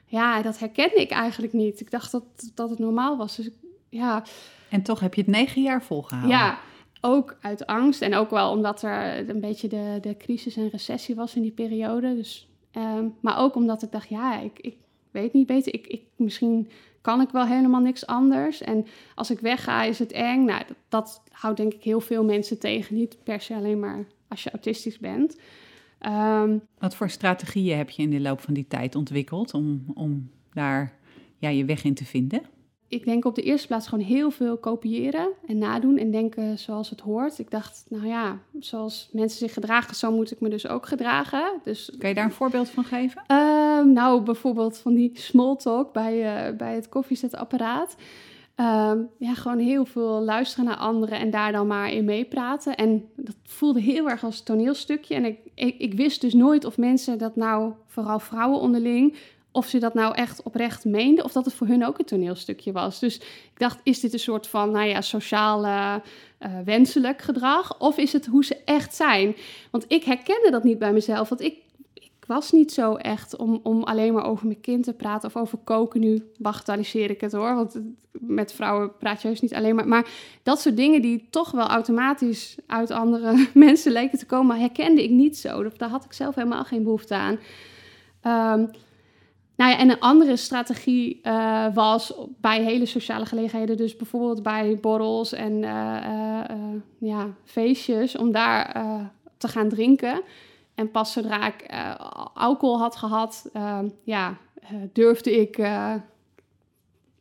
Ja, 0.07 0.43
dat 0.43 0.59
herkende 0.59 1.01
ik 1.01 1.11
eigenlijk 1.11 1.53
niet. 1.53 1.81
Ik 1.81 1.91
dacht 1.91 2.13
dat, 2.13 2.25
dat 2.55 2.71
het 2.71 2.79
normaal 2.79 3.17
was. 3.17 3.37
Dus 3.37 3.51
ja. 3.89 4.23
En 4.71 4.83
toch 4.83 5.01
heb 5.01 5.15
je 5.15 5.21
het 5.21 5.31
negen 5.31 5.63
jaar 5.63 5.83
volgehouden. 5.83 6.37
Ja, 6.37 6.59
ook 7.01 7.37
uit 7.41 7.67
angst. 7.67 8.03
En 8.03 8.15
ook 8.15 8.31
wel 8.31 8.51
omdat 8.51 8.83
er 8.83 9.29
een 9.29 9.41
beetje 9.41 9.69
de, 9.69 9.99
de 10.01 10.17
crisis 10.17 10.57
en 10.57 10.71
recessie 10.71 11.15
was 11.15 11.35
in 11.35 11.43
die 11.43 11.53
periode. 11.53 12.15
Dus, 12.15 12.49
ehm, 12.71 13.09
maar 13.21 13.39
ook 13.39 13.55
omdat 13.55 13.83
ik 13.83 13.93
dacht, 13.93 14.09
ja, 14.09 14.41
ik, 14.41 14.59
ik 14.61 14.77
weet 15.11 15.33
niet 15.33 15.47
beter. 15.47 15.75
Ik, 15.75 15.87
ik, 15.87 16.03
misschien 16.17 16.69
kan 17.01 17.21
ik 17.21 17.31
wel 17.31 17.47
helemaal 17.47 17.81
niks 17.81 18.07
anders. 18.07 18.61
En 18.61 18.87
als 19.15 19.31
ik 19.31 19.41
wegga, 19.41 19.83
is 19.83 19.99
het 19.99 20.13
eng. 20.13 20.45
Nou, 20.45 20.63
dat, 20.67 20.77
dat 20.89 21.23
houdt 21.31 21.57
denk 21.57 21.75
ik 21.75 21.83
heel 21.83 22.01
veel 22.01 22.25
mensen 22.25 22.59
tegen. 22.59 22.95
Niet 22.95 23.19
per 23.23 23.41
se 23.41 23.55
alleen 23.55 23.79
maar 23.81 24.07
als 24.29 24.43
je 24.43 24.51
autistisch 24.51 24.99
bent. 24.99 25.37
Ehm, 25.99 26.59
Wat 26.79 26.95
voor 26.95 27.11
strategieën 27.11 27.77
heb 27.77 27.91
je 27.91 28.03
in 28.03 28.11
de 28.11 28.21
loop 28.21 28.41
van 28.41 28.55
die 28.55 28.67
tijd 28.69 28.95
ontwikkeld 28.95 29.55
om, 29.55 29.85
om 29.95 30.31
daar 30.53 30.93
ja, 31.39 31.49
je 31.49 31.65
weg 31.65 31.85
in 31.85 31.95
te 31.95 32.05
vinden? 32.05 32.43
Ik 32.89 33.05
denk 33.05 33.25
op 33.25 33.35
de 33.35 33.43
eerste 33.43 33.67
plaats 33.67 33.89
gewoon 33.89 34.05
heel 34.05 34.31
veel 34.31 34.57
kopiëren 34.57 35.29
en 35.47 35.59
nadoen 35.59 35.99
en 35.99 36.11
denken 36.11 36.59
zoals 36.59 36.91
het 36.91 37.01
hoort. 37.01 37.39
Ik 37.39 37.51
dacht, 37.51 37.85
nou 37.89 38.07
ja, 38.07 38.39
zoals 38.59 39.09
mensen 39.13 39.39
zich 39.39 39.53
gedragen, 39.53 39.95
zo 39.95 40.13
moet 40.13 40.31
ik 40.31 40.41
me 40.41 40.49
dus 40.49 40.69
ook 40.69 40.87
gedragen. 40.87 41.61
Dus, 41.65 41.93
kan 41.99 42.09
je 42.09 42.15
daar 42.15 42.25
een 42.25 42.31
voorbeeld 42.31 42.69
van 42.69 42.85
geven? 42.85 43.23
Ehm, 43.27 43.93
nou, 43.93 44.23
bijvoorbeeld 44.23 44.79
van 44.79 44.95
die 44.95 45.11
small 45.15 45.57
talk 45.57 45.93
bij, 45.93 46.49
uh, 46.51 46.57
bij 46.57 46.75
het 46.75 46.89
koffiezetapparaat. 46.89 47.97
Um, 48.61 49.09
ja, 49.19 49.35
gewoon 49.35 49.59
heel 49.59 49.85
veel 49.85 50.21
luisteren 50.21 50.65
naar 50.65 50.77
anderen 50.77 51.19
en 51.19 51.31
daar 51.31 51.53
dan 51.53 51.67
maar 51.67 51.93
in 51.93 52.05
meepraten. 52.05 52.77
En 52.77 53.09
dat 53.17 53.37
voelde 53.43 53.81
heel 53.81 54.09
erg 54.09 54.25
als 54.25 54.43
toneelstukje. 54.43 55.15
En 55.15 55.25
ik, 55.25 55.39
ik, 55.55 55.79
ik 55.79 55.95
wist 55.95 56.21
dus 56.21 56.35
nooit 56.35 56.65
of 56.65 56.77
mensen 56.77 57.19
dat 57.19 57.37
nou, 57.37 57.73
vooral 57.87 58.19
vrouwen 58.19 58.61
onderling, 58.61 59.17
of 59.59 59.67
ze 59.67 59.79
dat 59.79 59.95
nou 59.95 60.15
echt 60.15 60.43
oprecht 60.43 60.85
meenden 60.85 61.25
of 61.25 61.33
dat 61.33 61.45
het 61.45 61.55
voor 61.55 61.67
hun 61.67 61.87
ook 61.87 61.99
een 61.99 62.05
toneelstukje 62.05 62.73
was. 62.73 62.99
Dus 62.99 63.17
ik 63.17 63.59
dacht, 63.59 63.81
is 63.83 64.01
dit 64.01 64.13
een 64.13 64.19
soort 64.19 64.47
van, 64.47 64.71
nou 64.71 64.87
ja, 64.87 65.01
sociaal 65.01 65.65
uh, 65.65 65.95
wenselijk 66.65 67.23
gedrag? 67.23 67.81
Of 67.81 67.97
is 67.97 68.13
het 68.13 68.27
hoe 68.27 68.45
ze 68.45 68.57
echt 68.65 68.95
zijn? 68.95 69.37
Want 69.71 69.85
ik 69.89 70.05
herkende 70.05 70.51
dat 70.51 70.65
niet 70.65 70.79
bij 70.79 70.93
mezelf, 70.93 71.29
want 71.29 71.41
ik, 71.41 71.57
ik 71.95 72.11
was 72.27 72.53
niet 72.53 72.73
zo 72.73 72.95
echt 72.95 73.37
om, 73.37 73.61
om 73.63 73.83
alleen 73.83 74.13
maar 74.13 74.25
over 74.25 74.47
mijn 74.47 74.61
kind 74.61 74.85
te 74.85 74.93
praten 74.93 75.29
of 75.29 75.37
over 75.37 75.59
koken. 75.65 76.01
Nu 76.01 76.23
bagatelliseer 76.37 77.11
ik 77.11 77.21
het 77.21 77.33
hoor, 77.33 77.55
want 77.55 77.81
met 78.13 78.53
vrouwen 78.53 78.97
praat 78.99 79.23
je 79.23 79.27
juist 79.27 79.43
niet 79.43 79.55
alleen 79.55 79.75
maar. 79.75 79.89
Maar 79.89 80.09
dat 80.43 80.61
soort 80.61 80.77
dingen 80.77 81.03
die 81.03 81.27
toch 81.31 81.51
wel 81.51 81.67
automatisch 81.67 82.57
uit 82.67 82.91
andere 82.91 83.49
mensen 83.55 83.93
leken 83.93 84.19
te 84.19 84.27
komen, 84.27 84.59
herkende 84.59 85.03
ik 85.03 85.11
niet 85.11 85.39
zo. 85.39 85.69
Daar 85.77 85.89
had 85.89 86.05
ik 86.05 86.13
zelf 86.13 86.35
helemaal 86.35 86.65
geen 86.65 86.83
behoefte 86.83 87.15
aan. 87.15 87.39
Um, 88.61 88.71
nou 89.59 89.71
ja, 89.71 89.79
en 89.79 89.91
een 89.91 90.01
andere 90.01 90.37
strategie 90.37 91.21
uh, 91.23 91.75
was 91.75 92.15
bij 92.41 92.63
hele 92.63 92.87
sociale 92.87 93.27
gelegenheden, 93.27 93.77
dus 93.77 93.97
bijvoorbeeld 93.97 94.43
bij 94.43 94.79
borrels 94.81 95.33
en 95.33 95.53
uh, 95.53 96.41
ja, 96.99 97.35
feestjes, 97.45 98.17
om 98.17 98.33
daar 98.33 98.85
te 99.37 99.49
gaan 99.49 99.69
drinken. 99.69 100.23
En 100.75 100.91
pas 100.91 101.13
zodra 101.13 101.47
ik 101.47 101.67
alcohol 102.35 102.79
had 102.79 102.97
gehad, 102.97 103.51
ja, 104.05 104.37
durfde 104.93 105.41
ik 105.41 105.57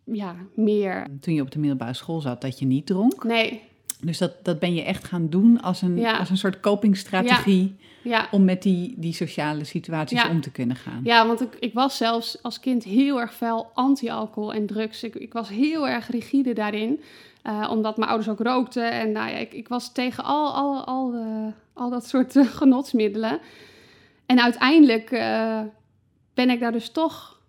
ja, 0.03 0.36
meer. 0.53 1.08
Toen 1.20 1.34
je 1.34 1.41
op 1.41 1.51
de 1.51 1.60
middelbare 1.60 1.94
school 1.94 2.22
zat, 2.22 2.41
dat 2.41 2.60
je 2.60 2.65
niet 2.65 2.86
dronk? 2.86 3.24
Nee. 3.24 3.63
Dus 4.01 4.18
dat, 4.18 4.34
dat 4.44 4.60
ben 4.60 4.74
je 4.74 4.84
echt 4.84 5.04
gaan 5.04 5.30
doen 5.30 5.62
als 5.62 5.82
een, 5.82 6.06
als 6.06 6.30
een 6.30 6.38
soort 6.38 6.60
copingstrategie. 6.60 7.75
Ja 7.80 7.86
ja. 8.08 8.27
om 8.32 8.46
met 8.46 8.62
die, 8.62 8.94
die 8.98 9.13
sociale 9.13 9.63
situaties 9.63 10.27
om 10.30 10.42
te 10.42 10.51
kunnen 10.51 10.75
gaan. 10.75 11.00
Ja, 11.04 11.27
want 11.27 11.42
ik, 11.42 11.56
ik 11.60 11.74
was 11.74 11.98
zelfs 11.98 12.44
als 12.44 12.60
kind 12.60 12.84
heel 12.84 13.20
erg 13.20 13.34
fel 13.34 13.72
anti-alcohol 13.74 14.54
en 14.54 14.66
drugs. 14.66 15.04
Ik, 15.04 15.16
ik 15.16 15.34
was 15.34 15.50
heel 15.50 15.88
erg 15.88 16.10
rigide 16.10 16.54
daarin. 16.54 17.01
Uh, 17.44 17.68
omdat 17.72 17.98
mijn 17.98 18.10
ouders 18.10 18.30
ook 18.32 18.39
rookten. 18.39 18.92
En 18.92 19.12
nou 19.12 19.30
ja, 19.30 19.38
ik, 19.38 19.54
ik 19.54 19.68
was 19.68 19.92
tegen 19.92 20.24
al, 20.24 20.54
al, 20.54 20.84
al, 20.84 21.12
de, 21.12 21.51
al 21.74 21.89
dat 21.89 22.08
soort 22.08 22.36
uh, 22.36 22.48
genotsmiddelen. 22.62 23.39
En 24.25 24.42
uiteindelijk 24.42 25.10
ben 26.33 26.50
ik 26.50 26.60
daar 26.60 26.72
dus 26.72 26.92
toch 26.92 27.42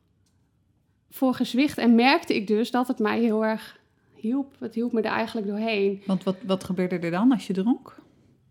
voor 1.10 1.34
gezwicht. 1.34 1.78
En 1.78 1.94
merkte 1.94 2.34
ik 2.34 2.46
dus 2.46 2.70
dat 2.70 2.88
het 2.88 2.98
mij 2.98 3.20
heel 3.20 3.44
erg 3.44 3.77
hielp. 4.20 4.54
Het 4.58 4.74
hielp 4.74 4.92
me 4.92 5.02
er 5.02 5.10
eigenlijk 5.10 5.46
doorheen. 5.46 6.02
Want 6.06 6.22
wat, 6.22 6.36
wat 6.46 6.64
gebeurde 6.64 6.98
er 6.98 7.10
dan 7.10 7.32
als 7.32 7.46
je 7.46 7.52
dronk? 7.52 7.96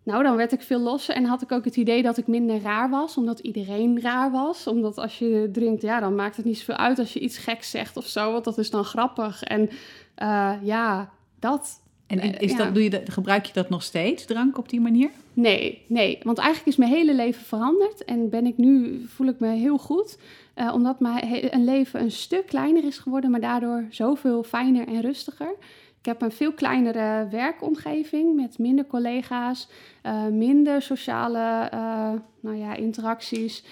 Nou, 0.07 0.23
dan 0.23 0.35
werd 0.35 0.51
ik 0.51 0.61
veel 0.61 0.79
losser 0.79 1.15
en 1.15 1.25
had 1.25 1.41
ik 1.41 1.51
ook 1.51 1.65
het 1.65 1.75
idee 1.75 2.01
dat 2.01 2.17
ik 2.17 2.27
minder 2.27 2.61
raar 2.61 2.89
was, 2.89 3.17
omdat 3.17 3.39
iedereen 3.39 4.01
raar 4.01 4.31
was. 4.31 4.67
Omdat 4.67 4.97
als 4.97 5.19
je 5.19 5.49
drinkt, 5.51 5.81
ja, 5.81 5.99
dan 5.99 6.15
maakt 6.15 6.35
het 6.35 6.45
niet 6.45 6.57
zoveel 6.57 6.75
uit 6.75 6.99
als 6.99 7.13
je 7.13 7.19
iets 7.19 7.37
geks 7.37 7.69
zegt 7.69 7.97
of 7.97 8.05
zo, 8.05 8.31
want 8.31 8.43
dat 8.43 8.57
is 8.57 8.69
dan 8.69 8.83
grappig. 8.83 9.43
En 9.43 9.69
uh, 10.17 10.53
ja, 10.61 11.11
dat. 11.39 11.81
En 12.07 12.19
eh, 12.19 12.41
is 12.41 12.55
dat, 12.55 12.73
doe 12.73 12.83
je 12.83 12.89
dat, 12.89 13.09
gebruik 13.09 13.45
je 13.45 13.53
dat 13.53 13.69
nog 13.69 13.83
steeds, 13.83 14.25
drank 14.25 14.57
op 14.57 14.69
die 14.69 14.81
manier? 14.81 15.09
Nee, 15.33 15.81
nee, 15.87 16.19
want 16.23 16.37
eigenlijk 16.37 16.69
is 16.69 16.75
mijn 16.75 16.91
hele 16.91 17.15
leven 17.15 17.45
veranderd 17.45 18.05
en 18.05 18.29
ben 18.29 18.45
ik 18.45 18.57
nu, 18.57 19.01
voel 19.07 19.27
ik 19.27 19.39
me 19.39 19.47
heel 19.47 19.77
goed. 19.77 20.17
Uh, 20.59 20.73
omdat 20.73 20.99
mijn 20.99 21.63
leven 21.63 22.01
een 22.01 22.11
stuk 22.11 22.45
kleiner 22.45 22.83
is 22.83 22.97
geworden, 22.97 23.31
maar 23.31 23.39
daardoor 23.39 23.85
zoveel 23.89 24.43
fijner 24.43 24.87
en 24.87 25.01
rustiger. 25.01 25.55
Ik 25.99 26.05
heb 26.05 26.21
een 26.21 26.31
veel 26.31 26.53
kleinere 26.53 27.27
werkomgeving 27.29 28.35
met 28.35 28.57
minder 28.57 28.85
collega's, 28.85 29.69
uh, 30.03 30.27
minder 30.27 30.81
sociale 30.81 31.69
uh, 31.73 32.11
nou 32.39 32.55
ja, 32.55 32.75
interacties. 32.75 33.63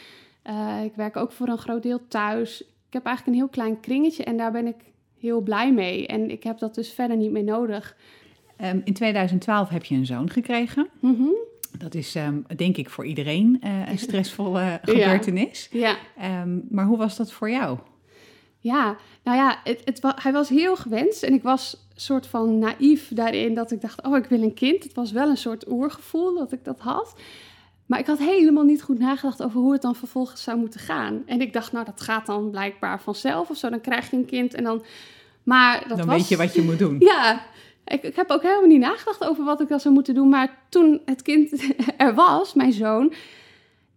Ik 0.83 0.95
werk 0.95 1.15
ook 1.15 1.31
voor 1.31 1.47
een 1.47 1.57
groot 1.57 1.83
deel 1.83 2.07
thuis. 2.07 2.61
Ik 2.61 2.93
heb 2.93 3.05
eigenlijk 3.05 3.37
een 3.37 3.43
heel 3.43 3.51
klein 3.51 3.79
kringetje 3.79 4.23
en 4.23 4.37
daar 4.37 4.51
ben 4.51 4.67
ik 4.67 4.75
heel 5.19 5.41
blij 5.41 5.73
mee. 5.73 6.07
En 6.07 6.31
ik 6.31 6.43
heb 6.43 6.59
dat 6.59 6.75
dus 6.75 6.93
verder 6.93 7.17
niet 7.17 7.31
meer 7.31 7.43
nodig. 7.43 7.95
Um, 8.61 8.81
in 8.83 8.93
2012 8.93 9.69
heb 9.69 9.83
je 9.83 9.95
een 9.95 10.05
zoon 10.05 10.29
gekregen. 10.29 10.87
Mm 10.99 11.15
-hmm. 11.15 11.35
Dat 11.77 11.95
is 11.95 12.15
um, 12.15 12.45
denk 12.55 12.77
ik 12.77 12.89
voor 12.89 13.05
iedereen 13.05 13.57
een 13.87 13.99
stressvolle 14.07 14.79
gebeurtenis. 14.81 15.67
Ja. 15.71 15.97
ja. 16.17 16.41
Um, 16.41 16.65
maar 16.69 16.85
hoe 16.85 16.97
was 16.97 17.17
dat 17.17 17.31
voor 17.31 17.49
jou? 17.49 17.77
Ja, 18.59 18.97
nou 19.23 19.37
ja, 19.37 19.59
het, 19.63 19.81
het, 19.83 19.99
hij 20.21 20.31
was 20.31 20.49
heel 20.49 20.75
gewenst 20.75 21.23
en 21.23 21.33
ik 21.33 21.43
was 21.43 21.87
soort 21.95 22.27
van 22.27 22.59
naïef 22.59 23.07
daarin 23.13 23.53
dat 23.53 23.71
ik 23.71 23.81
dacht, 23.81 24.03
oh, 24.03 24.17
ik 24.17 24.25
wil 24.25 24.41
een 24.41 24.53
kind. 24.53 24.83
Het 24.83 24.93
was 24.93 25.11
wel 25.11 25.29
een 25.29 25.37
soort 25.37 25.71
oergevoel 25.71 26.37
dat 26.37 26.51
ik 26.51 26.63
dat 26.63 26.79
had. 26.79 27.15
Maar 27.85 27.99
ik 27.99 28.05
had 28.05 28.19
helemaal 28.19 28.63
niet 28.63 28.81
goed 28.81 28.99
nagedacht 28.99 29.43
over 29.43 29.59
hoe 29.59 29.71
het 29.71 29.81
dan 29.81 29.95
vervolgens 29.95 30.43
zou 30.43 30.57
moeten 30.57 30.79
gaan. 30.79 31.23
En 31.25 31.41
ik 31.41 31.53
dacht, 31.53 31.71
nou, 31.71 31.85
dat 31.85 32.01
gaat 32.01 32.25
dan 32.25 32.49
blijkbaar 32.49 33.01
vanzelf 33.01 33.49
of 33.49 33.57
zo. 33.57 33.69
Dan 33.69 33.81
krijg 33.81 34.09
je 34.11 34.17
een 34.17 34.25
kind 34.25 34.53
en 34.53 34.63
dan... 34.63 34.83
Maar 35.43 35.83
dat 35.87 35.97
dan 35.97 36.07
was... 36.07 36.17
weet 36.17 36.27
je 36.27 36.37
wat 36.37 36.53
je 36.53 36.61
moet 36.61 36.79
doen. 36.79 36.99
Ja, 37.11 37.45
ik, 37.85 38.15
heb 38.15 38.29
ook 38.29 38.41
helemaal 38.41 38.67
niet 38.67 38.79
nagedacht 38.79 39.23
over 39.23 39.43
wat 39.43 39.61
ik 39.61 39.67
dan 39.67 39.79
zou 39.79 39.93
moeten 39.93 40.13
doen. 40.13 40.29
Maar 40.29 40.57
toen 40.69 41.01
het 41.05 41.21
kind 41.21 41.73
er 41.97 42.13
was, 42.13 42.53
mijn 42.53 42.73
zoon, 42.73 43.13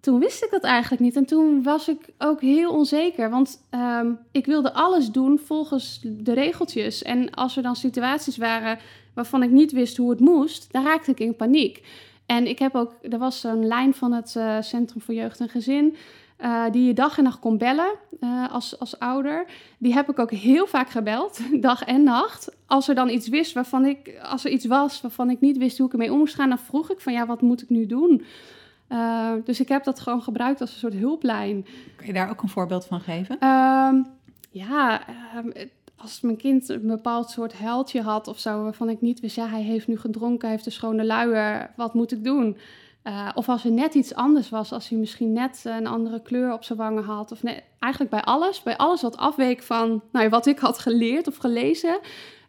toen 0.00 0.18
wist 0.18 0.44
ik 0.44 0.50
dat 0.50 0.62
eigenlijk 0.62 1.02
niet. 1.02 1.16
En 1.16 1.26
toen 1.26 1.62
was 1.62 1.88
ik 1.88 2.08
ook 2.18 2.40
heel 2.40 2.72
onzeker. 2.72 3.30
Want 3.30 3.62
ehm, 3.70 4.12
ik 4.32 4.46
wilde 4.46 4.72
alles 4.72 5.10
doen 5.10 5.38
volgens 5.38 6.00
de 6.02 6.32
regeltjes. 6.32 7.02
En 7.02 7.30
als 7.30 7.56
er 7.56 7.62
dan 7.62 7.76
situaties 7.76 8.36
waren 8.36 8.78
waarvan 9.14 9.42
ik 9.42 9.50
niet 9.50 9.72
wist 9.72 9.96
hoe 9.96 10.10
het 10.10 10.20
moest, 10.20 10.72
dan 10.72 10.84
raakte 10.84 11.10
ik 11.10 11.20
in 11.20 11.36
paniek. 11.36 11.82
En 12.26 12.46
ik 12.46 12.58
heb 12.58 12.74
ook, 12.74 12.94
er 13.02 13.18
was 13.18 13.44
een 13.44 13.66
lijn 13.66 13.94
van 13.94 14.12
het 14.12 14.34
uh, 14.36 14.56
Centrum 14.60 15.00
voor 15.02 15.14
Jeugd 15.14 15.40
en 15.40 15.48
Gezin. 15.48 15.96
Uh, 16.38 16.64
die 16.70 16.86
je 16.86 16.94
dag 16.94 17.18
en 17.18 17.24
nacht 17.24 17.38
kon 17.38 17.58
bellen 17.58 17.94
uh, 18.20 18.52
als, 18.52 18.78
als 18.78 18.98
ouder. 18.98 19.46
Die 19.78 19.92
heb 19.92 20.10
ik 20.10 20.18
ook 20.18 20.30
heel 20.30 20.66
vaak 20.66 20.90
gebeld, 20.90 21.40
dag 21.60 21.84
en 21.84 22.02
nacht. 22.02 22.56
Als 22.66 22.88
er 22.88 22.94
dan 22.94 23.08
iets 23.08 23.28
wist 23.28 23.52
waarvan 23.52 23.84
ik, 23.84 24.18
als 24.22 24.44
er 24.44 24.50
iets 24.50 24.66
was 24.66 25.00
waarvan 25.00 25.30
ik 25.30 25.40
niet 25.40 25.58
wist 25.58 25.78
hoe 25.78 25.86
ik 25.86 25.92
ermee 25.92 26.12
om 26.12 26.18
moest 26.18 26.34
gaan, 26.34 26.48
dan 26.48 26.58
vroeg 26.58 26.90
ik 26.90 27.00
van 27.00 27.12
ja, 27.12 27.26
wat 27.26 27.42
moet 27.42 27.62
ik 27.62 27.68
nu 27.68 27.86
doen? 27.86 28.24
Uh, 28.88 29.32
dus 29.44 29.60
ik 29.60 29.68
heb 29.68 29.84
dat 29.84 30.00
gewoon 30.00 30.22
gebruikt 30.22 30.60
als 30.60 30.72
een 30.72 30.78
soort 30.78 30.94
hulplijn. 30.94 31.66
Kun 31.96 32.06
je 32.06 32.12
daar 32.12 32.30
ook 32.30 32.42
een 32.42 32.48
voorbeeld 32.48 32.86
van 32.86 33.00
geven? 33.00 33.36
Uh, 33.40 33.92
ja, 34.50 35.00
uh, 35.08 35.64
als 35.96 36.20
mijn 36.20 36.36
kind 36.36 36.68
een 36.68 36.86
bepaald 36.86 37.30
soort 37.30 37.58
heldje 37.58 38.02
had 38.02 38.28
of 38.28 38.38
zo, 38.38 38.62
waarvan 38.62 38.88
ik 38.88 39.00
niet 39.00 39.20
wist, 39.20 39.36
ja, 39.36 39.48
hij 39.48 39.62
heeft 39.62 39.86
nu 39.86 39.98
gedronken, 39.98 40.40
hij 40.40 40.50
heeft 40.50 40.66
een 40.66 40.72
schone 40.72 41.04
luier, 41.04 41.70
wat 41.76 41.94
moet 41.94 42.12
ik 42.12 42.24
doen? 42.24 42.56
Uh, 43.04 43.28
of 43.34 43.48
als 43.48 43.64
er 43.64 43.70
net 43.70 43.94
iets 43.94 44.14
anders 44.14 44.50
was, 44.50 44.72
als 44.72 44.88
hij 44.88 44.98
misschien 44.98 45.32
net 45.32 45.62
een 45.64 45.86
andere 45.86 46.22
kleur 46.22 46.52
op 46.52 46.64
zijn 46.64 46.78
wangen 46.78 47.04
had. 47.04 47.32
Of 47.32 47.42
net, 47.42 47.62
eigenlijk 47.78 48.12
bij 48.12 48.22
alles, 48.22 48.62
bij 48.62 48.76
alles 48.76 49.02
wat 49.02 49.16
afweek 49.16 49.62
van 49.62 50.02
nou, 50.12 50.28
wat 50.28 50.46
ik 50.46 50.58
had 50.58 50.78
geleerd 50.78 51.26
of 51.26 51.36
gelezen, 51.36 51.98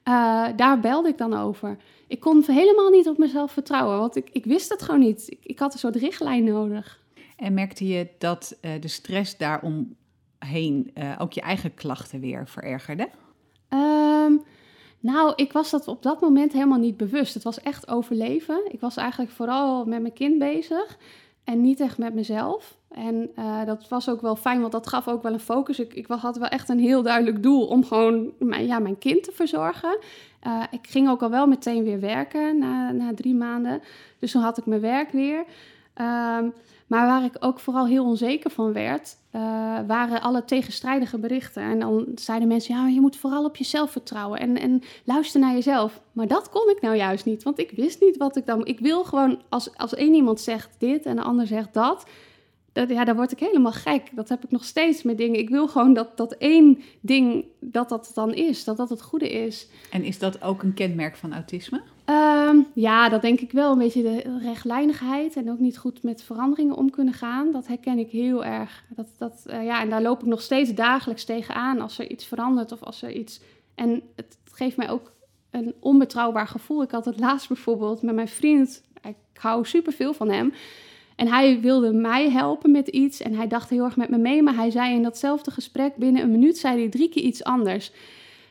uh, 0.08 0.48
daar 0.56 0.80
belde 0.80 1.10
ik 1.10 1.18
dan 1.18 1.34
over 1.34 1.78
ik 2.10 2.20
kon 2.20 2.44
helemaal 2.48 2.90
niet 2.90 3.08
op 3.08 3.18
mezelf 3.18 3.52
vertrouwen, 3.52 3.98
want 3.98 4.16
ik, 4.16 4.30
ik 4.32 4.46
wist 4.46 4.70
het 4.70 4.82
gewoon 4.82 5.00
niet. 5.00 5.32
Ik, 5.32 5.40
ik 5.44 5.60
had 5.60 5.74
een 5.74 5.80
soort 5.80 5.96
richtlijn 5.96 6.44
nodig. 6.44 7.00
En 7.36 7.54
merkte 7.54 7.88
je 7.88 8.08
dat 8.18 8.58
uh, 8.62 8.72
de 8.80 8.88
stress 8.88 9.38
daaromheen 9.38 10.94
ook 11.18 11.34
je 11.34 11.42
eigen 11.42 11.74
klachten 11.74 12.20
weer 12.20 12.48
verergerde? 12.48 13.10
Um, 13.70 14.44
Nou, 15.00 15.34
ik 15.36 15.52
was 15.52 15.70
dat 15.70 15.88
op 15.88 16.04
dat 16.04 16.22
moment 16.22 16.54
helemaal 16.54 16.80
niet 16.80 16.98
bewust. 16.98 17.34
Het 17.34 17.44
was 17.44 17.62
echt 17.62 17.90
overleven. 17.90 18.62
Ik 18.72 18.80
was 18.80 18.98
eigenlijk 18.98 19.32
vooral 19.32 19.86
met 19.86 20.02
mijn 20.02 20.14
kind 20.14 20.40
bezig 20.40 20.98
en 21.44 21.62
niet 21.62 21.80
echt 21.80 21.98
met 21.98 22.14
mezelf. 22.14 22.78
En 22.90 23.32
uh, 23.40 23.66
dat 23.66 23.88
was 23.88 24.10
ook 24.10 24.22
wel 24.22 24.36
fijn, 24.36 24.60
want 24.60 24.72
dat 24.72 24.88
gaf 24.88 25.08
ook 25.08 25.24
wel 25.24 25.34
een 25.34 25.40
focus. 25.40 25.80
Ik, 25.80 25.94
ik 25.94 26.08
had 26.08 26.38
wel 26.38 26.48
echt 26.48 26.70
een 26.70 26.80
heel 26.80 27.02
duidelijk 27.02 27.44
doel 27.44 27.66
om 27.68 27.84
gewoon 27.84 28.32
mijn, 28.40 28.66
ja, 28.66 28.80
mijn 28.80 28.98
kind 28.98 29.24
te 29.24 29.32
verzorgen. 29.32 29.98
Uh, 30.48 30.64
ik 30.72 30.88
ging 30.88 31.10
ook 31.10 31.22
al 31.22 31.30
wel 31.30 31.48
meteen 31.48 31.84
weer 31.84 32.00
werken 32.00 32.58
na, 32.58 32.92
na 32.92 33.14
drie 33.14 33.36
maanden. 33.36 33.82
Dus 34.20 34.32
toen 34.32 34.42
had 34.42 34.58
ik 34.58 34.66
mijn 34.66 34.82
werk 34.82 35.12
weer. 35.12 35.46
Um, 36.38 36.54
maar 36.90 37.06
waar 37.06 37.24
ik 37.24 37.36
ook 37.40 37.60
vooral 37.60 37.88
heel 37.88 38.06
onzeker 38.06 38.52
van 38.52 38.74
werd, 38.74 39.18
uh, 39.36 39.42
waren 39.88 40.22
alle 40.22 40.46
tegenstrijdige 40.46 41.18
berichten. 41.18 41.64
En 41.64 41.80
dan 41.80 42.06
zeiden 42.16 42.48
mensen, 42.48 42.76
ja, 42.76 42.88
je 42.88 43.02
moet 43.02 43.18
vooral 43.18 43.46
op 43.46 43.56
jezelf 43.56 43.92
vertrouwen 43.92 44.40
en, 44.40 44.58
en 44.58 44.82
luister 45.04 45.40
naar 45.40 45.54
jezelf. 45.54 46.02
Maar 46.12 46.28
dat 46.28 46.50
kon 46.50 46.70
ik 46.70 46.82
nou 46.82 46.96
juist 46.96 47.26
niet, 47.26 47.44
want 47.44 47.60
ik 47.60 47.72
wist 47.72 48.02
niet 48.02 48.18
wat 48.18 48.36
ik 48.36 48.46
dan... 48.46 48.66
Ik 48.66 48.80
wil 48.80 49.04
gewoon, 49.04 49.40
als, 49.50 49.78
als 49.78 49.94
één 49.94 50.14
iemand 50.14 50.42
zegt 50.42 50.70
dit 50.78 51.06
en 51.06 51.16
de 51.16 51.22
ander 51.22 51.48
zegt 51.48 51.74
dat 51.74 52.06
dat, 52.88 52.98
ja, 52.98 53.04
dan 53.04 53.16
word 53.16 53.32
ik 53.32 53.40
helemaal 53.40 53.72
gek. 53.72 54.10
Dat 54.12 54.30
heb 54.30 54.44
ik 54.44 54.52
nog 54.52 54.64
steeds 54.64 55.04
met 55.04 55.18
dingen. 55.18 55.40
Ik 55.40 55.50
wil 55.50 55.68
gewoon 55.68 55.94
dat 55.94 56.18
dat 56.18 56.34
één 56.34 56.82
ding, 57.02 57.46
dat 57.60 57.90
dat 57.90 58.12
dan 58.14 58.34
is. 58.34 58.64
Dat 58.64 58.78
dat 58.78 58.90
het 58.90 59.02
goede 59.02 59.30
is. 59.30 59.68
En 59.92 60.04
is 60.04 60.20
dat 60.20 60.42
ook 60.42 60.64
een 60.64 60.74
kenmerk 60.74 61.16
van 61.16 61.34
autisme? 61.34 61.82
Um, 62.06 62.68
ja, 62.74 63.10
dat 63.10 63.22
denk 63.22 63.40
ik 63.40 63.52
wel. 63.52 63.72
Een 63.72 63.78
beetje 63.78 64.02
de 64.02 64.40
rechtlijnigheid 64.42 65.36
en 65.36 65.52
ook 65.52 65.60
niet 65.60 65.78
goed 65.78 66.04
met 66.04 66.24
veranderingen 66.24 66.76
om 66.76 66.90
kunnen 66.90 67.14
gaan. 67.14 67.52
Dat 67.52 67.68
herken 67.68 68.00
ik 68.00 68.10
heel 68.10 68.46
erg. 68.46 68.84
Dat, 68.96 69.08
dat, 69.18 69.44
uh, 69.48 69.64
ja, 69.64 69.82
en 69.82 69.90
daar 69.90 70.02
loop 70.02 70.22
ik 70.22 70.28
nog 70.28 70.42
steeds 70.42 70.74
dagelijks 70.74 71.24
tegenaan 71.24 71.82
als 71.82 72.00
er 72.00 72.10
iets 72.12 72.26
verandert 72.26 72.72
of 72.72 72.84
als 72.84 73.02
er 73.02 73.12
iets... 73.12 73.42
En 73.76 74.02
het 74.16 74.38
geeft 74.52 74.78
mij 74.78 74.90
ook 74.90 75.12
een 75.50 75.74
onbetrouwbaar 75.80 76.48
gevoel. 76.48 76.82
Ik 76.82 76.92
had 76.92 77.06
het 77.06 77.20
laatst 77.20 77.48
bijvoorbeeld 77.48 78.02
met 78.02 78.16
mijn 78.16 78.28
vriend. 78.28 78.84
Ik 79.02 79.16
hou 79.34 79.66
superveel 79.66 80.14
van 80.14 80.30
hem. 80.30 80.54
En 81.20 81.28
hij 81.28 81.60
wilde 81.60 81.94
mij 81.94 82.30
helpen 82.30 82.72
met 82.72 82.88
iets 82.88 83.22
en 83.22 83.34
hij 83.34 83.48
dacht 83.48 83.70
heel 83.70 83.84
erg 83.84 83.96
met 83.96 84.10
me 84.10 84.18
mee, 84.18 84.44
maar 84.44 84.56
hij 84.56 84.72
zei 84.72 84.94
in 84.94 85.04
datzelfde 85.04 85.52
gesprek 85.52 85.96
binnen 85.96 86.22
een 86.22 86.32
minuut 86.32 86.58
zei 86.58 86.80
hij 86.80 86.90
drie 86.90 87.10
keer 87.10 87.24
iets 87.24 87.44
anders. 87.44 87.92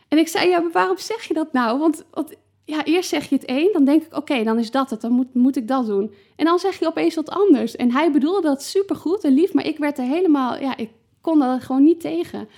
En 0.08 0.18
ik 0.18 0.28
zei, 0.28 0.48
ja, 0.48 0.60
maar 0.60 0.72
waarom 0.72 0.98
zeg 0.98 1.22
je 1.22 1.34
dat 1.34 1.52
nou? 1.52 1.78
Want, 1.78 2.04
want 2.10 2.34
ja, 2.64 2.84
eerst 2.84 3.08
zeg 3.08 3.28
je 3.28 3.34
het 3.34 3.44
één, 3.44 3.72
dan 3.72 3.84
denk 3.84 4.02
ik, 4.02 4.16
oké, 4.16 4.42
dan 4.42 4.58
is 4.58 4.70
dat 4.70 4.90
het, 4.90 5.00
dan 5.00 5.12
moet, 5.12 5.34
moet 5.34 5.56
ik 5.56 5.68
dat 5.68 5.86
doen. 5.86 6.14
En 6.36 6.44
dan 6.44 6.58
zeg 6.58 6.78
je 6.78 6.86
opeens 6.86 7.14
wat 7.14 7.30
anders. 7.30 7.76
En 7.76 7.92
hij 7.92 8.12
bedoelde 8.12 8.40
dat 8.40 8.62
supergoed 8.62 9.24
en 9.24 9.32
lief, 9.32 9.52
maar 9.52 9.66
ik 9.66 9.78
werd 9.78 9.98
er 9.98 10.04
helemaal, 10.04 10.60
ja, 10.60 10.76
ik 10.76 10.90
kon 11.20 11.38
dat 11.38 11.62
gewoon 11.62 11.84
niet 11.84 12.00
tegen. 12.00 12.48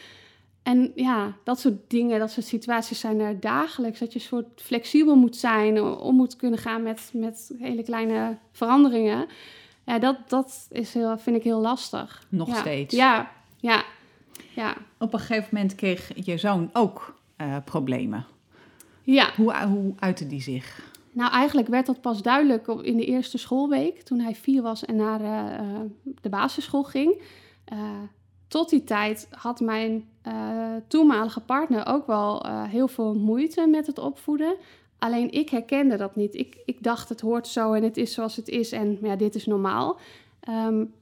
En 0.62 0.92
ja, 0.94 1.37
dat 1.44 1.61
soort 1.61 1.90
dingen, 1.90 2.18
dat 2.18 2.31
soort 2.31 2.46
situaties 2.46 3.01
zijn 3.01 3.20
er 3.20 3.40
dagelijks. 3.40 3.99
Dat 3.99 4.12
je 4.12 4.18
soort 4.18 4.46
flexibel 4.57 5.14
moet 5.14 5.37
zijn, 5.37 5.83
om 5.83 6.16
moet 6.16 6.37
kunnen 6.37 6.59
gaan 6.59 6.83
met, 6.83 7.11
met 7.12 7.51
hele 7.59 7.83
kleine 7.83 8.37
veranderingen. 8.53 9.27
Ja, 9.90 9.98
dat, 9.98 10.16
dat 10.29 10.66
is 10.70 10.94
heel, 10.94 11.18
vind 11.18 11.37
ik 11.37 11.42
heel 11.42 11.61
lastig. 11.61 12.26
Nog 12.29 12.57
steeds? 12.57 12.94
Ja, 12.94 13.31
ja, 13.57 13.85
ja. 14.55 14.76
Op 14.98 15.12
een 15.12 15.18
gegeven 15.18 15.48
moment 15.53 15.74
kreeg 15.74 16.12
je 16.24 16.38
zoon 16.38 16.70
ook 16.72 17.20
uh, 17.38 17.57
problemen. 17.64 18.26
Ja. 19.03 19.31
Hoe, 19.37 19.57
hoe 19.57 19.94
uitte 19.98 20.26
die 20.26 20.42
zich? 20.42 20.92
Nou, 21.12 21.33
eigenlijk 21.33 21.68
werd 21.68 21.87
dat 21.87 22.00
pas 22.00 22.22
duidelijk 22.22 22.66
in 22.66 22.96
de 22.96 23.05
eerste 23.05 23.38
schoolweek, 23.38 24.03
toen 24.03 24.20
hij 24.20 24.35
vier 24.35 24.62
was 24.62 24.85
en 24.85 24.96
naar 24.96 25.20
uh, 25.20 25.81
de 26.20 26.29
basisschool 26.29 26.85
ging. 26.85 27.22
Uh, 27.72 27.79
tot 28.48 28.70
die 28.70 28.85
tijd 28.85 29.29
had 29.31 29.61
mijn 29.61 30.09
toenmalige 30.87 31.40
partner 31.40 31.87
ook 31.87 32.07
wel 32.07 32.46
heel 32.68 32.88
veel 32.88 33.14
moeite 33.14 33.66
met 33.66 33.87
het 33.87 33.98
opvoeden. 33.98 34.55
Alleen 35.00 35.30
ik 35.32 35.50
herkende 35.50 35.96
dat 35.96 36.16
niet. 36.16 36.34
Ik, 36.34 36.56
ik 36.64 36.82
dacht, 36.82 37.08
het 37.08 37.20
hoort 37.20 37.46
zo 37.46 37.72
en 37.72 37.82
het 37.82 37.96
is 37.96 38.12
zoals 38.12 38.36
het 38.36 38.48
is 38.48 38.72
en 38.72 38.98
ja, 39.02 39.16
dit 39.16 39.34
is 39.34 39.46
normaal. 39.46 39.98
Um, 40.48 40.92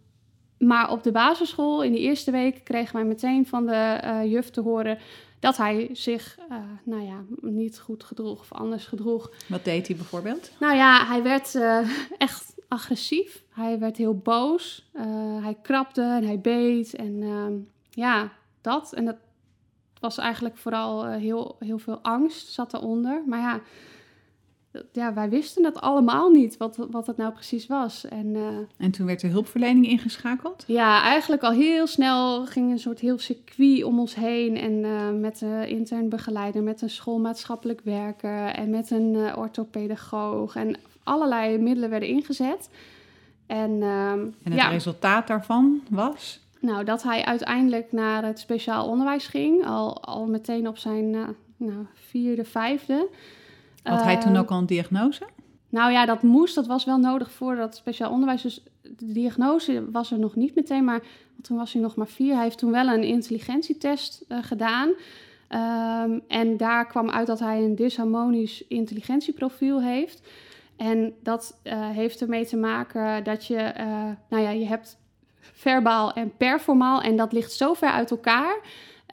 maar 0.58 0.90
op 0.90 1.02
de 1.02 1.12
basisschool, 1.12 1.82
in 1.82 1.92
de 1.92 1.98
eerste 1.98 2.30
week, 2.30 2.64
kregen 2.64 2.94
wij 2.94 3.04
meteen 3.04 3.46
van 3.46 3.66
de 3.66 4.00
uh, 4.04 4.30
juf 4.30 4.50
te 4.50 4.61
horen 4.61 4.98
dat 5.40 5.56
hij 5.56 5.88
zich, 5.92 6.38
uh, 6.50 6.56
nou 6.84 7.02
ja, 7.02 7.24
niet 7.40 7.78
goed 7.78 8.04
gedroeg 8.04 8.40
of 8.40 8.52
anders 8.52 8.87
gedroeg. 8.87 9.30
Wat 9.46 9.64
deed 9.64 9.87
hij 9.87 9.96
bijvoorbeeld? 9.96 10.50
Nou 10.61 10.76
ja, 10.76 11.06
hij 11.06 11.22
werd 11.22 11.54
uh, 11.54 11.88
echt 12.18 12.54
agressief. 12.68 13.42
Hij 13.50 13.78
werd 13.78 13.96
heel 13.96 14.16
boos. 14.16 14.90
hij 15.42 15.56
krabde 15.62 16.02
en 16.02 16.24
hij 16.24 16.40
beet 16.40 16.94
en 16.94 17.22
ehm, 17.22 17.52
ja, 17.90 18.32
dat. 18.61 18.92
En 18.92 19.04
dat 19.04 19.16
was 20.00 20.18
eigenlijk 20.18 20.56
vooral 20.56 21.06
heel, 21.06 21.56
heel 21.58 21.78
veel 21.78 21.98
angst 22.02 22.48
zat 22.48 22.74
eronder. 22.74 23.22
Maar 23.26 23.40
ja, 23.40 23.61
ja, 24.92 25.14
wij 25.14 25.28
wisten 25.28 25.64
het 25.64 25.80
allemaal 25.80 26.30
niet, 26.30 26.56
wat, 26.56 26.76
wat 26.90 27.06
het 27.06 27.16
nou 27.16 27.32
precies 27.32 27.66
was. 27.66 28.04
En, 28.04 28.26
uh, 28.26 28.46
en 28.76 28.90
toen 28.90 29.06
werd 29.06 29.20
de 29.20 29.28
hulpverlening 29.28 29.87
ingeschakeld? 29.87 30.64
Ja, 30.66 31.02
eigenlijk 31.02 31.42
al 31.42 31.50
heel 31.50 31.87
snel 31.87 32.46
ging 32.46 32.70
een 32.70 32.78
soort 32.78 33.00
heel 33.00 33.18
circuit 33.18 33.84
om 33.84 33.98
ons 33.98 34.14
heen. 34.14 34.56
En 34.56 34.72
uh, 34.72 35.11
met 35.20 35.38
de 35.38 35.64
intern 35.68 36.08
begeleider, 36.08 36.62
met 36.62 36.82
een 36.82 36.90
schoolmaatschappelijk 36.90 37.80
werker 37.84 38.46
en 38.46 38.70
met 38.70 38.90
een 38.90 39.14
uh, 39.14 39.37
orthopedagoog. 39.37 40.56
En 40.56 40.76
allerlei 41.02 41.58
middelen 41.58 41.90
werden 41.90 42.08
ingezet. 42.08 42.70
En, 43.46 43.82
ehm, 43.82 44.26
en 44.42 44.52
het 44.52 44.70
resultaat 44.70 45.26
daarvan 45.26 45.82
was? 45.90 46.46
Nou, 46.61 46.85
dat 46.85 47.03
hij 47.03 47.25
uiteindelijk 47.25 47.92
naar 47.92 48.25
het 48.25 48.38
speciaal 48.38 48.88
onderwijs 48.88 49.27
ging, 49.27 49.66
al, 49.66 50.05
al 50.05 50.27
meteen 50.27 50.68
op 50.68 50.79
zijn 50.79 51.11
nou, 51.57 51.87
vierde, 51.94 52.44
vijfde. 52.44 53.09
Had 53.83 54.03
hij 54.03 54.16
toen 54.16 54.33
ehm, 54.33 54.40
ook 54.40 54.51
al 54.51 54.59
een 54.59 54.66
diagnose? 54.66 55.27
Nou 55.68 55.92
ja, 55.92 56.07
dat 56.07 56.23
moest, 56.23 56.55
dat 56.55 56.66
was 56.66 56.85
wel 56.85 56.99
nodig 56.99 57.31
voor 57.31 57.57
dat 57.57 57.77
speciaal 57.77 58.11
onderwijs. 58.11 58.42
Dus 58.42 58.62
de 58.83 59.12
diagnose 59.12 59.90
was 59.90 60.11
er 60.11 60.18
nog 60.18 60.35
niet 60.35 60.55
meteen, 60.55 60.85
maar 60.85 61.03
toen 61.42 61.57
was 61.57 61.73
hij 61.73 61.83
nog 61.83 61.97
maar 61.97 62.07
vier. 62.07 62.35
Hij 62.35 62.42
heeft 62.42 62.59
toen 62.59 62.71
wel 62.71 62.87
een 62.87 63.03
intelligentietest 63.03 64.25
uh, 64.29 64.38
gedaan. 64.42 64.88
Um, 66.09 66.23
en 66.29 66.57
daar 66.57 66.87
kwam 66.87 67.11
uit 67.11 67.27
dat 67.27 67.38
hij 67.38 67.62
een 67.62 67.75
disharmonisch 67.75 68.66
intelligentieprofiel 68.66 69.83
heeft. 69.83 70.29
En 70.77 71.14
dat 71.23 71.61
uh, 71.64 71.88
heeft 71.88 72.21
ermee 72.21 72.47
te 72.47 72.57
maken 72.57 73.25
dat 73.25 73.47
je, 73.47 73.75
uh, 73.79 73.85
nou 74.29 74.42
ja, 74.42 74.51
je 74.51 74.66
hebt 74.66 74.99
verbaal 75.52 76.12
en 76.12 76.32
performaal. 76.37 77.00
En 77.00 77.16
dat 77.16 77.32
ligt 77.32 77.52
zo 77.52 77.74
ver 77.74 77.90
uit 77.90 78.11
elkaar 78.11 78.61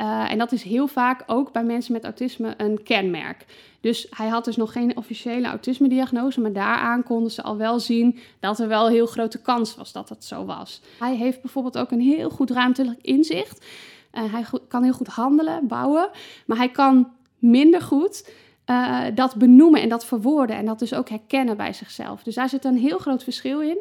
uh, 0.01 0.31
en 0.31 0.37
dat 0.37 0.51
is 0.51 0.63
heel 0.63 0.87
vaak 0.87 1.23
ook 1.25 1.51
bij 1.51 1.63
mensen 1.63 1.93
met 1.93 2.03
autisme 2.03 2.53
een 2.57 2.83
kenmerk. 2.83 3.45
Dus 3.81 4.07
hij 4.09 4.27
had 4.27 4.45
dus 4.45 4.55
nog 4.55 4.71
geen 4.71 4.97
officiële 4.97 5.47
autisme-diagnose, 5.47 6.41
maar 6.41 6.53
daaraan 6.53 7.03
konden 7.03 7.31
ze 7.31 7.41
al 7.41 7.57
wel 7.57 7.79
zien 7.79 8.19
dat 8.39 8.59
er 8.59 8.67
wel 8.67 8.85
een 8.85 8.91
heel 8.91 9.05
grote 9.05 9.41
kans 9.41 9.75
was 9.75 9.91
dat 9.91 10.09
het 10.09 10.23
zo 10.23 10.45
was. 10.45 10.81
Hij 10.99 11.15
heeft 11.15 11.41
bijvoorbeeld 11.41 11.77
ook 11.77 11.91
een 11.91 12.01
heel 12.01 12.29
goed 12.29 12.51
ruimtelijk 12.51 13.01
inzicht. 13.01 13.65
Uh, 14.13 14.33
hij 14.33 14.45
kan 14.67 14.83
heel 14.83 14.93
goed 14.93 15.07
handelen, 15.07 15.67
bouwen, 15.67 16.09
maar 16.45 16.57
hij 16.57 16.69
kan 16.69 17.11
minder 17.39 17.81
goed 17.81 18.29
uh, 18.65 19.05
dat 19.13 19.35
benoemen 19.35 19.81
en 19.81 19.89
dat 19.89 20.05
verwoorden 20.05 20.55
en 20.55 20.65
dat 20.65 20.79
dus 20.79 20.93
ook 20.93 21.09
herkennen 21.09 21.57
bij 21.57 21.73
zichzelf. 21.73 22.23
Dus 22.23 22.35
daar 22.35 22.49
zit 22.49 22.65
een 22.65 22.77
heel 22.77 22.97
groot 22.97 23.23
verschil 23.23 23.61
in. 23.61 23.77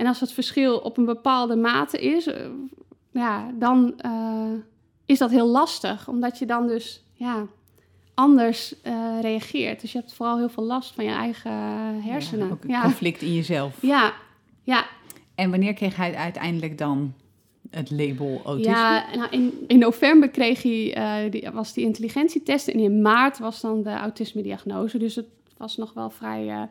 En 0.00 0.06
als 0.06 0.20
het 0.20 0.32
verschil 0.32 0.78
op 0.78 0.96
een 0.96 1.04
bepaalde 1.04 1.56
mate 1.56 1.98
is, 1.98 2.28
ja, 3.10 3.50
dan 3.54 3.94
is 5.06 5.18
dat 5.18 5.30
heel 5.30 5.46
lastig, 5.46 6.08
omdat 6.08 6.38
je 6.38 6.46
dan 6.46 6.66
dus 6.66 7.04
ja, 7.12 7.46
anders 8.14 8.74
uh, 8.86 9.20
reageert. 9.20 9.80
Dus 9.80 9.92
je 9.92 9.98
hebt 9.98 10.12
vooral 10.12 10.38
heel 10.38 10.48
veel 10.48 10.64
last 10.64 10.94
van 10.94 11.04
je 11.04 11.10
eigen 11.10 11.52
hersenen. 12.02 12.46
Ja, 12.46 12.52
ook 12.52 12.64
een 12.64 12.80
conflict 12.82 13.22
in 13.22 13.34
jezelf. 13.34 13.78
Ja, 13.82 14.12
ja. 14.62 14.86
En 15.34 15.50
wanneer 15.50 15.74
kreeg 15.74 15.96
hij 15.96 16.14
uiteindelijk 16.14 16.78
dan 16.78 17.14
het 17.70 17.90
label 17.90 18.40
autisme? 18.44 18.72
Ja, 18.72 19.04
nou 19.14 19.30
in, 19.30 19.64
in 19.66 19.78
november 19.78 20.28
kreeg 20.28 20.62
hij, 20.62 20.96
uh, 21.24 21.30
die, 21.30 21.48
was 21.52 21.72
die 21.72 21.84
intelligentietest 21.84 22.68
en 22.68 22.78
in 22.78 23.02
maart 23.02 23.38
was 23.38 23.60
dan 23.60 23.82
de 23.82 23.94
autisme-diagnose. 23.94 24.98
Dus 24.98 25.14
het 25.14 25.26
was 25.60 25.76
nog 25.76 25.92
wel 25.92 26.10
vrij... 26.10 26.44
Uh, 26.44 26.62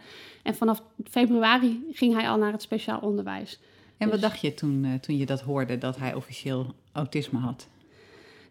en 0.43 0.56
vanaf 0.56 0.84
februari 1.10 1.84
ging 1.91 2.13
hij 2.13 2.30
al 2.30 2.38
naar 2.38 2.52
het 2.52 2.62
speciaal 2.62 2.99
onderwijs. 2.99 3.60
En 3.97 4.10
wat 4.10 4.19
dus 4.19 4.30
dacht 4.30 4.41
je 4.41 4.54
toen, 4.54 4.99
toen 5.02 5.17
je 5.17 5.25
dat 5.25 5.41
hoorde, 5.41 5.78
dat 5.78 5.97
hij 5.97 6.13
officieel 6.13 6.73
autisme 6.91 7.39
had? 7.39 7.67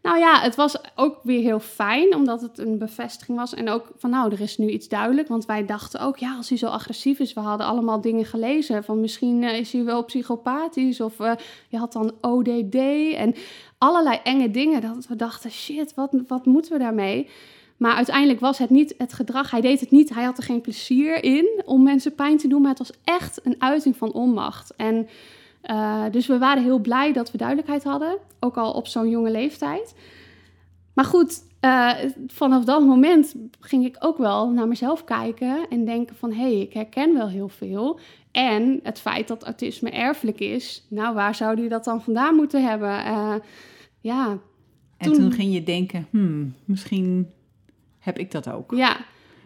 Nou 0.02 0.18
ja, 0.18 0.40
het 0.40 0.54
was 0.54 0.76
ook 0.94 1.20
weer 1.22 1.42
heel 1.42 1.60
fijn, 1.60 2.14
omdat 2.14 2.40
het 2.40 2.58
een 2.58 2.78
bevestiging 2.78 3.38
was. 3.38 3.54
En 3.54 3.68
ook 3.68 3.90
van, 3.96 4.10
nou, 4.10 4.32
er 4.32 4.40
is 4.40 4.58
nu 4.58 4.68
iets 4.68 4.88
duidelijk. 4.88 5.28
Want 5.28 5.46
wij 5.46 5.66
dachten 5.66 6.00
ook, 6.00 6.16
ja, 6.16 6.36
als 6.36 6.48
hij 6.48 6.58
zo 6.58 6.66
agressief 6.66 7.18
is... 7.18 7.32
We 7.32 7.40
hadden 7.40 7.66
allemaal 7.66 8.00
dingen 8.00 8.24
gelezen 8.24 8.84
van 8.84 9.00
misschien 9.00 9.42
uh, 9.42 9.58
is 9.58 9.72
hij 9.72 9.84
wel 9.84 10.04
psychopathisch... 10.04 11.00
of 11.00 11.18
uh, 11.18 11.32
je 11.68 11.78
had 11.78 11.92
dan 11.92 12.14
ODD 12.20 12.74
en 13.14 13.34
allerlei 13.78 14.20
enge 14.22 14.50
dingen. 14.50 14.80
Dat 14.80 15.06
we 15.06 15.16
dachten, 15.16 15.50
shit, 15.50 15.94
wat, 15.94 16.10
wat 16.28 16.46
moeten 16.46 16.72
we 16.72 16.78
daarmee? 16.78 17.28
Maar 17.78 17.94
uiteindelijk 17.94 18.40
was 18.40 18.58
het 18.58 18.70
niet 18.70 18.94
het 18.98 19.12
gedrag. 19.12 19.50
Hij 19.50 19.60
deed 19.60 19.80
het 19.80 19.90
niet. 19.90 20.14
Hij 20.14 20.24
had 20.24 20.38
er 20.38 20.44
geen 20.44 20.60
plezier 20.60 21.24
in 21.24 21.62
om 21.64 21.82
mensen 21.82 22.14
pijn 22.14 22.36
te 22.36 22.48
doen. 22.48 22.60
Maar 22.60 22.70
het 22.70 22.78
was 22.78 22.92
echt 23.04 23.40
een 23.44 23.56
uiting 23.58 23.96
van 23.96 24.12
onmacht. 24.12 24.74
En 24.76 25.08
uh, 25.70 26.04
dus 26.10 26.26
we 26.26 26.38
waren 26.38 26.62
heel 26.62 26.78
blij 26.78 27.12
dat 27.12 27.30
we 27.30 27.38
duidelijkheid 27.38 27.84
hadden, 27.84 28.18
ook 28.40 28.56
al 28.56 28.72
op 28.72 28.86
zo'n 28.86 29.08
jonge 29.08 29.30
leeftijd. 29.30 29.94
Maar 30.94 31.04
goed, 31.04 31.42
uh, 31.60 31.92
vanaf 32.26 32.64
dat 32.64 32.84
moment 32.84 33.34
ging 33.60 33.84
ik 33.84 33.96
ook 33.98 34.18
wel 34.18 34.50
naar 34.50 34.68
mezelf 34.68 35.04
kijken 35.04 35.68
en 35.68 35.84
denken 35.84 36.16
van... 36.16 36.32
hé, 36.32 36.40
hey, 36.40 36.60
ik 36.60 36.72
herken 36.72 37.14
wel 37.14 37.28
heel 37.28 37.48
veel. 37.48 37.98
En 38.30 38.80
het 38.82 39.00
feit 39.00 39.28
dat 39.28 39.44
autisme 39.44 39.90
erfelijk 39.90 40.40
is, 40.40 40.86
nou, 40.88 41.14
waar 41.14 41.34
zou 41.34 41.56
die 41.56 41.68
dat 41.68 41.84
dan 41.84 42.02
vandaan 42.02 42.34
moeten 42.34 42.64
hebben? 42.64 42.90
Uh, 42.90 43.34
ja. 44.00 44.38
En 44.96 45.12
toen... 45.12 45.32
ging 45.32 45.54
je 45.54 45.62
denken, 45.62 46.06
hmm, 46.10 46.54
misschien 46.64 47.28
heb 47.98 48.18
ik 48.18 48.30
dat 48.30 48.50
ook. 48.50 48.72
Ja, 48.74 48.96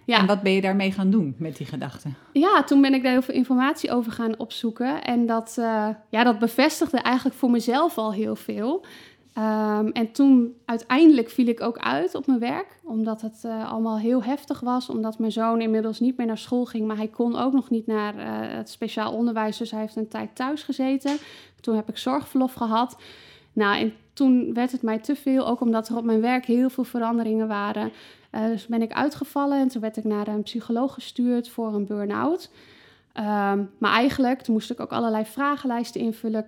ja. 0.04 0.18
En 0.18 0.26
wat 0.26 0.42
ben 0.42 0.52
je 0.52 0.60
daarmee 0.60 0.92
gaan 0.92 1.10
doen 1.10 1.34
met 1.38 1.56
die 1.56 1.66
gedachten? 1.66 2.16
Ja, 2.32 2.62
toen 2.62 2.80
ben 2.80 2.94
ik 2.94 3.02
daar 3.02 3.12
heel 3.12 3.22
veel 3.22 3.34
informatie 3.34 3.92
over 3.92 4.12
gaan 4.12 4.38
opzoeken. 4.38 5.04
En 5.04 5.26
dat, 5.26 5.56
uh, 5.58 5.88
ja, 6.08 6.24
dat 6.24 6.38
bevestigde 6.38 6.98
eigenlijk 6.98 7.36
voor 7.36 7.50
mezelf 7.50 7.98
al 7.98 8.12
heel 8.12 8.36
veel. 8.36 8.84
Um, 9.38 9.88
en 9.88 10.12
toen 10.12 10.56
uiteindelijk 10.64 11.30
viel 11.30 11.46
ik 11.46 11.60
ook 11.60 11.78
uit 11.78 12.14
op 12.14 12.26
mijn 12.26 12.38
werk, 12.38 12.66
omdat 12.84 13.20
het 13.20 13.42
uh, 13.46 13.72
allemaal 13.72 13.98
heel 13.98 14.22
heftig 14.22 14.60
was. 14.60 14.88
Omdat 14.88 15.18
mijn 15.18 15.32
zoon 15.32 15.60
inmiddels 15.60 16.00
niet 16.00 16.16
meer 16.16 16.26
naar 16.26 16.38
school 16.38 16.64
ging, 16.64 16.86
maar 16.86 16.96
hij 16.96 17.08
kon 17.08 17.36
ook 17.36 17.52
nog 17.52 17.70
niet 17.70 17.86
naar 17.86 18.14
uh, 18.14 18.22
het 18.56 18.70
speciaal 18.70 19.12
onderwijs. 19.12 19.56
Dus 19.56 19.70
hij 19.70 19.80
heeft 19.80 19.96
een 19.96 20.08
tijd 20.08 20.34
thuis 20.34 20.62
gezeten. 20.62 21.16
Toen 21.60 21.76
heb 21.76 21.88
ik 21.88 21.96
zorgverlof 21.96 22.54
gehad. 22.54 22.96
Nou, 23.52 23.78
en 23.78 23.92
toen 24.12 24.54
werd 24.54 24.72
het 24.72 24.82
mij 24.82 24.98
te 24.98 25.16
veel, 25.16 25.46
ook 25.46 25.60
omdat 25.60 25.88
er 25.88 25.96
op 25.96 26.04
mijn 26.04 26.20
werk 26.20 26.44
heel 26.44 26.70
veel 26.70 26.84
veranderingen 26.84 27.48
waren. 27.48 27.92
Uh, 28.32 28.46
dus 28.46 28.66
ben 28.66 28.82
ik 28.82 28.92
uitgevallen 28.92 29.58
en 29.58 29.68
toen 29.68 29.80
werd 29.80 29.96
ik 29.96 30.04
naar 30.04 30.28
een 30.28 30.42
psycholoog 30.42 30.94
gestuurd 30.94 31.48
voor 31.48 31.74
een 31.74 31.86
burn-out. 31.86 32.50
Um, 33.16 33.70
maar 33.78 33.92
eigenlijk, 33.92 34.42
toen 34.42 34.54
moest 34.54 34.70
ik 34.70 34.80
ook 34.80 34.92
allerlei 34.92 35.24
vragenlijsten 35.24 36.00
invullen 36.00 36.46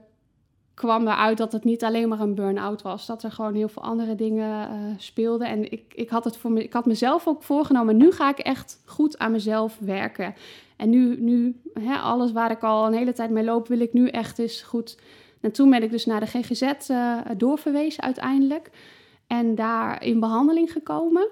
kwam 0.74 1.08
eruit 1.08 1.38
dat 1.38 1.52
het 1.52 1.64
niet 1.64 1.84
alleen 1.84 2.08
maar 2.08 2.20
een 2.20 2.34
burn-out 2.34 2.82
was. 2.82 3.06
Dat 3.06 3.22
er 3.22 3.32
gewoon 3.32 3.54
heel 3.54 3.68
veel 3.68 3.82
andere 3.82 4.14
dingen 4.14 4.70
uh, 4.70 4.94
speelden. 4.96 5.48
En 5.48 5.72
ik, 5.72 5.92
ik, 5.94 6.08
had 6.08 6.24
het 6.24 6.36
voor 6.36 6.52
me, 6.52 6.62
ik 6.62 6.72
had 6.72 6.86
mezelf 6.86 7.26
ook 7.26 7.42
voorgenomen, 7.42 7.96
nu 7.96 8.12
ga 8.12 8.28
ik 8.28 8.38
echt 8.38 8.82
goed 8.84 9.18
aan 9.18 9.32
mezelf 9.32 9.78
werken. 9.80 10.34
En 10.76 10.90
nu, 10.90 11.20
nu 11.20 11.60
hè, 11.80 11.96
alles 11.96 12.32
waar 12.32 12.50
ik 12.50 12.62
al 12.62 12.86
een 12.86 12.92
hele 12.92 13.12
tijd 13.12 13.30
mee 13.30 13.44
loop, 13.44 13.68
wil 13.68 13.80
ik 13.80 13.92
nu 13.92 14.08
echt 14.08 14.38
eens 14.38 14.62
goed. 14.62 14.98
En 15.40 15.52
toen 15.52 15.70
ben 15.70 15.82
ik 15.82 15.90
dus 15.90 16.06
naar 16.06 16.20
de 16.20 16.26
GGZ 16.26 16.62
eh, 16.62 17.18
doorverwezen 17.36 18.02
uiteindelijk. 18.02 18.70
En 19.26 19.54
daar 19.54 20.04
in 20.04 20.20
behandeling 20.20 20.72
gekomen. 20.72 21.28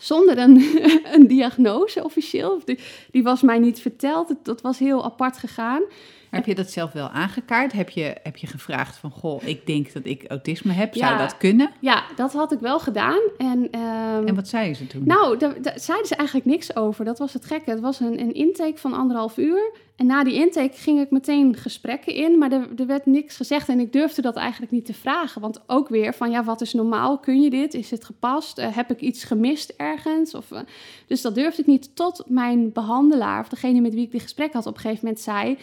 Zonder 0.00 0.38
een, 0.38 0.80
een 1.14 1.26
diagnose 1.26 2.04
officieel. 2.04 2.60
Die, 2.64 2.78
die, 3.10 3.22
was 3.22 3.42
mij 3.42 3.58
niet 3.58 3.80
verteld. 3.80 4.34
Dat 4.42 4.60
was 4.60 4.78
heel 4.78 5.04
apart 5.04 5.36
gegaan 5.36 5.82
heb 6.30 6.46
je 6.46 6.54
dat 6.54 6.70
zelf 6.70 6.92
wel 6.92 7.08
aangekaart? 7.08 7.72
Heb 7.72 7.90
je, 7.90 8.16
heb 8.22 8.36
je 8.36 8.46
gevraagd 8.46 8.96
van, 8.96 9.10
goh, 9.10 9.42
ik 9.44 9.66
denk 9.66 9.92
dat 9.92 10.06
ik 10.06 10.24
autisme 10.28 10.72
heb, 10.72 10.94
zou 10.94 11.18
dat 11.18 11.36
kunnen? 11.36 11.70
Ja, 11.80 12.04
dat 12.16 12.32
had 12.32 12.52
ik 12.52 12.60
wel 12.60 12.80
gedaan. 12.80 13.20
En, 13.36 13.58
um, 13.58 14.26
en 14.26 14.34
wat 14.34 14.48
zeiden 14.48 14.76
ze 14.76 14.86
toen? 14.86 15.02
Nou, 15.04 15.36
daar, 15.38 15.54
zeiden 15.74 16.06
ze 16.06 16.14
eigenlijk 16.14 16.48
niks 16.48 16.76
over. 16.76 17.04
Dat 17.04 17.18
was 17.18 17.32
het 17.32 17.44
gekke. 17.44 17.70
Het 17.70 17.80
was 17.80 18.00
een, 18.00 18.20
een 18.20 18.34
intake 18.34 18.78
van 18.78 18.92
anderhalf 18.92 19.36
uur. 19.36 19.72
En 19.96 20.06
na 20.06 20.24
die 20.24 20.34
intake 20.34 20.76
ging 20.76 21.00
ik 21.00 21.10
meteen 21.10 21.56
gesprekken 21.56 22.14
in, 22.14 22.38
maar 22.38 22.52
er, 22.52 22.68
er, 22.76 22.86
werd 22.86 23.06
niks 23.06 23.36
gezegd. 23.36 23.68
En 23.68 23.80
ik 23.80 23.92
durfde 23.92 24.22
dat 24.22 24.36
eigenlijk 24.36 24.72
niet 24.72 24.86
te 24.86 24.94
vragen. 24.94 25.40
Want 25.40 25.60
ook 25.66 25.88
weer 25.88 26.14
van, 26.14 26.30
ja, 26.30 26.44
wat 26.44 26.60
is 26.60 26.72
normaal? 26.72 27.18
Kun 27.18 27.40
je 27.42 27.50
dit? 27.50 27.74
Is 27.74 27.90
het 27.90 28.04
gepast? 28.04 28.58
Uh, 28.58 28.76
heb 28.76 28.90
ik 28.90 29.00
iets 29.00 29.24
gemist 29.24 29.74
ergens? 29.76 30.34
Of, 30.34 30.50
uh, 30.50 30.60
dus 31.06 31.22
dat 31.22 31.34
durfde 31.34 31.62
ik 31.62 31.68
niet 31.68 31.96
tot 31.96 32.24
mijn 32.26 32.72
behandelaar, 32.72 33.40
of 33.40 33.48
degene 33.48 33.80
met 33.80 33.94
wie 33.94 34.04
ik 34.04 34.10
die 34.10 34.20
gesprek 34.20 34.52
had, 34.52 34.66
op 34.66 34.74
een 34.74 34.80
gegeven 34.80 35.04
moment 35.04 35.22
zei 35.22 35.58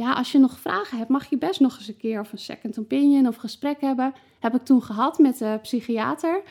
ja, 0.00 0.12
als 0.12 0.32
je 0.32 0.38
nog 0.38 0.58
vragen 0.58 0.98
hebt, 0.98 1.10
mag 1.10 1.30
je 1.30 1.38
best 1.38 1.60
nog 1.60 1.76
eens 1.76 1.88
een 1.88 1.96
keer 1.96 2.20
of 2.20 2.32
een 2.32 2.38
second 2.38 2.78
opinion 2.78 3.26
of 3.26 3.36
gesprek 3.36 3.80
hebben. 3.80 4.14
Heb 4.38 4.54
ik 4.54 4.64
toen 4.64 4.82
gehad 4.82 5.18
met 5.18 5.38
de 5.38 5.58
psychiater. 5.62 6.42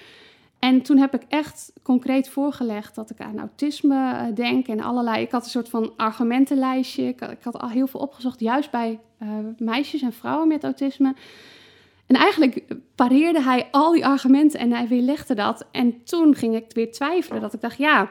En 0.59 0.81
toen 0.81 0.97
heb 0.97 1.13
ik 1.13 1.21
echt 1.27 1.73
concreet 1.83 2.29
voorgelegd 2.29 2.95
dat 2.95 3.09
ik 3.09 3.19
aan 3.19 3.39
autisme 3.39 4.13
eh, 4.13 4.35
denk 4.35 4.67
en 4.67 4.81
allerlei. 4.81 5.21
Ik 5.21 5.31
had 5.31 5.43
een 5.43 5.49
soort 5.49 5.69
van 5.69 5.93
argumentenlijstje. 5.97 7.03
Ik, 7.03 7.19
had 7.43 7.59
al 7.59 7.69
heel 7.69 7.87
veel 7.87 7.99
opgezocht, 7.99 8.39
juist 8.39 8.71
bij 8.71 8.99
uh, 9.21 9.29
meisjes 9.57 10.01
en 10.01 10.13
vrouwen 10.13 10.47
met 10.47 10.63
autisme. 10.63 11.13
En 12.05 12.15
eigenlijk 12.15 12.75
pareerde 12.95 13.41
hij 13.41 13.67
al 13.71 13.91
die 13.91 14.05
argumenten 14.05 14.59
en 14.59 14.71
hij 14.71 14.87
weerlegde 14.87 15.33
dat. 15.33 15.65
En 15.71 16.03
toen 16.03 16.35
ging 16.35 16.55
ik 16.55 16.65
weer 16.73 16.91
twijfelen. 16.91 17.41
Dat 17.41 17.53
ik 17.53 17.61
dacht, 17.61 17.77
ja, 17.77 18.09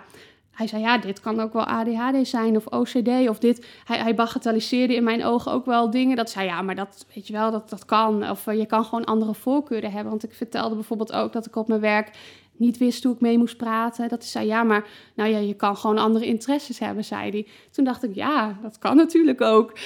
hij 0.59 0.66
zei, 0.66 0.83
ja, 0.83 0.99
dit 0.99 1.21
kan 1.21 1.40
ook 1.40 1.53
wel 1.53 1.64
ADHD 1.64 2.29
zijn 2.29 2.57
of 2.57 2.66
OCD 2.66 3.29
of 3.29 3.38
dit. 3.38 3.66
Hij, 3.85 3.99
hij 3.99 4.14
bagatelliseerde 4.14 4.94
in 4.94 5.05
mijn 5.05 5.25
ogen 5.25 5.53
ook 5.53 5.66
wel 5.66 5.90
dingen. 5.90 6.16
Dat 6.16 6.31
zei, 6.31 6.47
ja, 6.47 6.62
maar 6.62 6.75
dat 6.75 7.07
weet 7.14 7.27
je 7.27 7.33
wel, 7.33 7.51
dat, 7.51 7.71
dat 7.71 7.85
kan. 7.85 8.31
Of 8.31 8.47
uh, 8.47 8.59
je 8.59 8.66
kan 8.66 8.85
gewoon 8.85 9.05
andere 9.05 9.35
voorkeuren 9.35 9.90
hebben. 9.90 10.11
Want 10.11 10.25
ik 10.25 10.35
vertelde 10.35 10.75
bijvoorbeeld 10.75 11.12
ook 11.12 11.33
dat 11.33 11.47
ik 11.47 11.57
op 11.57 11.68
mijn 11.68 11.81
werk 11.81 12.11
niet 12.57 12.79
wist 12.79 13.05
hoe 13.05 13.14
ik 13.14 13.21
mee 13.21 13.38
moest 13.38 13.57
praten. 13.57 14.09
Dat 14.09 14.18
hij 14.18 14.29
zei, 14.29 14.47
ja, 14.47 14.62
maar 14.62 14.87
nou 15.14 15.31
ja, 15.31 15.38
je 15.38 15.55
kan 15.55 15.77
gewoon 15.77 15.99
andere 15.99 16.27
interesses 16.27 16.79
hebben, 16.79 17.05
zei 17.05 17.31
hij. 17.31 17.47
Toen 17.71 17.85
dacht 17.85 18.05
ik, 18.05 18.14
ja, 18.14 18.59
dat 18.62 18.79
kan 18.79 18.97
natuurlijk 18.97 19.40
ook. 19.40 19.79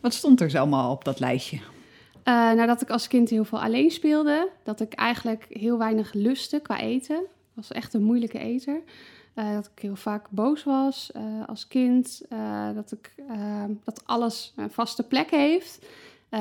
Wat 0.00 0.14
stond 0.14 0.40
er 0.40 0.50
zo 0.50 0.58
allemaal 0.58 0.90
op 0.90 1.04
dat 1.04 1.20
lijstje? 1.20 1.56
Uh, 1.56 1.62
nou, 2.24 2.66
dat 2.66 2.82
ik 2.82 2.90
als 2.90 3.08
kind 3.08 3.30
heel 3.30 3.44
veel 3.44 3.62
alleen 3.62 3.90
speelde. 3.90 4.48
Dat 4.62 4.80
ik 4.80 4.92
eigenlijk 4.92 5.46
heel 5.48 5.78
weinig 5.78 6.12
lustte 6.12 6.60
qua 6.60 6.80
eten. 6.80 7.16
Ik 7.16 7.54
was 7.54 7.72
echt 7.72 7.94
een 7.94 8.02
moeilijke 8.02 8.38
eter. 8.38 8.82
Uh, 9.34 9.52
dat 9.54 9.70
ik 9.74 9.82
heel 9.82 9.96
vaak 9.96 10.30
boos 10.30 10.64
was 10.64 11.10
uh, 11.16 11.22
als 11.46 11.66
kind. 11.66 12.22
Uh, 12.32 12.74
dat, 12.74 12.92
ik, 12.92 13.14
dat 13.84 14.02
alles 14.06 14.52
een 14.56 14.70
vaste 14.70 15.02
plek 15.02 15.30
heeft. 15.30 15.86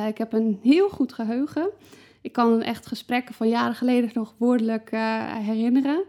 ik 0.08 0.18
heb 0.18 0.34
een 0.34 0.60
heel 0.64 0.90
goed 0.90 1.14
geheugen. 1.14 1.70
Ik 2.22 2.32
kan 2.32 2.62
echt 2.62 2.86
gesprekken 2.86 3.36
van 3.36 3.50
jaren 3.50 3.76
geleden 3.76 4.10
nog 4.14 4.34
woordelijk 4.38 4.90
herinneren. 5.42 6.04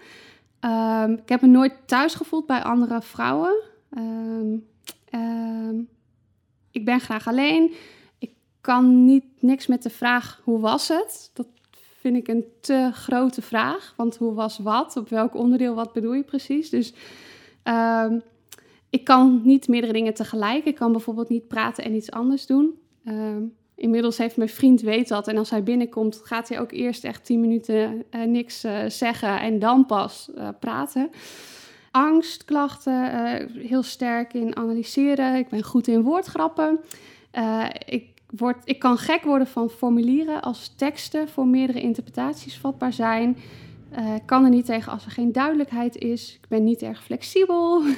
Um, 0.60 1.12
ik 1.12 1.28
heb 1.28 1.40
me 1.40 1.46
nooit 1.46 1.74
thuis 1.86 2.14
gevoeld 2.14 2.46
bij 2.46 2.62
andere 2.62 3.02
vrouwen. 3.02 3.54
Um, 3.98 4.68
ik 6.70 6.84
ben 6.84 7.00
graag 7.00 7.28
alleen. 7.28 7.74
Ik 8.18 8.32
kan 8.60 9.04
niet 9.04 9.24
niks 9.40 9.66
met 9.66 9.82
de 9.82 9.90
vraag 9.90 10.40
hoe 10.44 10.60
was 10.60 10.88
het. 10.88 11.30
Dat 11.34 11.46
vind 12.04 12.16
ik 12.16 12.28
een 12.28 12.44
te 12.60 12.90
grote 12.92 13.42
vraag. 13.42 13.94
Want 13.96 14.16
hoe 14.16 14.34
was 14.34 14.58
wat? 14.58 14.96
Op 14.96 15.08
welk 15.08 15.34
onderdeel 15.34 15.74
wat 15.74 15.92
bedoel 15.92 16.12
je 16.12 16.22
precies? 16.22 16.70
Dus 16.70 16.92
um, 17.64 18.22
ik 18.90 19.04
kan 19.04 19.40
niet 19.44 19.68
meerdere 19.68 19.92
dingen 19.92 20.14
tegelijk. 20.14 20.64
Ik 20.64 20.74
kan 20.74 20.92
bijvoorbeeld 20.92 21.28
niet 21.28 21.48
praten 21.48 21.84
en 21.84 21.94
iets 21.94 22.10
anders 22.10 22.46
doen. 22.46 22.78
Um, 23.04 23.54
inmiddels 23.74 24.18
heeft 24.18 24.36
mijn 24.36 24.48
vriend 24.48 24.80
weet 24.80 25.08
dat. 25.08 25.28
En 25.28 25.36
als 25.36 25.50
hij 25.50 25.62
binnenkomt, 25.62 26.20
gaat 26.24 26.48
hij 26.48 26.60
ook 26.60 26.72
eerst 26.72 27.04
echt 27.04 27.24
tien 27.24 27.40
minuten 27.40 28.04
uh, 28.10 28.24
niks 28.24 28.64
uh, 28.64 28.78
zeggen 28.88 29.40
en 29.40 29.58
dan 29.58 29.86
pas 29.86 30.30
uh, 30.36 30.48
praten. 30.60 31.10
Angstklachten, 31.90 33.48
heel 33.52 33.82
sterk 33.82 34.34
in 34.34 34.56
analyseren. 34.56 35.34
Ik 35.34 35.48
ben 35.48 35.62
goed 35.62 35.88
in 35.88 36.02
woordgrappen. 36.02 36.80
ik 37.86 38.13
word, 38.36 38.56
ik 38.64 38.78
kan 38.78 38.98
gek 38.98 39.22
worden 39.22 39.46
van 39.46 39.70
formulieren 39.70 40.42
als 40.42 40.74
teksten 40.76 41.28
voor 41.28 41.46
meerdere 41.46 41.80
interpretaties 41.80 42.58
vatbaar 42.58 42.92
zijn. 42.92 43.36
Uh, 43.98 44.14
kan 44.26 44.44
er 44.44 44.50
niet 44.50 44.66
tegen 44.66 44.92
als 44.92 45.04
er 45.04 45.10
geen 45.10 45.32
duidelijkheid 45.32 45.96
is. 45.96 46.38
Ik 46.42 46.48
ben 46.48 46.64
niet 46.64 46.82
erg 46.82 47.04
flexibel. 47.04 47.82
uh, 47.82 47.92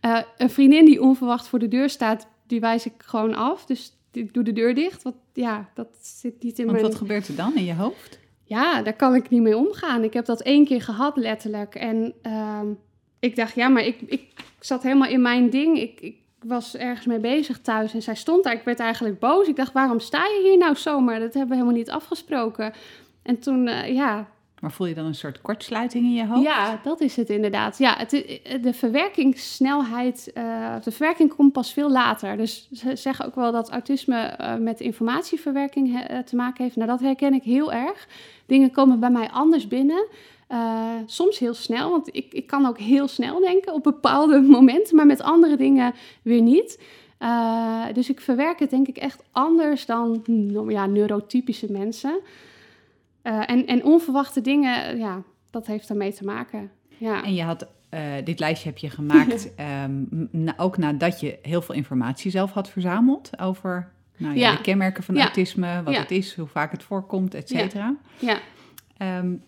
een 0.36 0.50
vriendin 0.50 0.84
die 0.84 1.02
onverwacht 1.02 1.48
voor 1.48 1.58
de 1.58 1.68
deur 1.68 1.90
staat, 1.90 2.26
die 2.46 2.60
wijs 2.60 2.86
ik 2.86 2.92
gewoon 2.96 3.34
af. 3.34 3.66
Dus 3.66 3.96
ik 4.12 4.34
doe 4.34 4.42
de 4.42 4.52
deur 4.52 4.74
dicht. 4.74 5.02
Wat, 5.02 5.14
ja, 5.32 5.70
dat 5.74 5.88
zit 6.00 6.42
niet 6.42 6.58
in 6.58 6.64
Want 6.64 6.78
mijn... 6.78 6.90
wat 6.90 7.00
gebeurt 7.00 7.28
er 7.28 7.36
dan 7.36 7.56
in 7.56 7.64
je 7.64 7.74
hoofd? 7.74 8.18
Ja, 8.44 8.82
daar 8.82 8.96
kan 8.96 9.14
ik 9.14 9.30
niet 9.30 9.42
mee 9.42 9.56
omgaan. 9.56 10.04
Ik 10.04 10.12
heb 10.12 10.24
dat 10.24 10.42
één 10.42 10.64
keer 10.64 10.82
gehad, 10.82 11.16
letterlijk. 11.16 11.74
En 11.74 12.14
uh, 12.22 12.60
ik 13.18 13.36
dacht, 13.36 13.54
ja, 13.54 13.68
maar 13.68 13.84
ik, 13.84 14.00
ik 14.00 14.26
zat 14.60 14.82
helemaal 14.82 15.08
in 15.08 15.22
mijn 15.22 15.50
ding. 15.50 15.78
Ik, 15.78 16.00
ik 16.00 16.16
was 16.46 16.76
ergens 16.76 17.06
mee 17.06 17.18
bezig 17.18 17.60
thuis 17.60 17.94
en 17.94 18.02
zij 18.02 18.14
stond 18.14 18.44
daar. 18.44 18.52
Ik 18.52 18.64
werd 18.64 18.80
eigenlijk 18.80 19.18
boos. 19.18 19.48
Ik 19.48 19.56
dacht, 19.56 19.72
waarom 19.72 20.00
sta 20.00 20.24
je 20.24 20.40
hier 20.42 20.58
nou 20.58 20.76
zomaar? 20.76 21.20
Dat 21.20 21.34
hebben 21.34 21.48
we 21.48 21.54
helemaal 21.54 21.78
niet 21.78 21.90
afgesproken. 21.90 22.72
En 23.22 23.38
toen, 23.38 23.66
uh, 23.66 23.94
ja... 23.94 24.26
Maar 24.60 24.72
voel 24.72 24.86
je 24.86 24.94
dan 24.94 25.04
een 25.04 25.14
soort 25.14 25.40
kortsluiting 25.40 26.04
in 26.04 26.12
je 26.12 26.26
hoofd? 26.26 26.42
Ja, 26.42 26.80
dat 26.82 27.00
is 27.00 27.16
het 27.16 27.30
inderdaad. 27.30 27.78
Ja, 27.78 27.96
het, 27.96 28.10
de 28.62 28.72
verwerkingssnelheid, 28.72 30.30
uh, 30.34 30.74
de 30.82 30.90
verwerking 30.90 31.34
komt 31.34 31.52
pas 31.52 31.72
veel 31.72 31.90
later. 31.90 32.36
Dus 32.36 32.68
ze 32.72 32.96
zeggen 32.96 33.26
ook 33.26 33.34
wel 33.34 33.52
dat 33.52 33.70
autisme 33.70 34.38
uh, 34.40 34.54
met 34.54 34.80
informatieverwerking 34.80 36.06
te 36.24 36.36
maken 36.36 36.64
heeft. 36.64 36.76
Nou, 36.76 36.88
dat 36.88 37.00
herken 37.00 37.34
ik 37.34 37.42
heel 37.42 37.72
erg. 37.72 38.08
Dingen 38.46 38.70
komen 38.70 39.00
bij 39.00 39.10
mij 39.10 39.30
anders 39.30 39.68
binnen. 39.68 40.06
Uh, 40.50 40.90
soms 41.06 41.38
heel 41.38 41.54
snel, 41.54 41.90
want 41.90 42.16
ik, 42.16 42.32
ik 42.32 42.46
kan 42.46 42.66
ook 42.66 42.78
heel 42.78 43.08
snel 43.08 43.40
denken 43.40 43.72
op 43.72 43.82
bepaalde 43.82 44.40
momenten, 44.56 44.96
maar 44.96 45.06
met 45.06 45.22
andere 45.22 45.56
dingen 45.56 45.94
weer 46.22 46.42
niet. 46.42 46.82
Uh, 47.18 47.84
dus 47.92 48.10
ik 48.10 48.20
verwerk 48.20 48.58
het 48.58 48.70
denk 48.70 48.88
ik 48.88 48.96
echt 48.96 49.22
anders 49.32 49.86
dan 49.86 50.22
ja, 50.68 50.86
neurotypische 50.86 51.72
mensen. 51.72 52.20
Uh, 53.22 53.50
en, 53.50 53.66
en 53.66 53.84
onverwachte 53.84 54.40
dingen, 54.40 54.98
ja, 54.98 55.22
dat 55.50 55.66
heeft 55.66 55.88
daarmee 55.88 56.12
te 56.12 56.24
maken. 56.24 56.70
Ja. 56.88 57.24
En 57.24 57.34
je 57.34 57.42
had 57.42 57.66
dit 58.24 58.38
lijstje 58.38 58.68
heb 58.68 58.78
je 58.78 58.90
gemaakt 58.90 59.50
um, 59.84 60.28
na, 60.30 60.54
ook 60.56 60.76
nadat 60.76 61.20
je 61.20 61.38
heel 61.42 61.62
veel 61.62 61.74
informatie 61.74 62.30
zelf 62.30 62.52
had 62.52 62.68
verzameld 62.68 63.40
over 63.40 63.92
nou, 64.16 64.34
ja, 64.34 64.50
ja. 64.50 64.56
de 64.56 64.62
kenmerken 64.62 65.02
van 65.02 65.20
autisme, 65.20 65.82
wat 65.82 65.96
het 65.96 66.10
is, 66.10 66.34
hoe 66.34 66.46
vaak 66.46 66.72
het 66.72 66.82
voorkomt, 66.82 67.34
et 67.34 67.48
cetera. 67.48 67.96
Ja. 68.18 68.38
Um, 69.18 69.42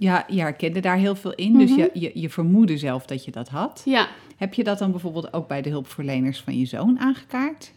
ja, 0.00 0.24
je 0.28 0.40
herkende 0.40 0.80
daar 0.80 0.96
heel 0.96 1.14
veel 1.14 1.34
in. 1.34 1.58
Dus 1.58 1.70
mhm. 1.70 1.78
je, 1.80 1.90
je, 1.92 2.10
je 2.14 2.30
vermoedde 2.30 2.78
zelf 2.78 3.06
dat 3.06 3.24
je 3.24 3.30
dat 3.30 3.48
had. 3.48 3.82
Ja. 3.84 4.08
Heb 4.36 4.54
je 4.54 4.64
dat 4.64 4.78
dan 4.78 4.90
bijvoorbeeld 4.90 5.32
ook 5.32 5.48
bij 5.48 5.62
de 5.62 5.70
hulpverleners 5.70 6.40
van 6.40 6.58
je 6.58 6.66
zoon 6.66 6.98
aangekaart? 6.98 7.72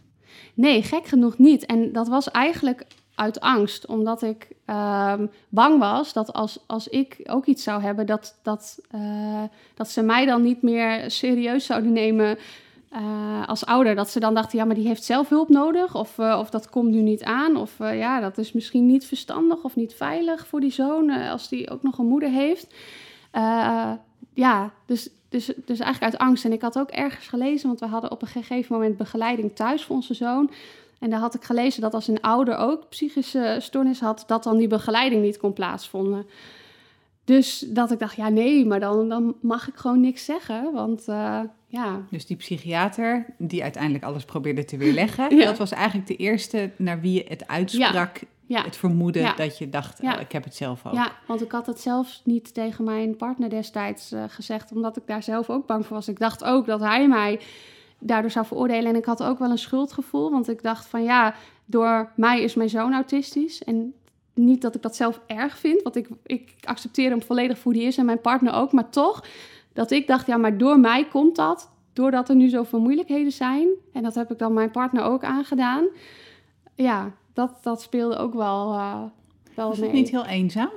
Nee, 0.54 0.84
gek 0.84 1.06
genoeg 1.06 1.38
niet. 1.38 1.66
En 1.66 1.92
dat 1.92 2.08
was 2.08 2.32
eigenlijk 2.32 2.86
uit 3.16 3.40
angst, 3.40 3.86
omdat 3.86 4.22
ik 4.22 4.48
ehm, 4.66 5.26
bang 5.50 5.80
was 5.80 6.14
dat 6.14 6.34
als, 6.34 6.60
als 6.68 6.88
ik 6.88 7.20
ook 7.24 7.46
iets 7.46 7.64
zou 7.64 7.82
hebben, 7.82 8.06
dat, 8.06 8.40
dat, 8.44 8.80
uh, 8.96 9.44
dat 9.74 9.90
ze 9.90 10.02
mij 10.02 10.26
dan 10.26 10.42
niet 10.42 10.62
meer 10.62 11.12
serieus 11.12 11.66
zouden 11.66 11.94
nemen 11.94 12.38
uh, 12.96 13.48
als 13.48 13.66
ouder. 13.66 13.96
Dat 13.96 14.10
ze 14.10 14.20
dan 14.20 14.34
dachten, 14.34 14.58
ja, 14.58 14.66
maar 14.66 14.76
die 14.76 14.88
heeft 14.88 15.04
zelf 15.04 15.30
hulp 15.30 15.50
nodig, 15.50 15.96
of, 15.96 16.18
uh, 16.18 16.38
of 16.40 16.50
dat 16.50 16.70
komt 16.70 16.92
nu 16.92 17.02
niet 17.02 17.24
aan, 17.24 17.56
of 17.56 17.78
ja, 17.78 18.20
dat 18.20 18.38
is 18.38 18.52
misschien 18.52 18.86
niet 18.86 19.06
verstandig 19.06 19.64
of 19.64 19.76
niet 19.76 19.94
veilig 19.94 20.48
voor 20.48 20.60
die 20.60 20.72
zoon 20.72 21.10
als 21.10 21.50
die 21.50 21.70
ook 21.70 21.84
nog 21.84 21.98
een 21.98 22.08
moeder 22.08 22.30
heeft. 22.30 22.74
ja, 24.34 24.72
dus, 24.86 25.10
dus, 25.30 25.46
dus 25.46 25.80
eigenlijk 25.80 26.14
uit 26.14 26.18
angst. 26.18 26.46
En 26.46 26.52
ik 26.52 26.62
had 26.62 26.80
ook 26.80 26.90
ergens 26.90 27.28
gelezen, 27.28 27.68
want 27.68 27.80
we 27.80 27.86
hadden 27.86 28.12
op 28.12 28.22
een 28.22 28.28
gegeven 28.28 28.76
moment 28.76 28.98
begeleiding 28.98 29.56
thuis 29.56 29.84
voor 29.84 29.96
onze 29.96 30.14
zoon. 30.14 30.50
En 31.00 31.10
daar 31.10 31.20
had 31.20 31.36
ik 31.36 31.44
gelezen 31.44 31.82
dat 31.82 31.94
als 31.94 32.08
een 32.08 32.22
ouder 32.22 32.58
ook 32.58 32.90
psychische 32.90 33.58
stoornis 33.60 34.00
had, 34.00 34.24
dat 34.28 34.44
dan 34.44 34.58
die 34.58 34.68
begeleiding 34.68 35.22
niet 35.22 35.38
kon 35.38 35.54
plaatsvinden. 35.54 36.26
Dus 37.26 37.66
dat 37.68 37.92
ik 37.92 38.00
dacht, 38.00 38.16
ja 38.16 38.30
nee, 38.30 38.66
maar 38.66 38.80
dan, 38.80 39.10
dan 39.10 39.36
mag 39.42 39.68
ik 39.68 39.76
gewoon 39.76 40.00
niks 40.00 40.26
zeggen, 40.26 40.74
want 40.74 41.08
uh, 41.08 41.40
ja. 41.68 42.02
Dus 42.10 42.26
die 42.26 42.38
psychiater, 42.38 43.26
die 43.38 43.64
uiteindelijk 43.64 44.04
alles 44.04 44.26
probeerde 44.26 44.66
te 44.66 44.78
weerleggen, 44.78 45.38
dat 45.46 45.58
was 45.58 45.72
eigenlijk 45.72 46.08
de 46.08 46.16
eerste 46.16 46.72
naar 46.78 47.02
wie 47.02 47.14
je 47.14 47.26
het 47.28 47.48
uitsprak, 47.48 48.20
ja. 48.46 48.64
het 48.64 48.78
vermoeden 48.78 49.34
dat 49.36 49.58
je 49.58 49.70
dacht, 49.70 50.02
oh, 50.02 50.20
ik 50.20 50.32
heb 50.32 50.44
het 50.44 50.56
zelf 50.56 50.86
ook. 50.86 50.94
Ja, 50.94 51.12
want 51.28 51.42
ik 51.42 51.52
had 51.52 51.66
het 51.66 51.80
zelf 51.80 52.22
niet 52.24 52.54
tegen 52.54 52.84
mijn 52.84 53.16
partner 53.16 53.50
destijds 53.50 54.12
uh, 54.12 54.24
gezegd, 54.28 54.72
omdat 54.72 54.98
ik 54.98 55.04
daar 55.06 55.24
zelf 55.24 55.50
ook 55.50 55.68
bang 55.68 55.86
voor 55.86 55.96
was. 55.96 56.08
Ik 56.08 56.20
dacht 56.20 56.44
ook 56.44 56.66
dat 56.66 56.80
hij 56.80 57.08
mij 57.08 57.40
daardoor 58.00 58.32
zou 58.32 58.46
veroordelen. 58.46 58.90
En 58.90 58.96
ik 58.96 59.06
had 59.06 59.24
ook 59.24 59.40
wel 59.40 59.52
een 59.52 59.58
schuldgevoel, 59.58 60.32
want 60.32 60.50
ik 60.50 60.64
dacht 60.64 60.86
van 60.86 61.04
ja, 61.04 61.36
door 61.66 62.12
mij 62.16 62.42
is 62.42 62.54
mijn 62.54 62.70
zoon 62.70 62.94
autistisch. 62.94 63.64
En 63.64 63.94
niet 64.34 64.62
dat 64.62 64.76
ik 64.76 64.82
dat 64.82 64.96
zelf 64.96 65.22
erg 65.28 65.58
vind, 65.58 65.82
want 65.82 65.96
ik, 65.96 66.08
ik 66.26 66.54
accepteer 66.62 67.10
hem 67.10 67.22
volledig 67.22 67.58
voor 67.58 67.74
die 67.74 67.84
is 67.84 67.98
en 67.98 68.06
mijn 68.06 68.22
partner 68.22 68.54
ook. 68.54 68.72
Maar 68.72 68.90
toch, 68.90 69.24
dat 69.74 69.92
ik 69.92 70.08
dacht, 70.08 70.28
ja, 70.28 70.38
maar 70.38 70.58
door 70.58 70.80
mij 70.80 71.06
komt 71.06 71.36
dat, 71.36 71.72
doordat 71.94 72.30
er 72.30 72.36
nu 72.36 72.50
zoveel 72.50 72.80
moeilijkheden 72.80 73.32
zijn. 73.32 73.68
En 73.94 74.04
dat 74.04 74.16
heb 74.16 74.32
ik 74.32 74.40
dan 74.40 74.54
mijn 74.54 74.72
partner 74.72 75.04
ook 75.04 75.24
aangedaan. 75.24 75.86
Ja, 76.76 77.12
dat, 77.34 77.58
dat 77.62 77.82
speelde 77.82 78.16
ook 78.18 78.34
wel, 78.34 78.74
uh, 78.74 79.02
wel 79.56 79.70
Was 79.70 79.78
het 79.78 79.92
niet 79.92 80.10
heel 80.10 80.26
eenzaam? 80.26 80.72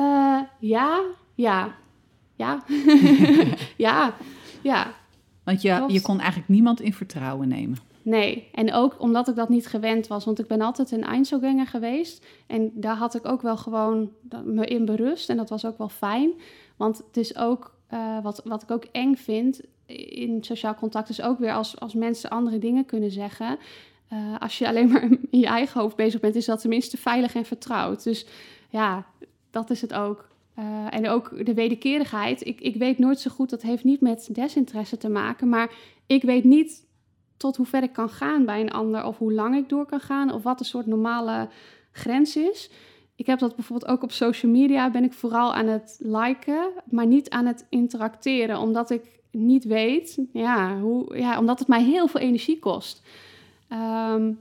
Uh, 0.00 0.40
ja, 0.58 1.02
ja, 1.34 1.74
ja, 2.36 2.62
ja, 3.76 4.14
ja. 4.62 4.94
Want 5.44 5.62
je, 5.62 5.84
je 5.88 6.00
kon 6.00 6.18
eigenlijk 6.18 6.48
niemand 6.48 6.80
in 6.80 6.92
vertrouwen 6.92 7.48
nemen. 7.48 7.78
Nee, 8.02 8.48
en 8.52 8.72
ook 8.72 8.96
omdat 8.98 9.28
ik 9.28 9.34
dat 9.34 9.48
niet 9.48 9.66
gewend 9.66 10.06
was. 10.06 10.24
Want 10.24 10.38
ik 10.38 10.46
ben 10.46 10.60
altijd 10.60 10.90
een 10.90 11.04
Einzelganger 11.04 11.66
geweest. 11.66 12.26
En 12.46 12.70
daar 12.74 12.96
had 12.96 13.14
ik 13.14 13.26
ook 13.26 13.42
wel 13.42 13.56
gewoon 13.56 14.10
me 14.44 14.66
in 14.66 14.84
berust. 14.84 15.28
En 15.28 15.36
dat 15.36 15.48
was 15.48 15.64
ook 15.64 15.78
wel 15.78 15.88
fijn. 15.88 16.32
Want 16.76 17.02
het 17.06 17.16
is 17.16 17.36
ook, 17.36 17.74
uh, 17.92 18.22
wat, 18.22 18.42
wat 18.44 18.62
ik 18.62 18.70
ook 18.70 18.84
eng 18.92 19.14
vind 19.14 19.60
in 19.86 20.44
sociaal 20.44 20.74
contact... 20.74 21.08
is 21.08 21.22
ook 21.22 21.38
weer 21.38 21.52
als, 21.52 21.80
als 21.80 21.94
mensen 21.94 22.30
andere 22.30 22.58
dingen 22.58 22.84
kunnen 22.84 23.10
zeggen... 23.10 23.58
Uh, 24.12 24.18
als 24.38 24.58
je 24.58 24.68
alleen 24.68 24.88
maar 24.88 25.02
in 25.30 25.38
je 25.38 25.46
eigen 25.46 25.80
hoofd 25.80 25.96
bezig 25.96 26.20
bent... 26.20 26.34
is 26.34 26.44
dat 26.44 26.60
tenminste 26.60 26.96
veilig 26.96 27.34
en 27.34 27.44
vertrouwd. 27.44 28.04
Dus 28.04 28.26
ja, 28.68 29.06
dat 29.50 29.70
is 29.70 29.80
het 29.80 29.94
ook. 29.94 30.28
Uh, 30.58 30.86
en 30.90 31.08
ook 31.08 31.46
de 31.46 31.54
wederkerigheid. 31.54 32.46
Ik, 32.46 32.60
ik 32.60 32.76
weet 32.76 32.98
nooit 32.98 33.20
zo 33.20 33.30
goed, 33.30 33.50
dat 33.50 33.62
heeft 33.62 33.84
niet 33.84 34.00
met 34.00 34.28
desinteresse 34.32 34.96
te 34.96 35.08
maken. 35.08 35.48
Maar 35.48 35.70
ik 36.06 36.22
weet 36.22 36.44
niet 36.44 36.86
tot 37.42 37.56
hoe 37.56 37.66
ver 37.66 37.82
ik 37.82 37.92
kan 37.92 38.08
gaan 38.08 38.44
bij 38.44 38.60
een 38.60 38.70
ander. 38.70 39.04
Of 39.04 39.18
hoe 39.18 39.32
lang 39.32 39.56
ik 39.56 39.68
door 39.68 39.86
kan 39.86 40.00
gaan. 40.00 40.32
Of 40.32 40.42
wat 40.42 40.60
een 40.60 40.66
soort 40.66 40.86
normale 40.86 41.48
grens 41.92 42.36
is. 42.36 42.70
Ik 43.16 43.26
heb 43.26 43.38
dat 43.38 43.56
bijvoorbeeld 43.56 43.90
ook 43.90 44.02
op 44.02 44.12
social 44.12 44.52
media. 44.52 44.90
Ben 44.90 45.04
ik 45.04 45.12
vooral 45.12 45.54
aan 45.54 45.66
het 45.66 45.96
liken, 46.00 46.70
maar 46.84 47.06
niet 47.06 47.30
aan 47.30 47.46
het 47.46 47.66
interacteren. 47.68 48.58
Omdat 48.58 48.90
ik 48.90 49.20
niet 49.30 49.64
weet, 49.64 50.18
ja, 50.32 50.78
hoe, 50.78 51.18
ja 51.18 51.38
omdat 51.38 51.58
het 51.58 51.68
mij 51.68 51.82
heel 51.82 52.06
veel 52.06 52.20
energie 52.20 52.58
kost. 52.58 53.02
Um, 53.72 54.38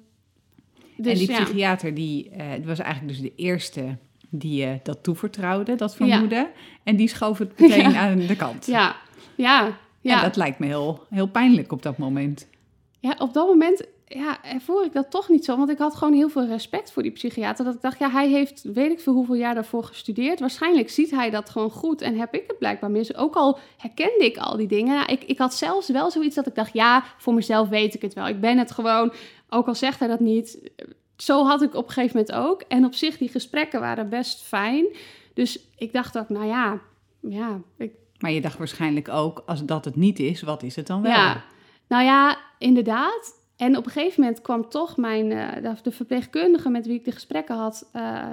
dus, 0.97 1.19
en 1.19 1.27
die 1.27 1.43
psychiater, 1.43 1.93
die 1.93 2.31
uh, 2.37 2.65
was 2.65 2.79
eigenlijk 2.79 3.17
dus 3.17 3.21
de 3.29 3.35
eerste 3.35 3.97
die 4.29 4.61
je 4.61 4.79
dat 4.83 5.03
toevertrouwde, 5.03 5.75
dat 5.75 5.95
vermoeden. 5.95 6.47
En 6.83 6.95
die 6.95 7.07
schoof 7.07 7.37
het 7.37 7.59
meteen 7.59 7.95
aan 8.05 8.19
de 8.19 8.35
kant. 8.35 8.65
Ja, 8.65 8.95
ja. 9.35 9.77
ja. 10.01 10.15
En 10.15 10.21
dat 10.21 10.35
lijkt 10.35 10.59
me 10.59 10.65
heel, 10.65 11.05
heel 11.09 11.27
pijnlijk 11.27 11.71
op 11.71 11.83
dat 11.83 11.97
moment. 11.97 12.47
Ja, 13.01 13.15
op 13.17 13.33
dat 13.33 13.47
moment 13.47 13.87
ja, 14.05 14.43
ervoor 14.43 14.85
ik 14.85 14.93
dat 14.93 15.11
toch 15.11 15.29
niet 15.29 15.45
zo. 15.45 15.57
Want 15.57 15.69
ik 15.69 15.77
had 15.77 15.95
gewoon 15.95 16.13
heel 16.13 16.29
veel 16.29 16.45
respect 16.45 16.91
voor 16.91 17.03
die 17.03 17.11
psychiater. 17.11 17.65
Dat 17.65 17.73
ik 17.73 17.81
dacht, 17.81 17.99
ja, 17.99 18.09
hij 18.09 18.29
heeft 18.29 18.61
weet 18.73 18.91
ik 18.91 18.99
veel 18.99 19.13
hoeveel 19.13 19.35
jaar 19.35 19.53
daarvoor 19.53 19.83
gestudeerd. 19.83 20.39
Waarschijnlijk 20.39 20.89
ziet 20.89 21.11
hij 21.11 21.29
dat 21.29 21.49
gewoon 21.49 21.71
goed 21.71 22.01
en 22.01 22.17
heb 22.17 22.33
ik 22.33 22.43
het 22.47 22.57
blijkbaar 22.57 22.91
mis. 22.91 23.15
Ook 23.15 23.35
al 23.35 23.59
herkende 23.77 24.25
ik 24.25 24.37
al 24.37 24.57
die 24.57 24.67
dingen. 24.67 25.07
ik, 25.07 25.23
ik 25.23 25.37
had 25.37 25.53
zelfs 25.53 25.89
wel 25.89 26.11
zoiets 26.11 26.35
dat 26.35 26.47
ik 26.47 26.55
dacht, 26.55 26.73
ja, 26.73 27.03
voor 27.17 27.33
mezelf 27.33 27.69
weet 27.69 27.93
ik 27.93 28.01
het 28.01 28.13
wel. 28.13 28.27
Ik 28.27 28.41
ben 28.41 28.57
het 28.57 28.71
gewoon, 28.71 29.13
ook 29.49 29.67
al 29.67 29.75
zegt 29.75 29.99
hij 29.99 30.07
dat 30.07 30.19
niet 30.19 30.71
zo 31.17 31.45
had 31.45 31.61
ik 31.61 31.75
op 31.75 31.87
een 31.87 31.93
gegeven 31.93 32.17
moment 32.17 32.35
ook. 32.35 32.61
En 32.67 32.85
op 32.85 32.93
zich, 32.93 33.17
die 33.17 33.29
gesprekken 33.29 33.79
waren 33.79 34.09
best 34.09 34.41
fijn. 34.41 34.85
Dus 35.33 35.67
ik 35.77 35.93
dacht 35.93 36.17
ook, 36.17 36.29
nou 36.29 36.45
ja, 36.45 36.79
ja. 37.19 37.61
Ik... 37.77 37.93
Maar 38.19 38.31
je 38.31 38.41
dacht 38.41 38.57
waarschijnlijk 38.57 39.09
ook, 39.09 39.43
als 39.45 39.65
dat 39.65 39.85
het 39.85 39.95
niet 39.95 40.19
is, 40.19 40.41
wat 40.41 40.63
is 40.63 40.75
het 40.75 40.87
dan 40.87 41.01
wel? 41.01 41.11
Ja, 41.11 41.43
nou 41.91 42.03
ja, 42.03 42.37
inderdaad. 42.57 43.39
En 43.57 43.77
op 43.77 43.85
een 43.85 43.91
gegeven 43.91 44.21
moment 44.21 44.41
kwam 44.41 44.69
toch 44.69 44.97
mijn, 44.97 45.31
uh, 45.31 45.73
de 45.83 45.91
verpleegkundige 45.91 46.69
met 46.69 46.85
wie 46.85 46.97
ik 46.97 47.05
de 47.05 47.11
gesprekken 47.11 47.55
had, 47.55 47.89
uh, 47.95 48.25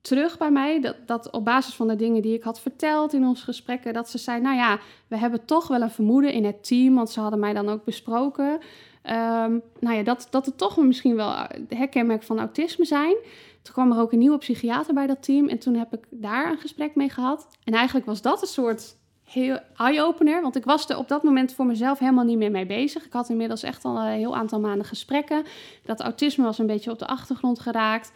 terug 0.00 0.38
bij 0.38 0.50
mij. 0.50 0.80
Dat, 0.80 0.96
dat 1.06 1.30
op 1.30 1.44
basis 1.44 1.74
van 1.74 1.88
de 1.88 1.96
dingen 1.96 2.22
die 2.22 2.34
ik 2.34 2.42
had 2.42 2.60
verteld 2.60 3.12
in 3.12 3.26
onze 3.26 3.44
gesprekken, 3.44 3.92
dat 3.92 4.10
ze 4.10 4.18
zei, 4.18 4.40
nou 4.40 4.56
ja, 4.56 4.78
we 5.06 5.16
hebben 5.16 5.44
toch 5.44 5.68
wel 5.68 5.82
een 5.82 5.90
vermoeden 5.90 6.32
in 6.32 6.44
het 6.44 6.66
team, 6.66 6.94
want 6.94 7.10
ze 7.10 7.20
hadden 7.20 7.40
mij 7.40 7.52
dan 7.52 7.68
ook 7.68 7.84
besproken. 7.84 8.50
Um, 8.52 9.62
nou 9.80 9.96
ja, 9.96 10.02
dat, 10.02 10.26
dat 10.30 10.46
het 10.46 10.58
toch 10.58 10.76
misschien 10.76 11.16
wel 11.16 11.34
herkenmerk 11.68 12.22
van 12.22 12.38
autisme 12.38 12.84
zijn. 12.84 13.16
Toen 13.62 13.74
kwam 13.74 13.92
er 13.92 14.00
ook 14.00 14.12
een 14.12 14.18
nieuwe 14.18 14.38
psychiater 14.38 14.94
bij 14.94 15.06
dat 15.06 15.22
team 15.22 15.48
en 15.48 15.58
toen 15.58 15.74
heb 15.74 15.92
ik 15.94 16.06
daar 16.10 16.50
een 16.50 16.58
gesprek 16.58 16.94
mee 16.94 17.08
gehad. 17.08 17.48
En 17.64 17.74
eigenlijk 17.74 18.06
was 18.06 18.22
dat 18.22 18.42
een 18.42 18.48
soort 18.48 18.96
heel 19.26 19.58
eye-opener, 19.76 20.42
want 20.42 20.56
ik 20.56 20.64
was 20.64 20.88
er 20.88 20.98
op 20.98 21.08
dat 21.08 21.22
moment 21.22 21.54
voor 21.54 21.66
mezelf 21.66 21.98
helemaal 21.98 22.24
niet 22.24 22.38
meer 22.38 22.50
mee 22.50 22.66
bezig. 22.66 23.04
Ik 23.04 23.12
had 23.12 23.28
inmiddels 23.28 23.62
echt 23.62 23.84
al 23.84 23.96
een 23.96 24.06
heel 24.06 24.36
aantal 24.36 24.60
maanden 24.60 24.86
gesprekken. 24.86 25.44
Dat 25.84 26.00
autisme 26.00 26.44
was 26.44 26.58
een 26.58 26.66
beetje 26.66 26.90
op 26.90 26.98
de 26.98 27.06
achtergrond 27.06 27.60
geraakt. 27.60 28.12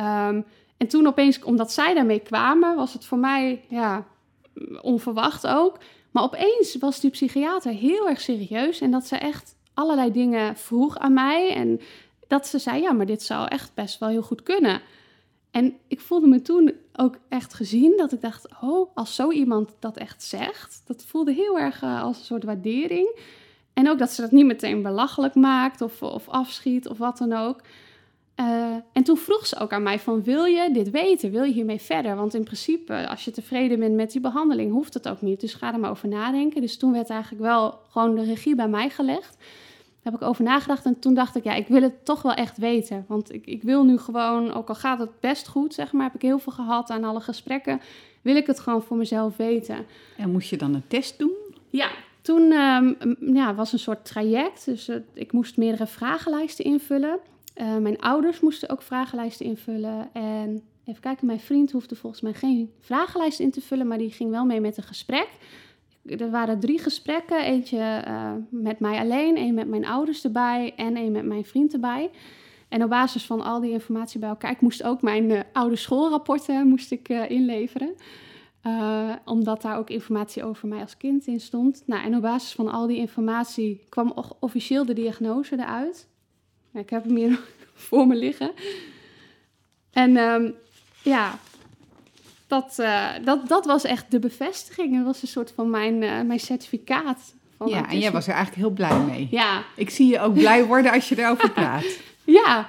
Um, 0.00 0.44
en 0.76 0.88
toen 0.88 1.06
opeens, 1.06 1.42
omdat 1.42 1.72
zij 1.72 1.94
daarmee 1.94 2.20
kwamen, 2.20 2.76
was 2.76 2.92
het 2.92 3.04
voor 3.04 3.18
mij 3.18 3.64
ja, 3.68 4.04
onverwacht 4.80 5.46
ook. 5.46 5.78
Maar 6.10 6.22
opeens 6.22 6.76
was 6.76 7.00
die 7.00 7.10
psychiater 7.10 7.72
heel 7.72 8.08
erg 8.08 8.20
serieus 8.20 8.80
en 8.80 8.90
dat 8.90 9.06
ze 9.06 9.16
echt 9.16 9.54
allerlei 9.74 10.12
dingen 10.12 10.56
vroeg 10.56 10.98
aan 10.98 11.12
mij. 11.12 11.54
En 11.54 11.80
dat 12.26 12.46
ze 12.46 12.58
zei, 12.58 12.82
ja, 12.82 12.92
maar 12.92 13.06
dit 13.06 13.22
zou 13.22 13.48
echt 13.48 13.74
best 13.74 13.98
wel 13.98 14.08
heel 14.08 14.22
goed 14.22 14.42
kunnen. 14.42 14.80
En 15.56 15.74
ik 15.88 16.00
voelde 16.00 16.26
me 16.26 16.42
toen 16.42 16.72
ook 16.92 17.18
echt 17.28 17.54
gezien 17.54 17.94
dat 17.96 18.12
ik 18.12 18.20
dacht, 18.20 18.48
oh, 18.60 18.90
als 18.94 19.14
zo 19.14 19.30
iemand 19.30 19.76
dat 19.78 19.96
echt 19.96 20.22
zegt, 20.22 20.82
dat 20.86 21.04
voelde 21.04 21.32
heel 21.32 21.58
erg 21.58 21.82
uh, 21.82 22.02
als 22.02 22.18
een 22.18 22.24
soort 22.24 22.44
waardering. 22.44 23.18
En 23.72 23.90
ook 23.90 23.98
dat 23.98 24.10
ze 24.10 24.20
dat 24.20 24.30
niet 24.30 24.46
meteen 24.46 24.82
belachelijk 24.82 25.34
maakt 25.34 25.80
of, 25.80 26.02
of 26.02 26.28
afschiet 26.28 26.88
of 26.88 26.98
wat 26.98 27.18
dan 27.18 27.32
ook. 27.32 27.60
Uh, 28.40 28.74
en 28.92 29.02
toen 29.02 29.16
vroeg 29.16 29.46
ze 29.46 29.58
ook 29.58 29.72
aan 29.72 29.82
mij 29.82 29.98
van, 29.98 30.22
wil 30.22 30.44
je 30.44 30.70
dit 30.72 30.90
weten? 30.90 31.30
Wil 31.30 31.44
je 31.44 31.52
hiermee 31.52 31.80
verder? 31.80 32.16
Want 32.16 32.34
in 32.34 32.44
principe, 32.44 33.08
als 33.08 33.24
je 33.24 33.30
tevreden 33.30 33.78
bent 33.78 33.94
met 33.94 34.12
die 34.12 34.20
behandeling, 34.20 34.72
hoeft 34.72 34.94
het 34.94 35.08
ook 35.08 35.20
niet. 35.20 35.40
Dus 35.40 35.54
ga 35.54 35.72
er 35.72 35.80
maar 35.80 35.90
over 35.90 36.08
nadenken. 36.08 36.60
Dus 36.60 36.76
toen 36.76 36.92
werd 36.92 37.10
eigenlijk 37.10 37.42
wel 37.42 37.78
gewoon 37.88 38.14
de 38.14 38.24
regie 38.24 38.54
bij 38.54 38.68
mij 38.68 38.90
gelegd 38.90 39.36
heb 40.12 40.14
ik 40.14 40.28
over 40.28 40.44
nagedacht 40.44 40.84
en 40.84 40.98
toen 40.98 41.14
dacht 41.14 41.36
ik, 41.36 41.44
ja, 41.44 41.54
ik 41.54 41.68
wil 41.68 41.82
het 41.82 42.04
toch 42.04 42.22
wel 42.22 42.34
echt 42.34 42.58
weten. 42.58 43.04
Want 43.08 43.32
ik, 43.32 43.46
ik 43.46 43.62
wil 43.62 43.84
nu 43.84 43.98
gewoon, 43.98 44.52
ook 44.52 44.68
al 44.68 44.74
gaat 44.74 44.98
het 44.98 45.20
best 45.20 45.48
goed, 45.48 45.74
zeg 45.74 45.92
maar, 45.92 46.04
heb 46.04 46.14
ik 46.14 46.22
heel 46.22 46.38
veel 46.38 46.52
gehad 46.52 46.90
aan 46.90 47.04
alle 47.04 47.20
gesprekken, 47.20 47.80
wil 48.22 48.36
ik 48.36 48.46
het 48.46 48.60
gewoon 48.60 48.82
voor 48.82 48.96
mezelf 48.96 49.36
weten. 49.36 49.86
En 50.16 50.30
moest 50.30 50.50
je 50.50 50.56
dan 50.56 50.74
een 50.74 50.86
test 50.86 51.18
doen? 51.18 51.34
Ja, 51.70 51.88
toen 52.22 52.52
um, 52.52 53.16
ja, 53.34 53.54
was 53.54 53.72
een 53.72 53.78
soort 53.78 54.04
traject. 54.04 54.64
Dus 54.64 54.88
uh, 54.88 54.96
ik 55.12 55.32
moest 55.32 55.56
meerdere 55.56 55.86
vragenlijsten 55.86 56.64
invullen. 56.64 57.18
Uh, 57.56 57.76
mijn 57.76 58.00
ouders 58.00 58.40
moesten 58.40 58.68
ook 58.68 58.82
vragenlijsten 58.82 59.46
invullen. 59.46 60.08
En 60.12 60.62
even 60.84 61.00
kijken, 61.00 61.26
mijn 61.26 61.40
vriend 61.40 61.72
hoefde 61.72 61.96
volgens 61.96 62.22
mij 62.22 62.32
geen 62.32 62.72
vragenlijst 62.80 63.40
in 63.40 63.50
te 63.50 63.60
vullen, 63.60 63.86
maar 63.86 63.98
die 63.98 64.10
ging 64.10 64.30
wel 64.30 64.44
mee 64.44 64.60
met 64.60 64.76
een 64.76 64.82
gesprek 64.82 65.28
er 66.08 66.30
waren 66.30 66.60
drie 66.60 66.78
gesprekken. 66.78 67.44
Eentje 67.44 68.04
uh, 68.06 68.32
met 68.50 68.80
mij 68.80 68.98
alleen, 68.98 69.36
één 69.36 69.54
met 69.54 69.68
mijn 69.68 69.86
ouders 69.86 70.24
erbij 70.24 70.72
en 70.76 70.96
één 70.96 71.12
met 71.12 71.24
mijn 71.24 71.44
vriend 71.44 71.72
erbij. 71.72 72.10
En 72.68 72.82
op 72.82 72.90
basis 72.90 73.24
van 73.24 73.40
al 73.40 73.60
die 73.60 73.70
informatie 73.70 74.20
bij 74.20 74.28
elkaar, 74.28 74.50
ik 74.50 74.60
moest 74.60 74.82
ook 74.82 75.02
mijn 75.02 75.30
uh, 75.30 75.40
oude 75.52 75.76
schoolrapporten 75.76 76.68
moest 76.68 76.92
ik, 76.92 77.08
uh, 77.08 77.30
inleveren. 77.30 77.94
Omdat 79.24 79.62
daar 79.62 79.78
ook 79.78 79.90
informatie 79.90 80.44
over 80.44 80.68
mij 80.68 80.80
als 80.80 80.96
kind 80.96 81.26
in 81.26 81.40
stond. 81.40 81.82
Nou, 81.86 82.04
en 82.04 82.16
op 82.16 82.22
basis 82.22 82.52
van 82.52 82.68
al 82.68 82.86
die 82.86 82.96
informatie 82.96 83.84
kwam 83.88 84.12
officieel 84.40 84.84
de 84.84 84.92
diagnose 84.92 85.58
eruit. 85.58 86.08
ik 86.72 86.90
heb 86.90 87.04
hem 87.04 87.16
hier 87.16 87.40
voor 87.86 88.06
me 88.06 88.14
liggen. 88.14 88.50
En 89.90 90.16
um, 90.16 90.54
ja, 91.02 91.38
dat, 92.46 92.82
dat, 93.24 93.48
dat 93.48 93.66
was 93.66 93.84
echt 93.84 94.10
de 94.10 94.18
bevestiging. 94.18 94.96
Dat 94.96 95.04
was 95.04 95.22
een 95.22 95.28
soort 95.28 95.52
van 95.56 95.70
mijn, 95.70 95.98
mijn 96.26 96.40
certificaat 96.40 97.34
ja, 97.64 97.88
en 97.88 97.98
jij 97.98 98.10
was 98.12 98.26
er 98.26 98.34
eigenlijk 98.34 98.62
heel 98.62 98.74
blij 98.74 98.98
mee. 99.00 99.28
Ja. 99.30 99.62
Ik 99.74 99.90
zie 99.90 100.06
je 100.06 100.20
ook 100.20 100.34
blij 100.34 100.64
worden 100.64 100.92
als 100.92 101.08
je 101.08 101.18
erover 101.18 101.50
praat. 101.60 101.84
ja. 102.24 102.68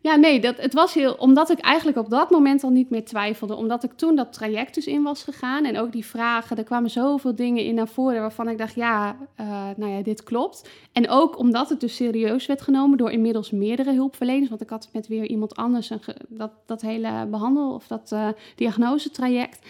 Ja, 0.00 0.16
nee, 0.16 0.40
dat, 0.40 0.56
het 0.56 0.74
was 0.74 0.94
heel... 0.94 1.12
Omdat 1.12 1.50
ik 1.50 1.58
eigenlijk 1.58 1.98
op 1.98 2.10
dat 2.10 2.30
moment 2.30 2.62
al 2.62 2.70
niet 2.70 2.90
meer 2.90 3.04
twijfelde. 3.04 3.54
Omdat 3.54 3.84
ik 3.84 3.92
toen 3.92 4.16
dat 4.16 4.32
traject 4.32 4.74
dus 4.74 4.86
in 4.86 5.02
was 5.02 5.22
gegaan. 5.22 5.64
En 5.64 5.78
ook 5.78 5.92
die 5.92 6.04
vragen, 6.04 6.56
er 6.56 6.64
kwamen 6.64 6.90
zoveel 6.90 7.34
dingen 7.34 7.64
in 7.64 7.74
naar 7.74 7.88
voren... 7.88 8.20
waarvan 8.20 8.48
ik 8.48 8.58
dacht, 8.58 8.74
ja, 8.74 9.16
uh, 9.40 9.68
nou 9.76 9.92
ja, 9.92 10.02
dit 10.02 10.22
klopt. 10.22 10.70
En 10.92 11.08
ook 11.08 11.38
omdat 11.38 11.68
het 11.68 11.80
dus 11.80 11.96
serieus 11.96 12.46
werd 12.46 12.62
genomen... 12.62 12.98
door 12.98 13.10
inmiddels 13.10 13.50
meerdere 13.50 13.92
hulpverleners. 13.92 14.48
Want 14.48 14.60
ik 14.60 14.70
had 14.70 14.88
met 14.92 15.06
weer 15.06 15.26
iemand 15.26 15.56
anders 15.56 15.90
een 15.90 16.00
dat, 16.28 16.52
dat 16.66 16.80
hele 16.80 17.26
behandel... 17.30 17.72
of 17.72 17.86
dat 17.86 18.10
uh, 18.12 18.28
diagnosetraject. 18.54 19.66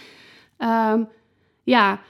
Um, 0.59 1.09
ja, 1.65 2.01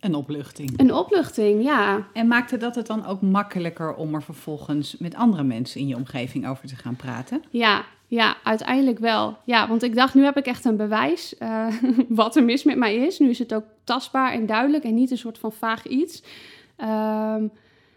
een 0.00 0.14
opluchting. 0.14 0.70
Een 0.76 0.94
opluchting, 0.94 1.62
ja. 1.62 2.06
En 2.12 2.28
maakte 2.28 2.56
dat 2.56 2.74
het 2.74 2.86
dan 2.86 3.06
ook 3.06 3.20
makkelijker 3.20 3.94
om 3.94 4.14
er 4.14 4.22
vervolgens 4.22 4.96
met 4.98 5.14
andere 5.14 5.42
mensen 5.42 5.80
in 5.80 5.86
je 5.86 5.96
omgeving 5.96 6.48
over 6.48 6.68
te 6.68 6.76
gaan 6.76 6.96
praten? 6.96 7.42
Ja, 7.50 7.84
ja, 8.06 8.36
uiteindelijk 8.44 8.98
wel. 8.98 9.36
Ja, 9.44 9.68
want 9.68 9.82
ik 9.82 9.94
dacht, 9.94 10.14
nu 10.14 10.24
heb 10.24 10.36
ik 10.36 10.46
echt 10.46 10.64
een 10.64 10.76
bewijs 10.76 11.34
uh, 11.38 11.66
wat 12.08 12.36
er 12.36 12.44
mis 12.44 12.64
met 12.64 12.76
mij 12.76 12.96
is. 12.96 13.18
Nu 13.18 13.28
is 13.28 13.38
het 13.38 13.54
ook 13.54 13.64
tastbaar 13.84 14.32
en 14.32 14.46
duidelijk 14.46 14.84
en 14.84 14.94
niet 14.94 15.10
een 15.10 15.18
soort 15.18 15.38
van 15.38 15.52
vaag 15.52 15.86
iets. 15.86 16.22
Um, 16.78 17.50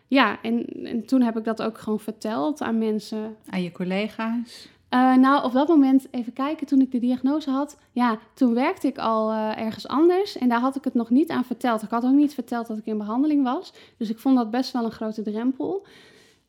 ja, 0.08 0.42
en, 0.42 0.66
en 0.84 1.06
toen 1.06 1.22
heb 1.22 1.38
ik 1.38 1.44
dat 1.44 1.62
ook 1.62 1.78
gewoon 1.78 2.00
verteld 2.00 2.62
aan 2.62 2.78
mensen. 2.78 3.36
Aan 3.50 3.64
je 3.64 3.72
collega's? 3.72 4.68
Uh, 4.94 5.16
nou, 5.16 5.44
op 5.44 5.52
dat 5.52 5.68
moment, 5.68 6.08
even 6.12 6.34
kijken, 6.34 6.68
toen 6.68 6.82
ik 6.82 6.92
de 6.92 7.00
diagnose 7.00 7.50
had, 7.50 7.78
ja, 7.92 8.20
toen 8.34 8.54
werkte 8.54 8.88
ik 8.88 8.98
al 8.98 9.32
uh, 9.32 9.58
ergens 9.60 9.88
anders 9.88 10.38
en 10.38 10.50
daar 10.50 10.60
had 10.60 10.76
ik 10.76 10.84
het 10.84 10.94
nog 10.94 11.10
niet 11.10 11.30
aan 11.30 11.46
verteld. 11.46 11.82
Ik 11.82 11.90
had 11.90 12.04
ook 12.04 12.12
niet 12.14 12.34
verteld 12.34 12.68
dat 12.68 12.78
ik 12.78 12.86
in 12.86 12.98
behandeling 12.98 13.44
was, 13.44 13.74
dus 13.98 14.10
ik 14.10 14.20
vond 14.20 14.38
dat 14.38 14.52
best 14.52 14.72
wel 14.72 14.86
een 14.86 14.92
grote 14.92 15.22
drempel. 15.22 15.86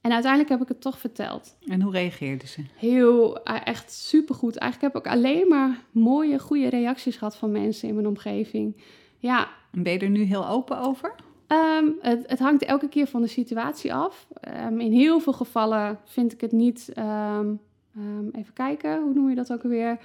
En 0.01 0.13
uiteindelijk 0.13 0.51
heb 0.51 0.63
ik 0.63 0.69
het 0.69 0.81
toch 0.81 0.99
verteld. 0.99 1.57
En 1.67 1.81
hoe 1.81 1.93
reageerde 1.93 2.47
ze? 2.47 2.65
Heel, 2.75 3.39
uh, 3.49 3.57
echt 3.65 3.93
supergoed. 3.93 4.57
Eigenlijk 4.57 4.95
heb 4.95 5.05
ik 5.05 5.13
alleen 5.13 5.49
maar 5.49 5.85
mooie, 5.91 6.39
goede 6.39 6.69
reacties 6.69 7.17
gehad 7.17 7.37
van 7.37 7.53
mensen 7.53 7.89
in 7.89 7.95
mijn 7.95 8.07
omgeving. 8.07 8.83
Ja. 9.19 9.49
En 9.73 9.83
ben 9.83 9.93
je 9.93 9.99
er 9.99 10.11
nu 10.11 10.23
heel 10.23 10.49
open 10.49 10.79
over? 10.79 11.15
Um, 11.49 11.95
het, 12.01 12.25
het, 12.27 12.39
hangt 12.39 12.65
elke 12.65 12.89
keer 12.89 13.07
van 13.07 13.23
de 13.23 13.29
situatie 13.29 13.95
af. 13.95 14.27
Um, 14.67 14.81
in 14.81 14.93
heel 14.93 15.21
veel 15.21 15.33
gevallen 15.33 15.99
vind 16.05 16.33
ik 16.33 16.41
het 16.41 16.53
niet 16.53 16.93
um, 16.99 17.61
Um, 17.99 18.31
even 18.33 18.53
kijken, 18.53 19.03
hoe 19.03 19.15
noem 19.15 19.29
je 19.29 19.35
dat 19.35 19.53
ook 19.53 19.63
alweer? 19.63 19.99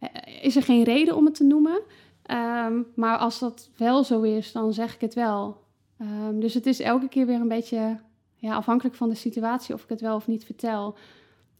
Uh, 0.00 0.08
is 0.44 0.56
er 0.56 0.62
geen 0.62 0.82
reden 0.82 1.16
om 1.16 1.24
het 1.24 1.34
te 1.34 1.44
noemen. 1.44 1.80
Um, 2.30 2.86
maar 2.94 3.18
als 3.18 3.38
dat 3.38 3.70
wel 3.76 4.04
zo 4.04 4.22
is, 4.22 4.52
dan 4.52 4.72
zeg 4.72 4.94
ik 4.94 5.00
het 5.00 5.14
wel. 5.14 5.64
Um, 6.00 6.40
dus 6.40 6.54
het 6.54 6.66
is 6.66 6.80
elke 6.80 7.08
keer 7.08 7.26
weer 7.26 7.40
een 7.40 7.48
beetje 7.48 8.00
ja, 8.36 8.54
afhankelijk 8.54 8.94
van 8.96 9.08
de 9.08 9.14
situatie 9.14 9.74
of 9.74 9.82
ik 9.82 9.88
het 9.88 10.00
wel 10.00 10.16
of 10.16 10.26
niet 10.26 10.44
vertel. 10.44 10.96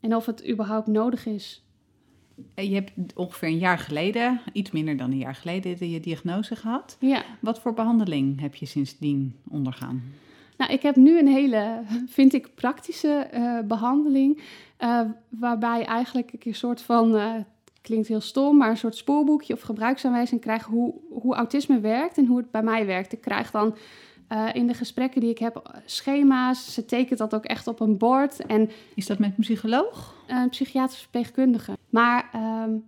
En 0.00 0.16
of 0.16 0.26
het 0.26 0.48
überhaupt 0.48 0.86
nodig 0.86 1.26
is. 1.26 1.64
Je 2.54 2.74
hebt 2.74 3.14
ongeveer 3.14 3.48
een 3.48 3.58
jaar 3.58 3.78
geleden, 3.78 4.40
iets 4.52 4.70
minder 4.70 4.96
dan 4.96 5.10
een 5.10 5.18
jaar 5.18 5.34
geleden, 5.34 5.90
je 5.90 6.00
diagnose 6.00 6.56
gehad. 6.56 6.96
Ja. 7.00 7.24
Wat 7.40 7.60
voor 7.60 7.74
behandeling 7.74 8.40
heb 8.40 8.54
je 8.54 8.66
sindsdien 8.66 9.36
ondergaan? 9.48 10.02
Nou, 10.56 10.72
ik 10.72 10.82
heb 10.82 10.96
nu 10.96 11.18
een 11.18 11.28
hele, 11.28 11.82
vind 12.06 12.32
ik, 12.32 12.54
praktische 12.54 13.28
uh, 13.34 13.58
behandeling. 13.60 14.42
Uh, 14.80 15.00
waarbij 15.28 15.84
eigenlijk 15.84 16.32
ik 16.32 16.44
een 16.44 16.54
soort 16.54 16.82
van, 16.82 17.14
uh, 17.14 17.34
klinkt 17.82 18.08
heel 18.08 18.20
stom, 18.20 18.56
maar 18.56 18.70
een 18.70 18.76
soort 18.76 18.96
spoorboekje 18.96 19.54
of 19.54 19.60
gebruiksaanwijzing 19.60 20.40
krijg 20.40 20.64
hoe, 20.64 20.94
hoe 21.10 21.34
autisme 21.34 21.80
werkt 21.80 22.18
en 22.18 22.26
hoe 22.26 22.38
het 22.38 22.50
bij 22.50 22.62
mij 22.62 22.86
werkt. 22.86 23.12
Ik 23.12 23.20
krijg 23.20 23.50
dan 23.50 23.76
in 24.52 24.66
de 24.66 24.74
gesprekken 24.74 25.20
die 25.20 25.30
ik 25.30 25.38
heb 25.38 25.80
schema's. 25.84 26.74
Ze 26.74 26.84
tekent 26.84 27.18
dat 27.18 27.34
ook 27.34 27.44
echt 27.44 27.66
op 27.66 27.80
een 27.80 27.96
bord. 27.96 28.46
En, 28.46 28.70
Is 28.94 29.06
dat 29.06 29.18
met 29.18 29.28
een 29.28 29.42
psycholoog? 29.42 30.14
Een 30.26 30.48
psychiatrisch 30.48 31.00
verpleegkundige. 31.00 31.72
Maar 31.90 32.30
um, 32.64 32.84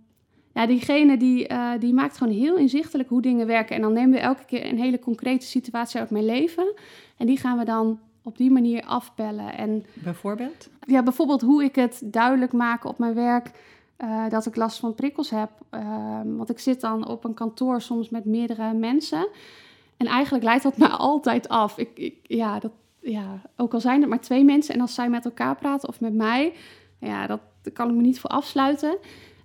ja, 0.53 0.65
diegene 0.65 1.17
die, 1.17 1.49
uh, 1.49 1.71
die 1.79 1.93
maakt 1.93 2.17
gewoon 2.17 2.33
heel 2.33 2.55
inzichtelijk 2.55 3.09
hoe 3.09 3.21
dingen 3.21 3.47
werken. 3.47 3.75
En 3.75 3.81
dan 3.81 3.93
nemen 3.93 4.11
we 4.11 4.19
elke 4.19 4.45
keer 4.45 4.65
een 4.65 4.79
hele 4.79 4.99
concrete 4.99 5.45
situatie 5.45 5.99
uit 5.99 6.09
mijn 6.09 6.25
leven. 6.25 6.73
En 7.17 7.25
die 7.25 7.37
gaan 7.37 7.57
we 7.57 7.65
dan 7.65 7.99
op 8.23 8.37
die 8.37 8.51
manier 8.51 8.83
afbellen. 8.83 9.57
En, 9.57 9.85
bijvoorbeeld? 9.93 10.69
Ja, 10.85 11.03
bijvoorbeeld 11.03 11.41
hoe 11.41 11.63
ik 11.63 11.75
het 11.75 12.01
duidelijk 12.05 12.53
maak 12.53 12.83
op 12.85 12.97
mijn 12.97 13.13
werk 13.13 13.51
uh, 14.03 14.29
dat 14.29 14.45
ik 14.45 14.55
last 14.55 14.79
van 14.79 14.95
prikkels 14.95 15.29
heb. 15.29 15.49
Uh, 15.71 15.81
want 16.25 16.49
ik 16.49 16.59
zit 16.59 16.81
dan 16.81 17.07
op 17.07 17.23
een 17.23 17.33
kantoor 17.33 17.81
soms 17.81 18.09
met 18.09 18.25
meerdere 18.25 18.73
mensen. 18.73 19.27
En 19.97 20.05
eigenlijk 20.05 20.43
leidt 20.43 20.63
dat 20.63 20.77
me 20.83 20.87
altijd 20.87 21.49
af. 21.49 21.77
Ik, 21.77 21.89
ik, 21.93 22.15
ja, 22.23 22.59
dat, 22.59 22.71
ja, 22.99 23.41
ook 23.55 23.73
al 23.73 23.81
zijn 23.81 23.99
het 24.01 24.09
maar 24.09 24.21
twee 24.21 24.43
mensen 24.43 24.73
en 24.73 24.81
als 24.81 24.93
zij 24.93 25.09
met 25.09 25.25
elkaar 25.25 25.55
praten 25.55 25.89
of 25.89 25.99
met 25.99 26.13
mij, 26.13 26.53
ja, 26.99 27.27
dat, 27.27 27.39
daar 27.61 27.73
kan 27.73 27.89
ik 27.89 27.95
me 27.95 28.01
niet 28.01 28.19
voor 28.19 28.29
afsluiten. 28.29 28.97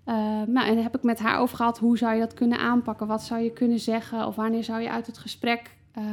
Uh, 0.09 0.15
nou, 0.47 0.67
en 0.67 0.75
daar 0.75 0.83
heb 0.83 0.97
ik 0.97 1.03
met 1.03 1.19
haar 1.19 1.39
over 1.39 1.57
gehad, 1.57 1.79
hoe 1.79 1.99
zou 1.99 2.15
je 2.15 2.21
dat 2.21 2.35
kunnen 2.35 2.59
aanpakken? 2.59 3.07
Wat 3.07 3.23
zou 3.23 3.41
je 3.41 3.51
kunnen 3.51 3.79
zeggen? 3.79 4.27
Of 4.27 4.37
wanneer 4.37 4.65
zou 4.65 4.81
je 4.81 4.91
uit 4.91 5.07
het 5.07 5.19
gesprek 5.19 5.77
uh, 5.99 6.05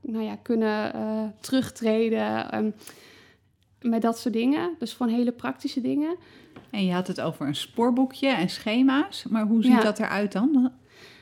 nou 0.00 0.24
ja, 0.24 0.36
kunnen 0.42 0.96
uh, 0.96 1.22
terugtreden? 1.40 2.56
Um, 2.58 2.74
met 3.80 4.02
dat 4.02 4.18
soort 4.18 4.34
dingen. 4.34 4.74
Dus 4.78 4.92
gewoon 4.92 5.12
hele 5.12 5.32
praktische 5.32 5.80
dingen. 5.80 6.16
En 6.70 6.84
je 6.84 6.92
had 6.92 7.06
het 7.06 7.20
over 7.20 7.46
een 7.46 7.54
spoorboekje 7.54 8.28
en 8.28 8.48
schema's. 8.48 9.24
Maar 9.28 9.46
hoe 9.46 9.62
ziet 9.62 9.82
dat 9.82 9.98
eruit 9.98 10.32
dan? 10.32 10.72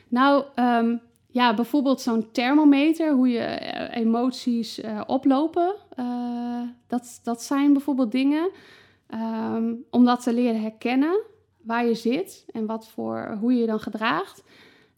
Nou, 0.09 0.45
um, 0.55 1.01
ja, 1.31 1.55
bijvoorbeeld 1.55 2.01
zo'n 2.01 2.31
thermometer, 2.33 3.13
hoe 3.13 3.29
je 3.29 3.59
emoties 3.91 4.81
oplopen. 5.07 5.75
dat, 6.87 7.21
dat 7.23 7.43
zijn 7.43 7.73
bijvoorbeeld 7.73 8.13
dingen. 8.13 8.51
Um, 9.55 9.85
om 9.91 10.05
dat 10.05 10.23
te 10.23 10.33
leren 10.33 10.61
herkennen 10.61 11.21
waar 11.69 11.87
je 11.87 11.95
zit 11.95 12.45
en 12.53 12.67
wat 12.67 12.89
voor, 12.89 13.37
hoe 13.41 13.53
je 13.53 13.61
je 13.61 13.67
dan 13.67 13.81
gedraagt. 13.81 14.43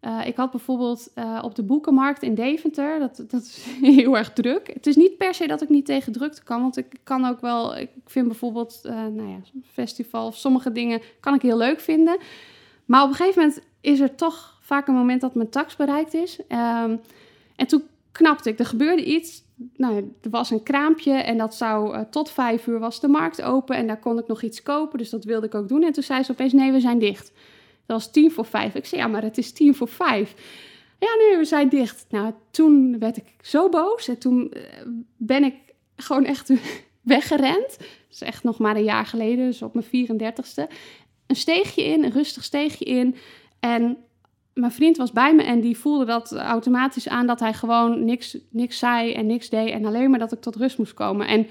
Uh, 0.01 0.27
ik 0.27 0.37
had 0.37 0.51
bijvoorbeeld 0.51 1.11
uh, 1.15 1.39
op 1.43 1.55
de 1.55 1.63
boekenmarkt 1.63 2.23
in 2.23 2.35
Deventer, 2.35 2.99
dat, 2.99 3.25
dat 3.29 3.43
is 3.43 3.65
heel 3.99 4.17
erg 4.17 4.33
druk. 4.33 4.71
Het 4.73 4.87
is 4.87 4.97
niet 4.97 5.17
per 5.17 5.35
se 5.35 5.47
dat 5.47 5.63
ik 5.63 5.69
niet 5.69 5.87
tegen 5.87 6.13
drukte 6.13 6.43
kan, 6.43 6.61
want 6.61 6.77
ik 6.77 6.87
kan 7.03 7.25
ook 7.25 7.41
wel, 7.41 7.77
ik 7.77 7.91
vind 8.07 8.27
bijvoorbeeld, 8.27 8.81
uh, 8.85 8.93
nou 8.93 9.29
ja, 9.29 9.39
festival 9.73 10.27
of 10.27 10.37
sommige 10.37 10.73
dingen 10.73 11.01
kan 11.21 11.35
ik 11.35 11.43
heel 11.43 11.57
leuk 11.57 11.81
vinden. 11.81 12.19
Maar 12.85 13.03
op 13.03 13.09
een 13.09 13.15
gegeven 13.15 13.43
moment 13.43 13.63
is 13.81 14.01
er 14.01 14.15
toch 14.15 14.59
vaak 14.61 14.89
een 14.89 14.95
moment 14.95 15.21
dat 15.21 15.35
mijn 15.35 15.51
tax 15.51 15.77
bereikt 15.77 16.15
is. 16.15 16.39
Um, 16.41 17.01
en 17.57 17.67
toen 17.67 17.83
knapte 18.13 18.49
ik, 18.49 18.59
er 18.59 18.67
gebeurde 18.67 19.05
iets, 19.05 19.43
nou, 19.77 20.15
er 20.23 20.31
was 20.31 20.51
een 20.51 20.63
kraampje 20.63 21.13
en 21.13 21.39
dat 21.39 21.55
zou 21.55 21.95
uh, 21.95 22.01
tot 22.01 22.31
vijf 22.31 22.67
uur 22.67 22.79
was 22.79 23.01
de 23.01 23.09
markt 23.09 23.43
open 23.43 23.77
en 23.77 23.87
daar 23.87 23.99
kon 23.99 24.19
ik 24.19 24.27
nog 24.27 24.43
iets 24.43 24.63
kopen, 24.63 24.99
dus 24.99 25.11
dat 25.11 25.25
wilde 25.25 25.47
ik 25.47 25.55
ook 25.55 25.69
doen. 25.69 25.83
En 25.83 25.93
toen 25.93 26.03
zei 26.03 26.23
ze 26.23 26.33
opeens, 26.33 26.53
nee, 26.53 26.73
we 26.73 26.81
zijn 26.81 26.99
dicht. 26.99 27.33
Dat 27.87 28.03
was 28.03 28.11
tien 28.11 28.31
voor 28.31 28.45
vijf. 28.45 28.75
Ik 28.75 28.87
zei, 28.87 29.01
ja, 29.01 29.07
maar 29.07 29.23
het 29.23 29.39
is 29.39 29.53
tien 29.53 29.75
voor 29.75 29.89
vijf. 29.89 30.35
Ja, 30.99 31.09
nee, 31.19 31.37
we 31.37 31.45
zijn 31.45 31.69
dicht. 31.69 32.07
Nou, 32.09 32.33
toen 32.51 32.99
werd 32.99 33.17
ik 33.17 33.25
zo 33.41 33.69
boos 33.69 34.09
en 34.09 34.19
toen 34.19 34.53
uh, 34.57 34.63
ben 35.17 35.45
ik 35.45 35.55
gewoon 35.97 36.25
echt 36.25 36.53
weggerend. 37.01 37.79
Dat 37.79 37.89
is 38.11 38.21
echt 38.21 38.43
nog 38.43 38.59
maar 38.59 38.77
een 38.77 38.85
jaar 38.85 39.07
geleden, 39.07 39.47
dus 39.47 39.63
op 39.63 39.75
mijn 39.75 40.09
34ste. 40.09 40.73
Een 41.27 41.37
steegje 41.37 41.83
in, 41.83 42.05
een 42.05 42.13
rustig 42.13 42.45
steegje 42.45 42.85
in. 42.85 43.17
En 43.61 43.97
mijn 44.55 44.73
vriend 44.73 44.97
was 44.97 45.13
bij 45.13 45.35
me 45.35 45.43
en 45.43 45.61
die 45.61 45.79
voelde 45.79 46.05
dat 46.05 46.37
automatisch 46.37 47.09
aan 47.09 47.27
dat 47.27 47.41
hij 47.41 47.53
gewoon 47.53 48.05
niks, 48.05 48.39
niks 48.51 48.79
zei 48.79 49.13
en 49.13 49.27
niks 49.27 49.49
deed 49.49 49.71
en 49.71 49.85
alleen 49.85 50.11
maar 50.11 50.19
dat 50.19 50.33
ik 50.33 50.41
tot 50.41 50.57
rust 50.57 50.79
moest 50.79 50.95
komen. 50.95 51.27
En 51.27 51.47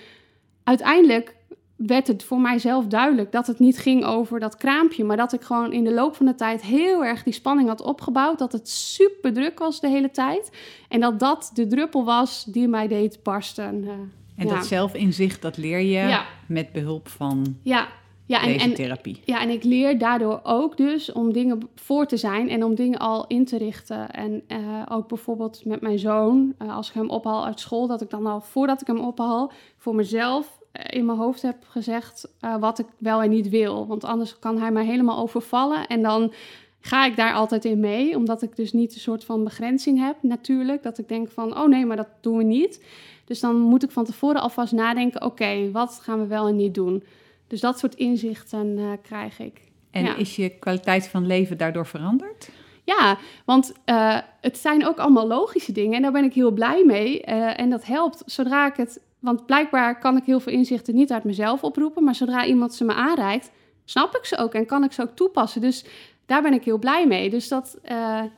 uiteindelijk 0.63 1.35
werd 1.75 2.07
het 2.07 2.23
voor 2.23 2.39
mijzelf 2.39 2.85
duidelijk 2.87 3.31
dat 3.31 3.47
het 3.47 3.59
niet 3.59 3.77
ging 3.77 4.03
over 4.05 4.39
dat 4.39 4.55
kraampje, 4.55 5.03
maar 5.03 5.17
dat 5.17 5.33
ik 5.33 5.41
gewoon 5.41 5.73
in 5.73 5.83
de 5.83 5.93
loop 5.93 6.15
van 6.15 6.25
de 6.25 6.35
tijd 6.35 6.61
heel 6.61 7.05
erg 7.05 7.23
die 7.23 7.33
spanning 7.33 7.67
had 7.67 7.81
opgebouwd, 7.81 8.39
dat 8.39 8.51
het 8.51 8.69
super 8.69 9.33
druk 9.33 9.59
was 9.59 9.79
de 9.79 9.87
hele 9.87 10.11
tijd 10.11 10.51
en 10.89 10.99
dat 10.99 11.19
dat 11.19 11.51
de 11.53 11.67
druppel 11.67 12.05
was 12.05 12.45
die 12.45 12.67
mij 12.67 12.87
deed 12.87 13.19
barsten. 13.23 13.83
Uh, 13.83 13.89
en 14.35 14.47
ja. 14.47 14.55
dat 14.55 14.65
zelfinzicht, 14.65 15.41
dat 15.41 15.57
leer 15.57 15.79
je 15.79 16.07
ja. 16.07 16.25
met 16.47 16.71
behulp 16.71 17.07
van 17.07 17.57
ja. 17.61 17.87
Ja, 18.29 18.43
en, 18.43 18.57
deze 18.57 18.71
therapie. 18.71 19.19
ja, 19.25 19.41
en 19.41 19.49
ik 19.49 19.63
leer 19.63 19.97
daardoor 19.97 20.39
ook 20.43 20.77
dus 20.77 21.11
om 21.11 21.33
dingen 21.33 21.69
voor 21.75 22.05
te 22.05 22.17
zijn 22.17 22.49
en 22.49 22.63
om 22.63 22.75
dingen 22.75 22.99
al 22.99 23.27
in 23.27 23.45
te 23.45 23.57
richten. 23.57 24.11
En 24.11 24.43
uh, 24.47 24.57
ook 24.89 25.07
bijvoorbeeld 25.07 25.65
met 25.65 25.81
mijn 25.81 25.99
zoon, 25.99 26.53
uh, 26.61 26.75
als 26.75 26.87
ik 26.87 26.93
hem 26.93 27.09
ophaal 27.09 27.45
uit 27.45 27.59
school, 27.59 27.87
dat 27.87 28.01
ik 28.01 28.09
dan 28.09 28.25
al 28.25 28.41
voordat 28.41 28.81
ik 28.81 28.87
hem 28.87 28.99
ophaal 28.99 29.51
voor 29.77 29.95
mezelf 29.95 30.59
in 30.89 31.05
mijn 31.05 31.17
hoofd 31.17 31.41
heb 31.41 31.55
gezegd 31.67 32.27
wat 32.59 32.79
ik 32.79 32.85
wel 32.97 33.21
en 33.21 33.29
niet 33.29 33.49
wil. 33.49 33.87
Want 33.87 34.03
anders 34.03 34.39
kan 34.39 34.57
hij 34.57 34.71
mij 34.71 34.85
helemaal 34.85 35.19
overvallen. 35.19 35.87
En 35.87 36.01
dan 36.01 36.33
ga 36.79 37.05
ik 37.05 37.15
daar 37.15 37.33
altijd 37.33 37.65
in 37.65 37.79
mee. 37.79 38.15
Omdat 38.15 38.41
ik 38.41 38.55
dus 38.55 38.73
niet 38.73 38.93
een 38.93 38.99
soort 38.99 39.23
van 39.23 39.43
begrenzing 39.43 39.99
heb, 39.99 40.15
natuurlijk. 40.21 40.83
Dat 40.83 40.97
ik 40.97 41.07
denk 41.07 41.29
van, 41.29 41.57
oh 41.57 41.67
nee, 41.67 41.85
maar 41.85 41.97
dat 41.97 42.09
doen 42.21 42.37
we 42.37 42.43
niet. 42.43 42.83
Dus 43.25 43.39
dan 43.39 43.59
moet 43.59 43.83
ik 43.83 43.91
van 43.91 44.05
tevoren 44.05 44.41
alvast 44.41 44.73
nadenken: 44.73 45.23
oké, 45.23 45.71
wat 45.71 45.99
gaan 46.03 46.19
we 46.19 46.27
wel 46.27 46.47
en 46.47 46.55
niet 46.55 46.73
doen? 46.73 47.03
Dus 47.49 47.59
dat 47.59 47.79
soort 47.79 47.95
inzichten 47.95 48.77
uh, 48.77 48.91
krijg 49.01 49.39
ik. 49.39 49.61
En 49.91 50.17
is 50.17 50.35
je 50.35 50.49
kwaliteit 50.49 51.07
van 51.07 51.27
leven 51.27 51.57
daardoor 51.57 51.85
veranderd? 51.85 52.49
Ja, 52.83 53.17
want 53.45 53.73
uh, 53.85 54.17
het 54.41 54.57
zijn 54.57 54.87
ook 54.87 54.97
allemaal 54.97 55.27
logische 55.27 55.71
dingen 55.71 55.95
en 55.95 56.01
daar 56.01 56.11
ben 56.11 56.23
ik 56.23 56.33
heel 56.33 56.51
blij 56.51 56.85
mee. 56.85 57.25
Uh, 57.27 57.59
en 57.59 57.69
dat 57.69 57.85
helpt 57.85 58.23
zodra 58.25 58.67
ik 58.67 58.75
het. 58.75 59.01
Want 59.19 59.45
blijkbaar 59.45 59.99
kan 59.99 60.17
ik 60.17 60.23
heel 60.23 60.39
veel 60.39 60.53
inzichten 60.53 60.95
niet 60.95 61.11
uit 61.11 61.23
mezelf 61.23 61.63
oproepen, 61.63 62.03
maar 62.03 62.15
zodra 62.15 62.45
iemand 62.45 62.73
ze 62.73 62.83
me 62.83 62.93
aanreikt, 62.93 63.51
snap 63.85 64.15
ik 64.15 64.25
ze 64.25 64.37
ook 64.37 64.53
en 64.53 64.65
kan 64.65 64.83
ik 64.83 64.91
ze 64.91 65.01
ook 65.01 65.15
toepassen. 65.15 65.61
Dus 65.61 65.85
daar 66.25 66.41
ben 66.41 66.53
ik 66.53 66.63
heel 66.63 66.77
blij 66.77 67.07
mee. 67.07 67.29
Dus 67.29 67.47
dat, 67.47 67.77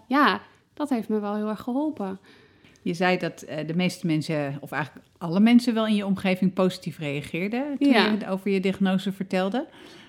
ja, 0.07 0.41
dat 0.74 0.89
heeft 0.89 1.09
me 1.09 1.20
wel 1.20 1.36
heel 1.36 1.47
erg 1.49 1.62
geholpen. 1.62 2.20
Je 2.82 2.94
zei 2.94 3.18
dat 3.18 3.46
uh, 3.50 3.68
de 3.68 3.76
meeste 3.76 4.06
mensen, 4.06 4.58
of 4.60 4.72
eigenlijk 4.72 5.06
alle 5.18 5.40
mensen 5.40 5.74
wel 5.74 5.88
in 5.88 5.96
je 5.96 6.06
omgeving 6.06 6.54
positief 6.54 6.98
reageerden 6.98 7.78
toen 7.80 7.90
je 7.92 8.28
over 8.30 8.52
je 8.52 8.60
diagnose 8.60 9.12
vertelde. 9.12 9.68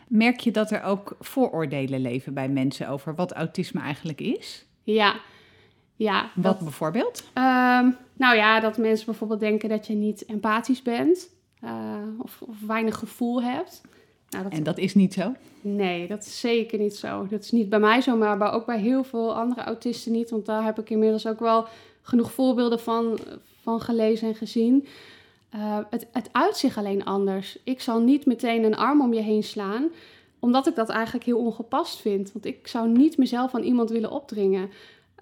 Merk 0.08 0.40
je 0.40 0.50
dat 0.50 0.70
er 0.70 0.82
ook 0.82 1.16
vooroordelen 1.20 2.00
leven 2.00 2.34
bij 2.34 2.48
mensen 2.48 2.88
over 2.88 3.14
wat 3.14 3.32
autisme 3.32 3.80
eigenlijk 3.80 4.20
is? 4.20 4.64
Ja. 4.82 5.14
ja 5.96 6.30
wat 6.34 6.58
bijvoorbeeld? 6.58 7.24
Um, 7.34 7.96
nou 8.16 8.36
ja, 8.36 8.60
dat 8.60 8.78
mensen 8.78 9.06
bijvoorbeeld 9.06 9.40
denken 9.40 9.68
dat 9.68 9.86
je 9.86 9.94
niet 9.94 10.24
empathisch 10.24 10.82
bent 10.82 11.28
uh, 11.64 11.96
of, 12.18 12.42
of, 12.42 12.56
weinig 12.66 12.98
gevoel 12.98 13.42
hebt. 13.42 13.80
Nou, 14.28 14.44
dat... 14.44 14.52
En 14.52 14.62
dat 14.62 14.78
is 14.78 14.94
niet 14.94 15.14
zo? 15.14 15.34
Nee, 15.60 16.08
dat 16.08 16.24
is 16.24 16.40
zeker 16.40 16.78
niet 16.78 16.96
zo. 16.96 17.26
Dat 17.26 17.42
is 17.42 17.50
niet 17.50 17.68
bij 17.68 17.78
mij 17.78 18.00
zo, 18.00 18.16
maar 18.16 18.52
ook 18.52 18.66
bij 18.66 18.80
heel 18.80 19.04
veel 19.04 19.34
andere 19.34 19.62
autisten 19.62 20.12
niet. 20.12 20.30
Want 20.30 20.46
daar 20.46 20.64
heb 20.64 20.78
ik 20.78 20.90
inmiddels 20.90 21.26
ook 21.26 21.40
wel 21.40 21.66
genoeg 22.02 22.32
voorbeelden 22.32 22.80
van, 22.80 23.18
van 23.62 23.80
gelezen 23.80 24.28
en 24.28 24.34
gezien. 24.34 24.86
Uh, 25.54 25.78
het, 25.90 26.06
het 26.12 26.28
uitzicht 26.32 26.76
alleen 26.76 27.04
anders. 27.04 27.58
Ik 27.64 27.80
zal 27.80 28.00
niet 28.00 28.26
meteen 28.26 28.64
een 28.64 28.76
arm 28.76 29.00
om 29.00 29.14
je 29.14 29.20
heen 29.20 29.42
slaan, 29.42 29.88
omdat 30.38 30.66
ik 30.66 30.74
dat 30.74 30.88
eigenlijk 30.88 31.24
heel 31.24 31.38
ongepast 31.38 32.00
vind. 32.00 32.32
Want 32.32 32.44
ik 32.44 32.66
zou 32.66 32.88
niet 32.88 33.16
mezelf 33.16 33.54
aan 33.54 33.62
iemand 33.62 33.90
willen 33.90 34.10
opdringen. 34.10 34.70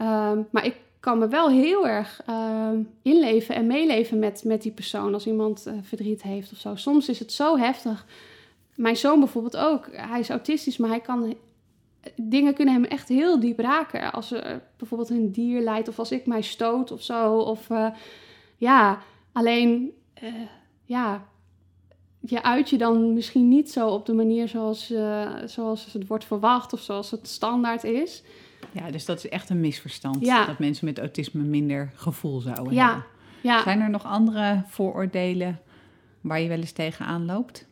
Uh, 0.00 0.32
maar 0.50 0.66
ik 0.66 0.76
kan 1.00 1.18
me 1.18 1.28
wel 1.28 1.48
heel 1.48 1.86
erg 1.88 2.22
uh, 2.28 2.68
inleven 3.02 3.54
en 3.54 3.66
meeleven 3.66 4.18
met, 4.18 4.44
met 4.44 4.62
die 4.62 4.72
persoon 4.72 5.14
als 5.14 5.26
iemand 5.26 5.64
uh, 5.66 5.74
verdriet 5.82 6.22
heeft 6.22 6.52
of 6.52 6.58
zo. 6.58 6.74
Soms 6.74 7.08
is 7.08 7.18
het 7.18 7.32
zo 7.32 7.56
heftig. 7.56 8.06
Mijn 8.74 8.96
zoon 8.96 9.18
bijvoorbeeld 9.18 9.56
ook. 9.56 9.88
Hij 9.92 10.20
is 10.20 10.30
autistisch, 10.30 10.76
maar 10.76 10.90
hij 10.90 11.00
kan 11.00 11.34
dingen 12.16 12.54
kunnen 12.54 12.74
hem 12.74 12.84
echt 12.84 13.08
heel 13.08 13.40
diep 13.40 13.58
raken. 13.58 14.12
Als 14.12 14.32
er 14.32 14.62
bijvoorbeeld 14.76 15.10
een 15.10 15.32
dier 15.32 15.60
leidt 15.60 15.88
of 15.88 15.98
als 15.98 16.12
ik 16.12 16.26
mij 16.26 16.42
stoot 16.42 16.90
of 16.90 17.02
zo. 17.02 17.36
Of 17.36 17.68
uh, 17.68 17.88
ja, 18.56 18.98
alleen 19.32 19.90
uh, 20.22 20.32
ja, 20.84 21.24
je 22.20 22.42
uit 22.42 22.70
je 22.70 22.78
dan 22.78 23.14
misschien 23.14 23.48
niet 23.48 23.70
zo 23.70 23.88
op 23.88 24.06
de 24.06 24.12
manier 24.12 24.48
zoals, 24.48 24.90
uh, 24.90 25.30
zoals 25.44 25.92
het 25.92 26.06
wordt 26.06 26.24
verwacht 26.24 26.72
of 26.72 26.80
zoals 26.80 27.10
het 27.10 27.28
standaard 27.28 27.84
is. 27.84 28.22
Ja, 28.72 28.90
dus 28.90 29.04
dat 29.04 29.16
is 29.16 29.28
echt 29.28 29.50
een 29.50 29.60
misverstand. 29.60 30.24
Ja. 30.24 30.46
Dat 30.46 30.58
mensen 30.58 30.84
met 30.84 30.98
autisme 30.98 31.42
minder 31.42 31.92
gevoel 31.94 32.40
zouden 32.40 32.74
ja. 32.74 32.86
hebben. 32.86 33.04
Ja. 33.42 33.62
Zijn 33.62 33.80
er 33.80 33.90
nog 33.90 34.04
andere 34.04 34.62
vooroordelen 34.66 35.60
waar 36.20 36.40
je 36.40 36.48
wel 36.48 36.58
eens 36.58 36.72
tegenaan 36.72 37.24
loopt? 37.24 37.68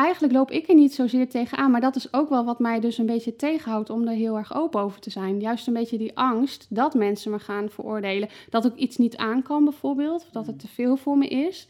Eigenlijk 0.00 0.32
loop 0.32 0.50
ik 0.50 0.68
er 0.68 0.74
niet 0.74 0.94
zozeer 0.94 1.28
tegenaan. 1.28 1.70
Maar 1.70 1.80
dat 1.80 1.96
is 1.96 2.12
ook 2.12 2.28
wel 2.28 2.44
wat 2.44 2.58
mij 2.58 2.80
dus 2.80 2.98
een 2.98 3.06
beetje 3.06 3.36
tegenhoudt 3.36 3.90
om 3.90 4.08
er 4.08 4.14
heel 4.14 4.36
erg 4.36 4.54
open 4.54 4.80
over 4.80 5.00
te 5.00 5.10
zijn. 5.10 5.40
Juist 5.40 5.66
een 5.66 5.72
beetje 5.72 5.98
die 5.98 6.18
angst 6.18 6.66
dat 6.68 6.94
mensen 6.94 7.30
me 7.30 7.38
gaan 7.38 7.70
veroordelen. 7.70 8.28
Dat 8.50 8.64
ik 8.64 8.74
iets 8.74 8.96
niet 8.96 9.16
aan 9.16 9.42
kan 9.42 9.64
bijvoorbeeld. 9.64 10.22
Of 10.22 10.30
dat 10.30 10.46
het 10.46 10.58
te 10.58 10.68
veel 10.68 10.96
voor 10.96 11.18
me 11.18 11.28
is. 11.28 11.68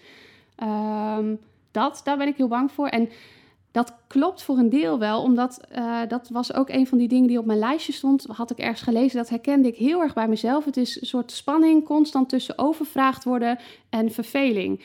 Um, 1.19 1.39
dat, 1.71 2.01
daar 2.05 2.17
ben 2.17 2.27
ik 2.27 2.37
heel 2.37 2.49
bang 2.49 2.73
voor. 2.73 2.87
En 2.87 3.09
dat 3.73 3.95
klopt 4.07 4.43
voor 4.43 4.59
een 4.59 4.69
deel 4.69 4.99
wel, 4.99 5.23
omdat 5.23 5.61
uh, 5.77 6.01
dat 6.09 6.29
was 6.29 6.55
ook 6.55 6.69
een 6.69 6.87
van 6.87 6.99
die 6.99 7.09
dingen 7.09 7.29
die 7.29 7.39
op 7.39 7.45
mijn 7.45 7.59
lijstje 7.59 7.93
stond. 7.93 8.27
Had 8.29 8.51
ik 8.51 8.59
ergens 8.59 8.83
gelezen, 8.83 9.19
dat 9.19 9.29
herkende 9.29 9.69
ik 9.69 9.77
heel 9.77 10.01
erg 10.01 10.15
bij 10.15 10.29
mezelf. 10.29 10.65
Het 10.65 10.77
is 10.77 11.01
een 11.01 11.07
soort 11.07 11.31
spanning 11.31 11.85
constant 11.85 12.29
tussen 12.29 12.59
overvraagd 12.59 13.25
worden 13.25 13.59
en 13.89 14.11
verveling. 14.11 14.85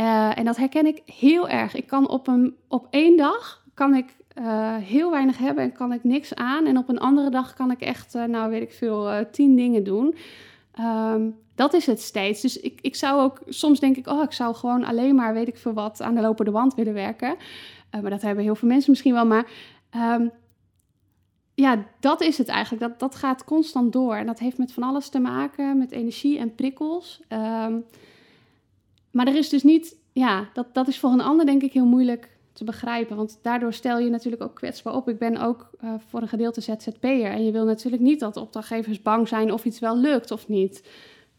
Uh, 0.00 0.38
en 0.38 0.44
dat 0.44 0.56
herken 0.56 0.86
ik 0.86 1.02
heel 1.06 1.48
erg. 1.48 1.74
Ik 1.74 1.86
kan 1.86 2.08
op, 2.08 2.26
een, 2.26 2.56
op 2.68 2.86
één 2.90 3.16
dag 3.16 3.64
kan 3.74 3.94
ik 3.94 4.16
uh, 4.38 4.76
heel 4.76 5.10
weinig 5.10 5.38
hebben 5.38 5.64
en 5.64 5.72
kan 5.72 5.92
ik 5.92 6.04
niks 6.04 6.34
aan. 6.34 6.66
En 6.66 6.78
op 6.78 6.88
een 6.88 6.98
andere 6.98 7.30
dag 7.30 7.54
kan 7.54 7.70
ik 7.70 7.80
echt, 7.80 8.14
uh, 8.14 8.24
nou 8.24 8.50
weet 8.50 8.62
ik 8.62 8.72
veel, 8.72 9.26
tien 9.30 9.56
dingen 9.56 9.84
doen. 9.84 10.14
Um, 10.80 11.36
dat 11.54 11.74
is 11.74 11.86
het 11.86 12.00
steeds. 12.00 12.40
Dus 12.40 12.60
ik, 12.60 12.78
ik 12.80 12.94
zou 12.94 13.20
ook, 13.20 13.40
soms 13.48 13.80
denk 13.80 13.96
ik, 13.96 14.06
oh, 14.06 14.22
ik 14.22 14.32
zou 14.32 14.54
gewoon 14.54 14.84
alleen 14.84 15.14
maar, 15.14 15.34
weet 15.34 15.48
ik 15.48 15.56
veel 15.56 15.72
wat, 15.72 16.02
aan 16.02 16.14
de 16.14 16.20
lopende 16.20 16.50
band 16.50 16.74
willen 16.74 16.94
werken. 16.94 17.36
maar 17.90 18.10
dat 18.10 18.22
hebben 18.22 18.44
heel 18.44 18.54
veel 18.54 18.68
mensen 18.68 18.90
misschien 18.90 19.14
wel. 19.14 19.26
Maar 19.26 19.46
um, 19.96 20.30
ja, 21.54 21.84
dat 22.00 22.20
is 22.20 22.38
het 22.38 22.48
eigenlijk. 22.48 22.82
Dat, 22.82 22.98
dat 23.00 23.14
gaat 23.14 23.44
constant 23.44 23.92
door. 23.92 24.14
En 24.14 24.26
dat 24.26 24.38
heeft 24.38 24.58
met 24.58 24.72
van 24.72 24.82
alles 24.82 25.08
te 25.08 25.18
maken, 25.18 25.78
met 25.78 25.92
energie 25.92 26.38
en 26.38 26.54
prikkels. 26.54 27.22
Um, 27.28 27.84
maar 29.16 29.26
er 29.26 29.36
is 29.36 29.48
dus 29.48 29.62
niet, 29.62 29.96
ja, 30.12 30.48
dat, 30.52 30.74
dat 30.74 30.88
is 30.88 30.98
voor 30.98 31.10
een 31.10 31.20
ander 31.20 31.46
denk 31.46 31.62
ik 31.62 31.72
heel 31.72 31.86
moeilijk 31.86 32.36
te 32.52 32.64
begrijpen. 32.64 33.16
Want 33.16 33.38
daardoor 33.42 33.72
stel 33.72 33.98
je 33.98 34.10
natuurlijk 34.10 34.42
ook 34.42 34.54
kwetsbaar 34.54 34.94
op. 34.94 35.08
Ik 35.08 35.18
ben 35.18 35.36
ook 35.36 35.70
uh, 35.84 35.94
voor 36.08 36.22
een 36.22 36.28
gedeelte 36.28 36.60
ZZP'er. 36.60 37.30
En 37.30 37.44
je 37.44 37.52
wil 37.52 37.64
natuurlijk 37.64 38.02
niet 38.02 38.20
dat 38.20 38.36
opdrachtgevers 38.36 39.02
bang 39.02 39.28
zijn 39.28 39.52
of 39.52 39.64
iets 39.64 39.78
wel 39.78 39.98
lukt 39.98 40.30
of 40.30 40.48
niet. 40.48 40.88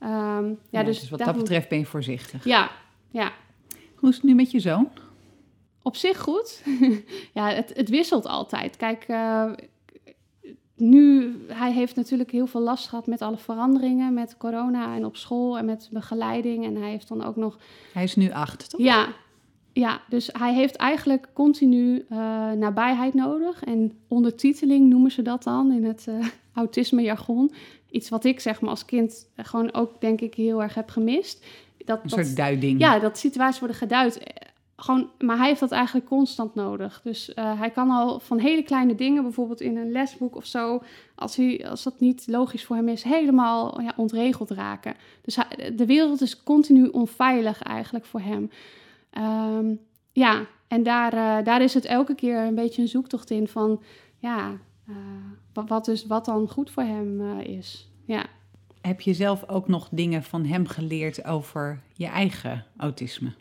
Um, 0.03 0.59
ja, 0.69 0.83
dus, 0.83 0.99
dus, 0.99 1.09
wat 1.09 1.19
dat 1.19 1.37
betreft 1.37 1.69
ben 1.69 1.79
je 1.79 1.85
voorzichtig. 1.85 2.43
Ja, 2.43 2.71
ja. 3.11 3.31
Hoe 3.95 4.09
is 4.09 4.15
het 4.15 4.23
nu 4.23 4.35
met 4.35 4.51
je 4.51 4.59
zoon? 4.59 4.89
Op 5.81 5.95
zich 5.95 6.19
goed. 6.19 6.63
ja, 7.33 7.49
het, 7.49 7.71
het 7.75 7.89
wisselt 7.89 8.25
altijd. 8.25 8.77
Kijk, 8.77 9.07
uh, 9.07 9.51
nu, 10.77 11.35
hij 11.47 11.71
heeft 11.71 11.95
natuurlijk 11.95 12.31
heel 12.31 12.47
veel 12.47 12.61
last 12.61 12.87
gehad 12.87 13.07
met 13.07 13.21
alle 13.21 13.37
veranderingen, 13.37 14.13
met 14.13 14.37
corona 14.37 14.95
en 14.95 15.05
op 15.05 15.15
school 15.15 15.57
en 15.57 15.65
met 15.65 15.89
begeleiding. 15.91 16.65
En 16.65 16.75
hij 16.75 16.89
heeft 16.89 17.07
dan 17.07 17.23
ook 17.23 17.35
nog. 17.35 17.57
Hij 17.93 18.03
is 18.03 18.15
nu 18.15 18.31
acht, 18.31 18.69
toch? 18.69 18.81
Ja, 18.81 19.07
ja 19.73 20.01
dus 20.09 20.29
hij 20.31 20.53
heeft 20.53 20.75
eigenlijk 20.75 21.27
continu 21.33 22.05
uh, 22.09 22.17
nabijheid 22.51 23.13
nodig. 23.13 23.63
En 23.63 23.97
ondertiteling 24.07 24.89
noemen 24.89 25.11
ze 25.11 25.21
dat 25.21 25.43
dan 25.43 25.71
in 25.71 25.83
het 25.83 26.05
uh, 26.09 26.25
autisme-jargon. 26.53 27.51
Iets 27.89 28.09
wat 28.09 28.23
ik 28.23 28.39
zeg 28.39 28.61
maar 28.61 28.69
als 28.69 28.85
kind 28.85 29.29
gewoon 29.35 29.73
ook 29.73 30.01
denk 30.01 30.21
ik 30.21 30.33
heel 30.33 30.61
erg 30.63 30.73
heb 30.73 30.89
gemist. 30.89 31.45
Dat, 31.85 31.99
een 32.03 32.09
soort 32.09 32.35
duiding. 32.35 32.79
Ja, 32.79 32.99
dat 32.99 33.17
situaties 33.17 33.59
worden 33.59 33.77
geduid 33.77 34.19
gewoon, 34.79 35.09
maar 35.19 35.37
hij 35.37 35.47
heeft 35.47 35.59
dat 35.59 35.71
eigenlijk 35.71 36.05
constant 36.05 36.55
nodig. 36.55 37.01
Dus 37.03 37.29
uh, 37.29 37.59
hij 37.59 37.69
kan 37.69 37.89
al 37.89 38.19
van 38.19 38.39
hele 38.39 38.63
kleine 38.63 38.95
dingen, 38.95 39.23
bijvoorbeeld 39.23 39.61
in 39.61 39.77
een 39.77 39.91
lesboek 39.91 40.35
of 40.35 40.45
zo, 40.45 40.83
als, 41.15 41.35
hij, 41.35 41.69
als 41.69 41.83
dat 41.83 41.99
niet 41.99 42.27
logisch 42.27 42.65
voor 42.65 42.75
hem 42.75 42.87
is, 42.87 43.03
helemaal 43.03 43.81
ja, 43.81 43.93
ontregeld 43.95 44.49
raken. 44.49 44.95
Dus 45.21 45.37
de 45.75 45.85
wereld 45.85 46.21
is 46.21 46.43
continu 46.43 46.87
onveilig 46.87 47.61
eigenlijk 47.61 48.05
voor 48.05 48.21
hem. 48.21 48.49
Um, 49.57 49.79
ja, 50.11 50.45
en 50.67 50.83
daar, 50.83 51.13
uh, 51.13 51.45
daar 51.45 51.61
is 51.61 51.73
het 51.73 51.85
elke 51.85 52.15
keer 52.15 52.37
een 52.37 52.55
beetje 52.55 52.81
een 52.81 52.87
zoektocht 52.87 53.29
in 53.29 53.47
van, 53.47 53.81
ja, 54.17 54.57
uh, 54.89 54.95
wat, 55.67 55.85
dus, 55.85 56.05
wat 56.05 56.25
dan 56.25 56.49
goed 56.49 56.71
voor 56.71 56.83
hem 56.83 57.39
is. 57.39 57.89
Ja. 58.05 58.25
Heb 58.81 59.01
je 59.01 59.13
zelf 59.13 59.49
ook 59.49 59.67
nog 59.67 59.87
dingen 59.91 60.23
van 60.23 60.45
hem 60.45 60.67
geleerd 60.67 61.25
over 61.25 61.81
je 61.93 62.07
eigen 62.07 62.65
autisme? 62.77 63.33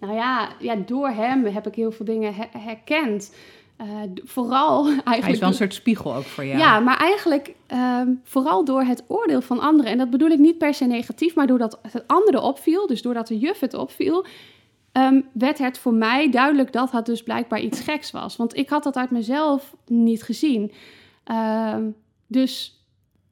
Nou 0.00 0.14
ja, 0.14 0.48
ja, 0.58 0.74
door 0.74 1.08
hem 1.08 1.44
heb 1.44 1.66
ik 1.66 1.74
heel 1.74 1.92
veel 1.92 2.06
dingen 2.06 2.34
herkend. 2.58 3.34
Uh, 3.80 3.86
vooral 4.24 4.84
eigenlijk. 4.86 5.22
Hij 5.22 5.32
is 5.32 5.38
wel 5.38 5.48
een 5.48 5.54
soort 5.54 5.74
spiegel 5.74 6.14
ook 6.14 6.24
voor 6.24 6.44
jou. 6.44 6.58
Ja, 6.58 6.80
maar 6.80 6.96
eigenlijk 6.96 7.54
um, 7.72 8.20
vooral 8.24 8.64
door 8.64 8.82
het 8.82 9.04
oordeel 9.06 9.40
van 9.40 9.60
anderen. 9.60 9.92
En 9.92 9.98
dat 9.98 10.10
bedoel 10.10 10.28
ik 10.28 10.38
niet 10.38 10.58
per 10.58 10.74
se 10.74 10.84
negatief, 10.84 11.34
maar 11.34 11.46
doordat 11.46 11.78
het 11.82 12.04
andere 12.06 12.40
opviel, 12.40 12.86
dus 12.86 13.02
doordat 13.02 13.26
de 13.26 13.38
juf 13.38 13.60
het 13.60 13.74
opviel, 13.74 14.26
um, 14.92 15.28
werd 15.32 15.58
het 15.58 15.78
voor 15.78 15.94
mij 15.94 16.30
duidelijk 16.30 16.72
dat 16.72 16.92
het 16.92 17.06
dus 17.06 17.22
blijkbaar 17.22 17.60
iets 17.60 17.80
geks 17.80 18.10
was. 18.10 18.36
Want 18.36 18.56
ik 18.56 18.68
had 18.68 18.82
dat 18.82 18.96
uit 18.96 19.10
mezelf 19.10 19.74
niet 19.86 20.22
gezien. 20.22 20.72
Um, 21.74 21.94
dus 22.26 22.83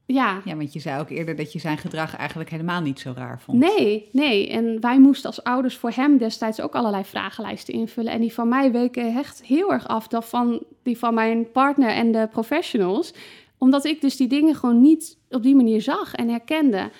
ja. 0.06 0.40
ja, 0.44 0.56
want 0.56 0.72
je 0.72 0.80
zei 0.80 1.00
ook 1.00 1.10
eerder 1.10 1.36
dat 1.36 1.52
je 1.52 1.58
zijn 1.58 1.78
gedrag 1.78 2.16
eigenlijk 2.16 2.50
helemaal 2.50 2.80
niet 2.80 3.00
zo 3.00 3.12
raar 3.16 3.40
vond. 3.40 3.58
Nee, 3.58 4.08
nee. 4.12 4.48
En 4.50 4.80
wij 4.80 4.98
moesten 4.98 5.26
als 5.26 5.44
ouders 5.44 5.76
voor 5.76 5.90
hem 5.90 6.18
destijds 6.18 6.60
ook 6.60 6.74
allerlei 6.74 7.04
vragenlijsten 7.04 7.74
invullen. 7.74 8.12
En 8.12 8.20
die 8.20 8.32
van 8.32 8.48
mij 8.48 8.72
weken 8.72 9.16
echt 9.16 9.42
heel 9.44 9.72
erg 9.72 9.88
af 9.88 10.08
dan 10.08 10.22
van 10.22 10.62
die 10.82 10.98
van 10.98 11.14
mijn 11.14 11.50
partner 11.50 11.90
en 11.90 12.12
de 12.12 12.28
professionals. 12.30 13.14
Omdat 13.58 13.84
ik 13.84 14.00
dus 14.00 14.16
die 14.16 14.28
dingen 14.28 14.54
gewoon 14.54 14.80
niet 14.80 15.18
op 15.30 15.42
die 15.42 15.54
manier 15.54 15.82
zag 15.82 16.14
en 16.14 16.28
herkende. 16.28 16.90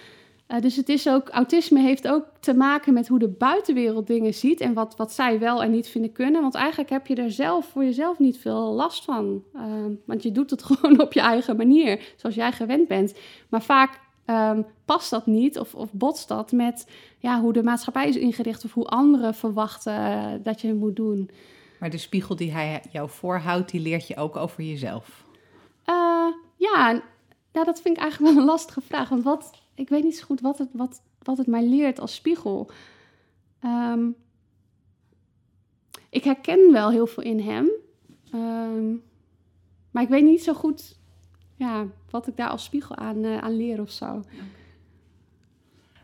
Uh, 0.49 0.61
dus 0.61 0.77
het 0.77 0.89
is 0.89 1.09
ook, 1.09 1.29
autisme 1.29 1.81
heeft 1.81 2.09
ook 2.09 2.25
te 2.41 2.55
maken 2.55 2.93
met 2.93 3.09
hoe 3.09 3.19
de 3.19 3.29
buitenwereld 3.29 4.07
dingen 4.07 4.35
ziet 4.35 4.61
en 4.61 4.73
wat, 4.73 4.97
wat 4.97 5.13
zij 5.13 5.39
wel 5.39 5.63
en 5.63 5.71
niet 5.71 5.89
vinden 5.89 6.13
kunnen. 6.13 6.41
Want 6.41 6.55
eigenlijk 6.55 6.91
heb 6.91 7.07
je 7.07 7.15
er 7.15 7.31
zelf 7.31 7.67
voor 7.67 7.85
jezelf 7.85 8.19
niet 8.19 8.39
veel 8.39 8.73
last 8.73 9.05
van. 9.05 9.43
Uh, 9.55 9.63
want 10.05 10.23
je 10.23 10.33
doet 10.33 10.51
het 10.51 10.63
gewoon 10.73 11.01
op 11.01 11.13
je 11.13 11.21
eigen 11.21 11.57
manier, 11.57 12.15
zoals 12.17 12.35
jij 12.35 12.53
gewend 12.53 12.89
bent. 12.89 13.15
Maar 13.49 13.63
vaak 13.63 14.01
um, 14.27 14.67
past 14.85 15.11
dat 15.11 15.27
niet 15.27 15.59
of, 15.59 15.75
of 15.75 15.93
botst 15.93 16.29
dat 16.29 16.53
met 16.53 16.91
ja, 17.19 17.41
hoe 17.41 17.53
de 17.53 17.63
maatschappij 17.63 18.09
is 18.09 18.17
ingericht 18.17 18.65
of 18.65 18.73
hoe 18.73 18.87
anderen 18.87 19.35
verwachten 19.35 19.93
uh, 19.93 20.33
dat 20.43 20.61
je 20.61 20.69
het 20.69 20.79
moet 20.79 20.97
doen. 20.97 21.31
Maar 21.79 21.91
de 21.91 21.99
spiegel 21.99 22.37
die 22.37 22.53
hij 22.53 22.83
jou 22.91 23.09
voorhoudt, 23.11 23.71
die 23.71 23.81
leert 23.81 24.07
je 24.07 24.17
ook 24.17 24.37
over 24.37 24.63
jezelf. 24.63 25.25
Uh, 25.87 26.27
ja, 26.57 27.03
nou, 27.53 27.67
dat 27.67 27.81
vind 27.81 27.97
ik 27.97 28.03
eigenlijk 28.03 28.33
wel 28.33 28.43
een 28.43 28.49
lastige 28.49 28.81
vraag. 28.81 29.09
Want 29.09 29.23
wat, 29.23 29.62
ik 29.75 29.89
weet 29.89 30.05
niet 30.05 30.17
zo 30.17 30.25
goed 30.25 30.41
wat 30.41 30.59
het, 30.59 30.69
wat, 30.73 31.03
wat 31.19 31.39
het 31.39 31.47
mij 31.47 31.65
leert 31.65 32.01
als 32.01 32.15
spiegel. 32.15 32.71
Um, 33.65 34.17
ik 36.11 36.25
herken 36.25 36.73
wel 36.73 36.91
heel 36.91 37.07
veel 37.07 37.23
in 37.23 37.41
hem. 37.41 37.71
Um, 38.35 39.03
maar 39.91 40.03
ik 40.03 40.09
weet 40.09 40.25
niet 40.25 40.43
zo 40.43 40.55
goed 40.55 41.01
ja, 41.57 41.87
wat 42.11 42.27
ik 42.27 42.37
daar 42.37 42.49
als 42.49 42.65
spiegel 42.65 42.97
aan, 42.97 43.25
uh, 43.25 43.39
aan 43.39 43.57
leer 43.57 43.81
of 43.81 43.91
zo. 43.91 44.23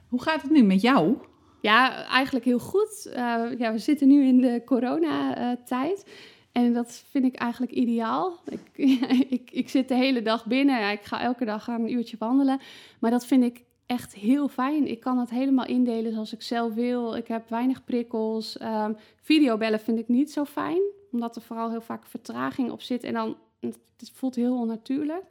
Hoe 0.08 0.22
gaat 0.22 0.42
het 0.42 0.50
nu 0.50 0.62
met 0.62 0.80
jou? 0.80 1.16
Ja, 1.60 2.04
eigenlijk 2.04 2.44
heel 2.44 2.58
goed. 2.58 3.06
Uh, 3.06 3.14
ja, 3.58 3.72
we 3.72 3.78
zitten 3.78 4.08
nu 4.08 4.26
in 4.26 4.40
de 4.40 4.62
coronatijd. 4.64 6.10
En 6.52 6.72
dat 6.72 7.04
vind 7.10 7.24
ik 7.24 7.34
eigenlijk 7.34 7.72
ideaal. 7.72 8.40
Ik, 8.44 8.60
ik, 9.38 9.50
ik 9.50 9.68
zit 9.68 9.88
de 9.88 9.94
hele 9.94 10.22
dag 10.22 10.46
binnen. 10.46 10.90
Ik 10.90 11.02
ga 11.02 11.20
elke 11.20 11.44
dag 11.44 11.66
een 11.66 11.92
uurtje 11.92 12.16
wandelen. 12.18 12.60
Maar 12.98 13.10
dat 13.10 13.26
vind 13.26 13.44
ik 13.44 13.64
echt 13.86 14.14
heel 14.14 14.48
fijn. 14.48 14.86
Ik 14.86 15.00
kan 15.00 15.18
het 15.18 15.30
helemaal 15.30 15.66
indelen 15.66 16.12
zoals 16.12 16.32
ik 16.32 16.42
zelf 16.42 16.74
wil. 16.74 17.14
Ik 17.14 17.28
heb 17.28 17.48
weinig 17.48 17.84
prikkels. 17.84 18.60
Um, 18.62 18.96
videobellen 19.22 19.80
vind 19.80 19.98
ik 19.98 20.08
niet 20.08 20.32
zo 20.32 20.44
fijn. 20.44 20.80
Omdat 21.12 21.36
er 21.36 21.42
vooral 21.42 21.70
heel 21.70 21.80
vaak 21.80 22.06
vertraging 22.06 22.70
op 22.70 22.82
zit. 22.82 23.02
En 23.02 23.12
dan 23.12 23.36
het 23.60 24.10
voelt 24.14 24.34
heel 24.34 24.58
onnatuurlijk. 24.58 25.24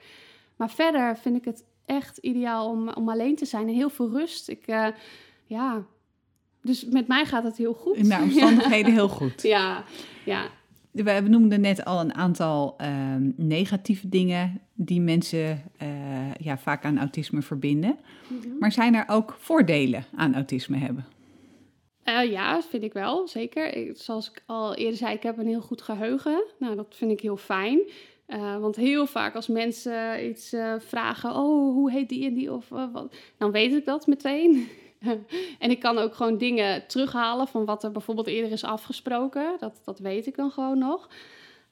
Maar 0.56 0.70
verder 0.70 1.18
vind 1.18 1.36
ik 1.36 1.46
het 1.46 1.64
echt 1.86 2.18
ideaal 2.18 2.70
om, 2.70 2.90
om 2.90 3.10
alleen 3.10 3.36
te 3.36 3.46
zijn. 3.46 3.68
En 3.68 3.74
heel 3.74 3.90
veel 3.90 4.10
rust. 4.10 4.50
Ik, 4.50 4.68
uh, 4.68 4.88
ja... 5.46 5.86
Dus 6.62 6.86
met 6.86 7.08
mij 7.08 7.26
gaat 7.26 7.44
het 7.44 7.58
heel 7.58 7.74
goed. 7.74 7.96
In 7.96 8.10
de 8.10 8.20
omstandigheden 8.22 8.94
heel 8.94 9.10
goed. 9.10 9.42
Ja, 9.56 9.84
ja 10.26 10.50
we 11.04 11.22
noemden 11.30 11.62
net 11.62 11.86
al 11.86 12.00
een 12.00 12.14
aantal 12.14 12.74
ehm, 12.78 13.32
negatieve 13.36 14.10
dingen 14.10 14.62
die 14.74 15.02
mensen 15.02 15.64
uh, 15.82 16.34
ja, 16.40 16.58
vaak 16.58 16.86
aan 16.86 17.00
autisme 17.00 17.42
verbinden. 17.42 17.98
Mhm. 18.28 18.58
Maar 18.60 18.72
zijn 18.72 18.96
er 18.96 19.04
ook 19.08 19.36
voordelen 19.40 20.04
aan 20.16 20.36
autisme 20.36 20.78
hebben? 20.78 21.06
Uh, 22.06 22.32
ja, 22.32 22.62
vind 22.62 22.84
ik 22.84 22.94
wel, 22.94 23.28
zeker. 23.28 23.92
zoals 23.94 24.30
ik 24.30 24.44
al 24.46 24.76
eerder 24.76 24.98
zei, 24.98 25.14
ik 25.14 25.24
heb 25.24 25.38
een 25.38 25.48
heel 25.48 25.62
goed 25.62 25.82
geheugen. 25.82 26.44
Nou, 26.60 26.76
dat 26.76 26.96
vind 26.98 27.12
ik 27.12 27.22
heel 27.22 27.38
fijn. 27.38 27.80
Uh, 28.28 28.58
want 28.58 28.76
heel 28.76 29.06
vaak 29.06 29.36
als 29.36 29.48
mensen 29.48 30.28
iets 30.30 30.56
vragen, 30.78 31.30
oh, 31.30 31.74
hoe 31.74 31.92
heet 31.92 32.10
die 32.10 32.26
en 32.26 32.34
die 32.34 32.54
of 32.54 32.70
wat, 32.70 33.16
dan 33.38 33.52
weet 33.52 33.74
ik 33.74 33.86
dat 33.86 34.08
meteen. 34.08 34.68
en 35.60 35.70
ik 35.70 35.80
kan 35.80 35.98
ook 35.98 36.16
gewoon 36.16 36.38
dingen 36.38 36.88
terughalen 36.88 37.48
van 37.48 37.66
wat 37.66 37.84
er 37.84 37.92
bijvoorbeeld 37.92 38.28
eerder 38.28 38.52
is 38.52 38.64
afgesproken. 38.64 39.56
Dat, 39.60 39.82
dat 39.84 40.00
weet 40.00 40.28
ik 40.28 40.36
dan 40.36 40.52
gewoon 40.52 40.78
nog. 40.78 41.10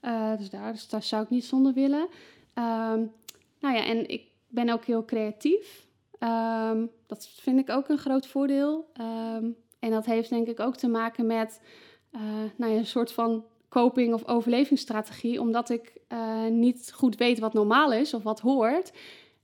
Uh, 0.01 0.37
dus, 0.37 0.49
daar, 0.49 0.71
dus 0.71 0.89
daar 0.89 1.03
zou 1.03 1.23
ik 1.23 1.29
niet 1.29 1.45
zonder 1.45 1.73
willen. 1.73 2.07
Um, 2.53 3.11
nou 3.59 3.75
ja, 3.75 3.85
en 3.85 4.09
ik 4.09 4.23
ben 4.47 4.69
ook 4.69 4.85
heel 4.85 5.05
creatief. 5.05 5.87
Um, 6.19 6.91
dat 7.07 7.27
vind 7.27 7.59
ik 7.59 7.69
ook 7.69 7.89
een 7.89 7.97
groot 7.97 8.27
voordeel. 8.27 8.91
Um, 9.01 9.55
en 9.79 9.91
dat 9.91 10.05
heeft 10.05 10.29
denk 10.29 10.47
ik 10.47 10.59
ook 10.59 10.75
te 10.75 10.87
maken 10.87 11.25
met 11.25 11.61
uh, 12.11 12.21
nou 12.55 12.71
ja, 12.71 12.77
een 12.77 12.85
soort 12.85 13.11
van 13.11 13.45
coping- 13.69 14.13
of 14.13 14.27
overlevingsstrategie. 14.27 15.41
Omdat 15.41 15.69
ik 15.69 15.97
uh, 16.09 16.45
niet 16.45 16.91
goed 16.93 17.15
weet 17.15 17.39
wat 17.39 17.53
normaal 17.53 17.93
is 17.93 18.13
of 18.13 18.23
wat 18.23 18.39
hoort. 18.39 18.91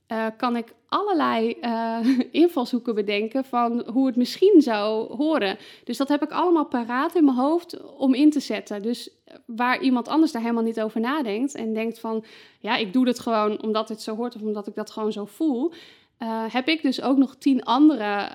Uh, 0.08 0.26
kan 0.36 0.56
ik 0.56 0.74
allerlei 0.88 1.56
uh, 1.60 1.98
invalshoeken 2.42 2.94
bedenken 2.94 3.44
van 3.44 3.84
hoe 3.92 4.06
het 4.06 4.16
misschien 4.16 4.60
zou 4.60 5.16
horen. 5.16 5.58
Dus 5.84 5.96
dat 5.96 6.08
heb 6.08 6.22
ik 6.22 6.30
allemaal 6.30 6.66
paraat 6.66 7.14
in 7.14 7.24
mijn 7.24 7.36
hoofd 7.36 7.94
om 7.96 8.14
in 8.14 8.30
te 8.30 8.40
zetten. 8.40 8.82
Dus 8.82 9.10
eh, 9.24 9.36
waar 9.46 9.80
iemand 9.80 10.08
anders 10.08 10.32
daar 10.32 10.42
helemaal 10.42 10.62
niet 10.62 10.80
over 10.80 11.00
nadenkt 11.00 11.54
en 11.54 11.74
denkt 11.74 11.98
van, 12.00 12.24
ja, 12.60 12.76
ik 12.76 12.92
doe 12.92 13.04
dit 13.04 13.18
gewoon 13.18 13.62
omdat 13.62 13.88
het 13.88 14.02
zo 14.02 14.16
hoort 14.16 14.34
of 14.34 14.42
omdat 14.42 14.66
ik 14.66 14.74
dat 14.74 14.90
gewoon 14.90 15.12
zo 15.12 15.24
voel, 15.24 15.72
uh, 16.18 16.44
heb 16.48 16.68
ik 16.68 16.82
dus 16.82 17.02
ook 17.02 17.16
nog 17.16 17.36
tien 17.36 17.64
andere 17.64 18.28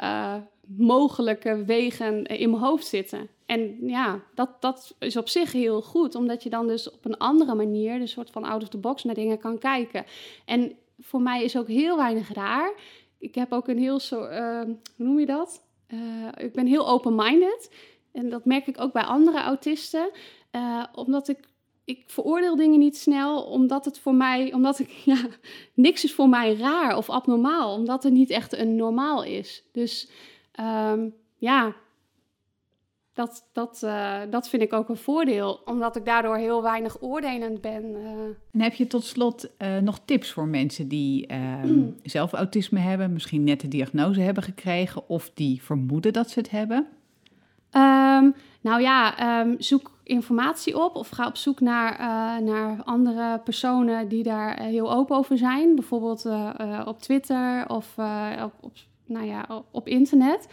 mogelijke 0.68 1.66
wegen 1.66 2.26
in 2.26 2.50
mijn 2.50 2.64
hoofd 2.64 2.88
zitten. 2.88 3.30
En 3.46 3.78
ja, 3.82 4.20
dat, 4.36 4.50
dat 4.60 4.96
is 5.00 5.18
op 5.18 5.30
zich 5.30 5.52
heel 5.52 5.82
goed, 5.82 6.16
omdat 6.16 6.44
je 6.44 6.50
dan 6.50 6.68
dus 6.68 6.92
op 6.92 7.06
een 7.06 7.18
andere 7.18 7.56
manier, 7.56 7.94
een 7.94 8.08
soort 8.08 8.30
van 8.30 8.44
out 8.44 8.62
of 8.62 8.70
the 8.70 8.78
box, 8.78 9.04
naar 9.04 9.16
dingen 9.16 9.40
kan 9.40 9.58
kijken. 9.58 10.06
En 10.46 10.76
voor 11.00 11.22
mij 11.22 11.44
is 11.44 11.58
ook 11.58 11.68
heel 11.68 11.98
weinig 11.98 12.34
raar. 12.34 12.74
Ik 13.20 13.36
heb 13.36 13.52
ook 13.52 13.68
een 13.68 13.78
heel 13.78 14.00
soort, 14.00 14.32
uh, 14.32 14.62
hoe 14.96 15.06
noem 15.06 15.20
je 15.20 15.26
dat? 15.26 15.66
Uh, 15.88 16.28
ik 16.36 16.54
ben 16.54 16.66
heel 16.66 16.88
open-minded. 16.88 17.72
En 18.12 18.30
dat 18.30 18.46
merk 18.46 18.68
ik 18.68 18.80
ook 18.80 18.94
bij 18.94 19.04
andere 19.04 19.38
autisten. 19.40 20.12
Uh, 20.52 20.84
omdat 20.94 21.28
ik, 21.28 21.40
ik 21.86 22.04
veroordeel 22.08 22.56
dingen 22.56 22.80
niet 22.80 22.98
snel, 22.98 23.44
omdat 23.44 23.86
het 23.86 24.00
voor 24.00 24.16
mij, 24.16 24.54
omdat 24.54 24.80
ik, 24.80 24.90
ja, 25.12 25.28
niks 25.74 26.04
is 26.04 26.14
voor 26.14 26.30
mij 26.30 26.56
raar 26.56 26.98
of 26.98 27.10
abnormaal. 27.10 27.74
Omdat 27.74 28.06
er 28.06 28.12
niet 28.12 28.30
echt 28.30 28.58
een 28.58 28.76
normaal 28.76 29.24
is. 29.24 29.64
Dus 29.72 30.10
um, 30.60 31.16
ja, 31.36 31.76
dat, 33.18 33.50
dat, 33.54 33.82
uh, 33.84 34.20
dat 34.30 34.50
vind 34.50 34.62
ik 34.62 34.74
ook 34.74 34.90
een 34.90 34.98
voordeel, 34.98 35.62
omdat 35.66 35.96
ik 35.96 36.06
daardoor 36.06 36.38
heel 36.38 36.62
weinig 36.62 37.02
oordelend 37.02 37.62
ben. 37.62 37.84
Uh. 37.84 38.08
En 38.52 38.62
heb 38.62 38.74
je 38.74 38.88
tot 38.88 39.04
slot 39.04 39.50
uh, 39.58 39.78
nog 39.78 40.00
tips 40.06 40.32
voor 40.32 40.48
mensen 40.48 40.88
die 40.88 41.34
mm. 41.66 41.96
zelf 42.04 42.34
autisme 42.34 42.80
hebben, 42.80 43.14
misschien 43.14 43.44
net 43.44 43.62
de 43.62 43.68
diagnose 43.68 44.22
hebben 44.22 44.44
gekregen 44.44 45.10
of 45.10 45.32
die 45.34 45.64
vermoeden 45.64 46.14
dat 46.14 46.30
ze 46.30 46.40
het 46.40 46.50
hebben? 46.50 46.88
Um, 47.72 48.36
nou 48.62 48.82
ja, 48.82 49.42
um, 49.42 49.56
zoek 49.58 49.92
informatie 50.04 50.80
op 50.80 50.96
of 50.96 51.10
ga 51.10 51.28
op 51.28 51.38
zoek 51.38 51.60
naar, 51.60 52.00
naar 52.44 52.84
andere 52.84 53.40
personen 53.40 54.08
die 54.08 54.24
daar 54.24 54.60
heel 54.60 54.94
open 54.94 55.16
over 55.16 55.38
zijn. 55.38 55.76
Bijvoorbeeld 55.76 56.26
op 56.86 57.02
Twitter 57.02 57.70
of 57.70 57.94
op, 58.44 58.54
op, 58.62 58.72
nou 59.06 59.26
ja, 59.26 59.46
op, 59.50 59.66
op 59.72 59.88
internet. 59.88 60.48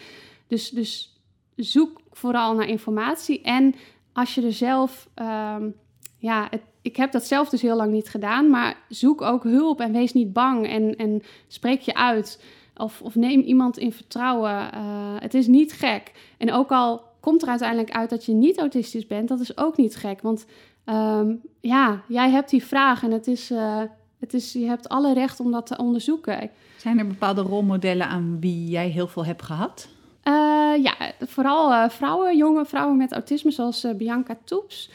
Dus, 0.47 0.71
dus 0.71 1.15
zoek 1.57 2.01
vooral 2.17 2.55
naar 2.55 2.69
informatie. 2.69 3.43
En 3.43 3.75
als 4.13 4.35
je 4.35 4.43
er 4.43 4.53
zelf, 4.53 5.09
um, 5.15 5.75
ja, 6.19 6.49
ik 6.83 6.97
heb 6.97 7.13
dat 7.13 7.25
zelf 7.25 7.49
dus 7.49 7.63
heel 7.63 7.77
lang 7.77 7.93
niet 7.93 8.09
gedaan, 8.09 8.51
maar 8.51 8.77
zoek 8.89 9.23
ook 9.23 9.43
hulp 9.43 9.81
en 9.81 9.93
wees 9.93 10.13
niet 10.13 10.33
bang 10.33 10.69
en, 10.69 10.97
en 10.97 11.23
spreek 11.49 11.81
je 11.81 11.95
uit. 11.95 12.43
Of, 12.77 13.01
of 13.03 13.15
neem 13.15 13.41
iemand 13.41 13.79
in 13.79 13.93
vertrouwen. 13.93 14.71
Uh, 14.75 15.15
het 15.19 15.35
is 15.35 15.47
niet 15.47 15.73
gek. 15.73 16.13
En 16.39 16.53
ook 16.53 16.71
al 16.71 17.03
komt 17.21 17.43
er 17.43 17.49
uiteindelijk 17.49 17.91
uit 17.91 18.11
dat 18.11 18.25
je 18.25 18.33
niet 18.33 18.59
autistisch 18.59 19.07
bent, 19.07 19.29
dat 19.29 19.41
is 19.41 19.57
ook 19.57 19.77
niet 19.77 19.97
gek. 19.97 20.21
Want 20.23 20.47
um, 20.87 21.41
ja, 21.61 22.03
jij 22.09 22.31
hebt 22.31 22.51
die 22.51 22.65
vraag 22.65 23.03
en 23.03 23.11
het 23.11 23.27
is, 23.27 23.51
uh, 23.51 23.83
het 24.19 24.35
is, 24.35 24.53
je 24.53 24.67
hebt 24.67 24.89
alle 24.89 25.15
recht 25.15 25.41
om 25.41 25.51
dat 25.51 25.67
te 25.67 25.77
onderzoeken. 25.77 26.51
Zijn 26.77 26.99
er 26.99 27.07
bepaalde 27.07 27.43
rolmodellen 27.43 28.09
aan 28.09 28.37
wie 28.41 28.69
jij 28.69 28.89
heel 28.89 29.09
veel 29.09 29.25
hebt 29.25 29.43
gehad? 29.43 29.89
Uh, 30.29 30.83
ja, 30.83 30.95
vooral 31.21 31.73
uh, 31.73 31.89
vrouwen, 31.89 32.37
jonge 32.37 32.65
vrouwen 32.65 32.97
met 32.97 33.13
autisme, 33.13 33.51
zoals 33.51 33.85
uh, 33.85 33.95
Bianca 33.95 34.37
Toeps 34.45 34.91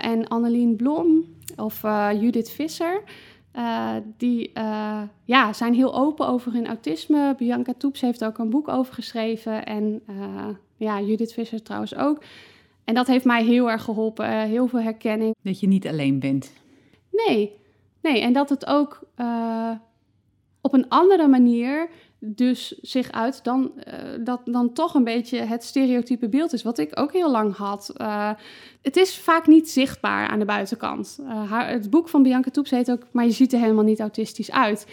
en 0.00 0.28
Annelien 0.28 0.76
Blom 0.76 1.24
of 1.56 1.82
Judith 2.20 2.50
Visser. 2.50 3.02
die 4.16 4.52
ja, 5.24 5.52
zijn 5.52 5.74
heel 5.74 5.94
open 5.94 6.26
over 6.26 6.52
hun 6.52 6.66
autisme. 6.66 7.34
Bianca 7.38 7.72
Toeps 7.78 8.00
heeft 8.00 8.24
ook 8.24 8.38
een 8.38 8.50
boek 8.50 8.68
over 8.68 8.94
geschreven 8.94 9.66
en 9.66 10.02
ja, 10.76 11.00
Judith 11.00 11.32
Visser 11.32 11.62
trouwens 11.62 11.94
ook. 11.94 12.22
En 12.84 12.94
dat 12.94 13.06
heeft 13.06 13.24
mij 13.24 13.44
heel 13.44 13.70
erg 13.70 13.82
geholpen, 13.82 14.30
heel 14.30 14.66
veel 14.66 14.80
herkenning. 14.80 15.34
Dat 15.42 15.60
je 15.60 15.66
niet 15.66 15.86
alleen 15.86 16.18
bent. 16.18 16.52
Nee, 17.26 17.52
nee. 18.02 18.20
En 18.20 18.32
dat 18.32 18.48
het 18.48 18.66
ook 18.66 19.00
op 20.60 20.72
een 20.72 20.88
andere 20.88 21.28
manier 21.28 21.88
dus 22.20 22.78
zich 22.80 23.12
uit 23.12 23.44
dan, 23.44 23.72
uh, 23.76 24.24
dat 24.24 24.40
dan 24.44 24.72
toch 24.72 24.94
een 24.94 25.04
beetje 25.04 25.38
het 25.38 25.64
stereotype 25.64 26.28
beeld 26.28 26.52
is, 26.52 26.62
wat 26.62 26.78
ik 26.78 27.00
ook 27.00 27.12
heel 27.12 27.30
lang 27.30 27.56
had. 27.56 27.92
Uh, 27.96 28.30
het 28.82 28.96
is 28.96 29.18
vaak 29.18 29.46
niet 29.46 29.70
zichtbaar 29.70 30.28
aan 30.28 30.38
de 30.38 30.44
buitenkant. 30.44 31.18
Uh, 31.20 31.50
haar, 31.50 31.70
het 31.70 31.90
boek 31.90 32.08
van 32.08 32.22
Bianca 32.22 32.50
Toeps 32.50 32.70
heet 32.70 32.90
ook, 32.90 33.06
maar 33.12 33.24
je 33.24 33.30
ziet 33.30 33.52
er 33.52 33.60
helemaal 33.60 33.84
niet 33.84 34.00
autistisch 34.00 34.50
uit. 34.50 34.86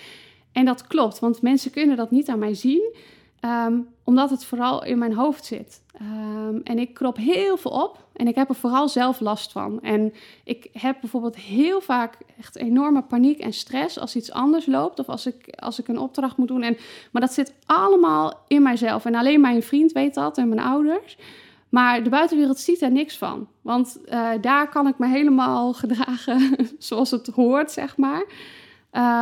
En 0.52 0.66
dat 0.66 0.88
klopt, 0.88 1.20
want 1.20 1.42
mensen 1.42 1.72
kunnen 1.72 1.98
dat 1.98 2.12
niet 2.12 2.30
aan 2.30 2.40
mij 2.40 2.54
zien. 2.54 2.94
Ehm, 3.40 3.80
omdat 4.04 4.30
het 4.30 4.46
vooral 4.46 4.84
in 4.84 4.98
mijn 4.98 5.14
hoofd 5.14 5.46
zit. 5.46 5.82
Ehm, 6.00 6.60
en 6.64 6.80
ik 6.80 6.94
krop 6.94 7.18
heel 7.18 7.58
veel 7.58 7.72
op 7.72 8.06
en 8.14 8.28
ik 8.28 8.36
heb 8.36 8.50
er 8.50 8.56
vooral 8.56 8.90
zelf 8.90 9.20
last 9.20 9.52
van. 9.52 9.82
En 9.82 10.14
ik 10.44 10.70
heb 10.72 10.98
bijvoorbeeld 11.02 11.36
heel 11.36 11.82
vaak 11.82 12.18
echt 12.40 12.56
enorme 12.56 13.02
paniek 13.02 13.40
en 13.40 13.54
stress 13.54 14.00
als 14.00 14.16
iets 14.16 14.32
anders 14.32 14.66
loopt 14.66 15.00
of 15.00 15.10
als 15.10 15.26
ik, 15.26 15.54
als 15.56 15.80
ik 15.80 15.88
een 15.88 16.00
opdracht 16.00 16.38
moet 16.38 16.48
doen. 16.48 16.62
En, 16.62 16.78
maar 17.12 17.22
dat 17.22 17.34
zit 17.34 17.54
allemaal 17.66 18.34
in 18.48 18.62
mijzelf. 18.62 19.06
En 19.06 19.16
alleen 19.16 19.42
mijn 19.42 19.64
vriend 19.64 19.92
weet 19.92 20.14
dat 20.14 20.38
en 20.38 20.48
mijn 20.48 20.62
ouders. 20.62 21.18
Maar 21.70 22.04
de 22.04 22.10
buitenwereld 22.10 22.60
ziet 22.60 22.82
er 22.82 22.92
niks 22.92 23.18
van. 23.18 23.48
Want 23.62 23.98
uh, 24.06 24.30
daar 24.42 24.70
kan 24.70 24.88
ik 24.88 24.98
me 24.98 25.08
helemaal 25.08 25.74
gedragen 25.84 26.56
zoals 26.78 27.12
het 27.12 27.28
hoort, 27.28 27.72
zeg 27.72 27.98
maar. 27.98 28.26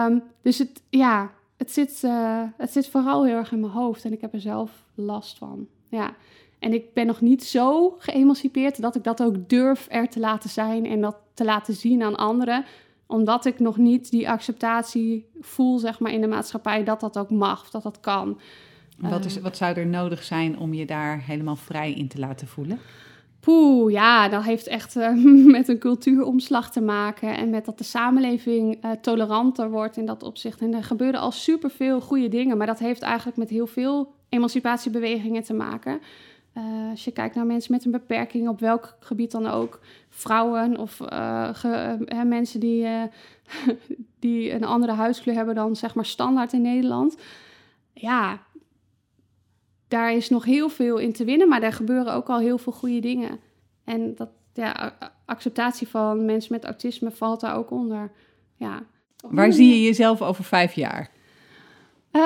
Um, 0.08 0.24
dus 0.42 0.58
het, 0.58 0.82
ja, 0.90 1.32
het 1.58 1.72
zit, 1.72 2.02
uh, 2.06 2.42
het 2.58 2.72
zit 2.72 2.88
vooral 2.88 3.26
heel 3.26 3.36
erg 3.36 3.52
in 3.52 3.60
mijn 3.60 3.72
hoofd 3.72 4.06
en 4.06 4.14
ik 4.14 4.22
heb 4.22 4.34
er 4.34 4.42
zelf 4.42 4.72
last 4.96 5.38
van. 5.38 5.68
Ja. 5.90 6.16
En 6.60 6.74
ik 6.74 6.94
ben 6.94 7.06
nog 7.06 7.22
niet 7.22 7.44
zo 7.44 7.96
geëmancipeerd 8.00 8.82
dat 8.82 8.96
ik 8.96 9.04
dat 9.04 9.24
ook 9.24 9.50
durf 9.50 9.88
er 9.90 10.10
te 10.10 10.20
laten 10.20 10.50
zijn 10.50 10.86
en 10.86 11.02
dat 11.02 11.16
te 11.34 11.44
laten 11.44 11.74
zien 11.74 12.04
aan 12.04 12.16
anderen. 12.16 12.66
Omdat 13.08 13.46
ik 13.46 13.60
nog 13.60 13.78
niet 13.78 14.12
die 14.12 14.30
acceptatie 14.30 15.26
voel, 15.40 15.80
zeg 15.80 16.00
maar, 16.00 16.12
in 16.12 16.22
de 16.22 16.28
maatschappij 16.28 16.84
dat 16.84 17.00
dat 17.00 17.18
ook 17.18 17.30
mag, 17.30 17.70
dat 17.70 17.84
dat 17.84 18.00
kan. 18.00 18.40
Wat, 18.98 19.26
is, 19.26 19.40
wat 19.40 19.58
zou 19.58 19.76
er 19.76 19.88
nodig 19.88 20.24
zijn 20.24 20.60
om 20.60 20.74
je 20.74 20.86
daar 20.86 21.22
helemaal 21.22 21.56
vrij 21.56 21.94
in 21.94 22.08
te 22.08 22.20
laten 22.20 22.48
voelen? 22.48 22.80
Poeh, 23.46 23.92
ja, 23.92 24.30
dat 24.30 24.44
heeft 24.44 24.68
echt 24.68 24.96
uh, 24.96 25.10
met 25.58 25.68
een 25.68 25.80
cultuuromslag 25.80 26.72
te 26.72 26.82
maken 26.82 27.38
en 27.38 27.50
met 27.50 27.66
dat 27.66 27.78
de 27.78 27.84
samenleving 27.84 28.86
uh, 28.86 28.92
toleranter 28.92 29.70
wordt 29.70 29.98
in 29.98 30.06
dat 30.06 30.24
opzicht. 30.24 30.62
En 30.62 30.74
er 30.74 30.84
gebeuren 30.84 31.20
al 31.20 31.32
superveel 31.32 32.02
goede 32.02 32.28
dingen, 32.28 32.58
maar 32.58 32.68
dat 32.68 32.80
heeft 32.80 33.02
eigenlijk 33.02 33.38
met 33.38 33.50
heel 33.50 33.68
veel 33.68 34.14
emancipatiebewegingen 34.30 35.44
te 35.44 35.54
maken. 35.54 36.00
Uh, 36.58 36.64
als 36.90 37.04
je 37.04 37.12
kijkt 37.12 37.36
naar 37.36 37.46
mensen 37.46 37.72
met 37.72 37.86
een 37.86 37.92
beperking, 37.92 38.50
op 38.50 38.60
welk 38.60 38.96
gebied 39.00 39.32
dan 39.32 39.48
ook, 39.48 39.80
vrouwen 40.10 40.78
of 40.78 41.00
mensen 42.26 42.60
die, 42.60 42.88
die 44.20 44.54
een 44.54 44.66
andere 44.66 44.94
huidskleur 44.94 45.36
hebben 45.36 45.56
dan 45.56 45.76
zeg 45.76 45.96
maar 45.96 46.06
standaard 46.06 46.54
in 46.54 46.62
Nederland. 46.62 47.18
Ja, 47.94 48.40
daar 49.96 50.14
is 50.14 50.30
nog 50.30 50.46
heel 50.46 50.70
veel 50.70 50.98
in 50.98 51.14
te 51.14 51.24
winnen, 51.24 51.48
maar 51.48 51.60
daar 51.60 51.74
gebeuren 51.74 52.14
ook 52.14 52.30
al 52.30 52.40
heel 52.40 52.58
veel 52.58 52.74
goede 52.74 53.00
dingen. 53.00 53.40
En 53.84 54.16
dat, 54.16 54.30
ja, 54.54 54.98
acceptatie 55.26 55.88
van 55.88 56.26
mensen 56.26 56.54
met 56.54 56.64
autisme 56.64 57.12
valt 57.12 57.40
daar 57.40 57.56
ook 57.56 57.72
onder. 57.72 58.12
Ja. 58.56 58.84
Waar 59.30 59.52
zie 59.52 59.70
je 59.70 59.82
jezelf 59.82 60.22
over 60.22 60.44
vijf 60.44 60.74
jaar? 60.74 61.12
Uh, 62.12 62.22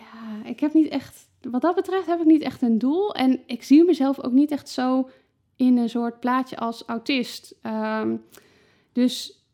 ja, 0.00 0.44
ik 0.44 0.60
heb 0.60 0.74
niet 0.74 0.88
echt, 0.88 1.28
wat 1.40 1.60
dat 1.60 1.74
betreft 1.74 2.06
heb 2.06 2.20
ik 2.20 2.26
niet 2.26 2.42
echt 2.42 2.62
een 2.62 2.78
doel. 2.78 3.14
En 3.14 3.40
ik 3.46 3.62
zie 3.62 3.84
mezelf 3.84 4.20
ook 4.20 4.32
niet 4.32 4.50
echt 4.50 4.68
zo 4.68 5.08
in 5.56 5.76
een 5.76 5.90
soort 5.90 6.20
plaatje 6.20 6.56
als 6.56 6.82
autist. 6.86 7.54
Um, 7.62 8.24
dus 8.92 9.44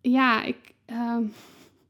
ja, 0.00 0.42
ik, 0.44 0.74
um, 0.86 1.32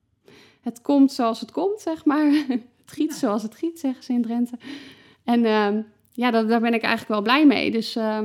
het 0.68 0.80
komt 0.80 1.12
zoals 1.12 1.40
het 1.40 1.50
komt, 1.50 1.80
zeg 1.80 2.04
maar. 2.04 2.46
giet 2.90 3.14
zoals 3.14 3.42
het 3.42 3.54
giet, 3.54 3.78
zeggen 3.78 4.04
ze 4.04 4.12
in 4.12 4.22
Drenthe. 4.22 4.58
En 5.24 5.44
uh, 5.44 5.82
ja, 6.12 6.30
daar 6.30 6.60
ben 6.60 6.74
ik 6.74 6.82
eigenlijk 6.82 7.08
wel 7.08 7.22
blij 7.22 7.46
mee. 7.46 7.70
Dus 7.70 7.96
uh, 7.96 8.18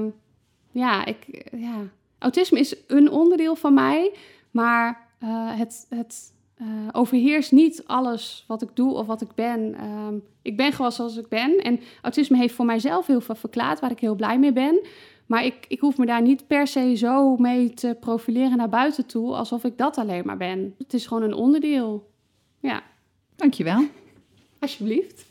ja, 0.71 1.05
ik, 1.05 1.47
ja, 1.51 1.75
autisme 2.17 2.59
is 2.59 2.75
een 2.87 3.11
onderdeel 3.11 3.55
van 3.55 3.73
mij, 3.73 4.13
maar 4.51 5.07
uh, 5.23 5.57
het, 5.57 5.85
het 5.89 6.33
uh, 6.61 6.67
overheerst 6.91 7.51
niet 7.51 7.83
alles 7.85 8.43
wat 8.47 8.61
ik 8.61 8.69
doe 8.73 8.93
of 8.93 9.07
wat 9.07 9.21
ik 9.21 9.35
ben. 9.35 9.75
Ehm, 9.75 10.15
ik 10.41 10.57
ben 10.57 10.71
gewoon 10.71 10.91
zoals 10.91 11.17
ik 11.17 11.27
ben. 11.27 11.57
En 11.57 11.79
autisme 12.01 12.37
heeft 12.37 12.53
voor 12.53 12.65
mijzelf 12.65 13.07
heel 13.07 13.21
veel 13.21 13.35
verklaard, 13.35 13.79
waar 13.79 13.91
ik 13.91 13.99
heel 13.99 14.15
blij 14.15 14.39
mee 14.39 14.53
ben. 14.53 14.85
Maar 15.25 15.45
ik, 15.45 15.65
ik 15.67 15.79
hoef 15.79 15.97
me 15.97 16.05
daar 16.05 16.21
niet 16.21 16.47
per 16.47 16.67
se 16.67 16.95
zo 16.95 17.37
mee 17.37 17.73
te 17.73 17.97
profileren 17.99 18.57
naar 18.57 18.69
buiten 18.69 19.05
toe, 19.05 19.33
alsof 19.33 19.63
ik 19.63 19.77
dat 19.77 19.97
alleen 19.97 20.25
maar 20.25 20.37
ben. 20.37 20.75
Het 20.77 20.93
is 20.93 21.05
gewoon 21.05 21.23
een 21.23 21.33
onderdeel. 21.33 22.09
Ja. 22.59 22.83
Dankjewel. 23.35 23.83
Alsjeblieft. 24.63 25.25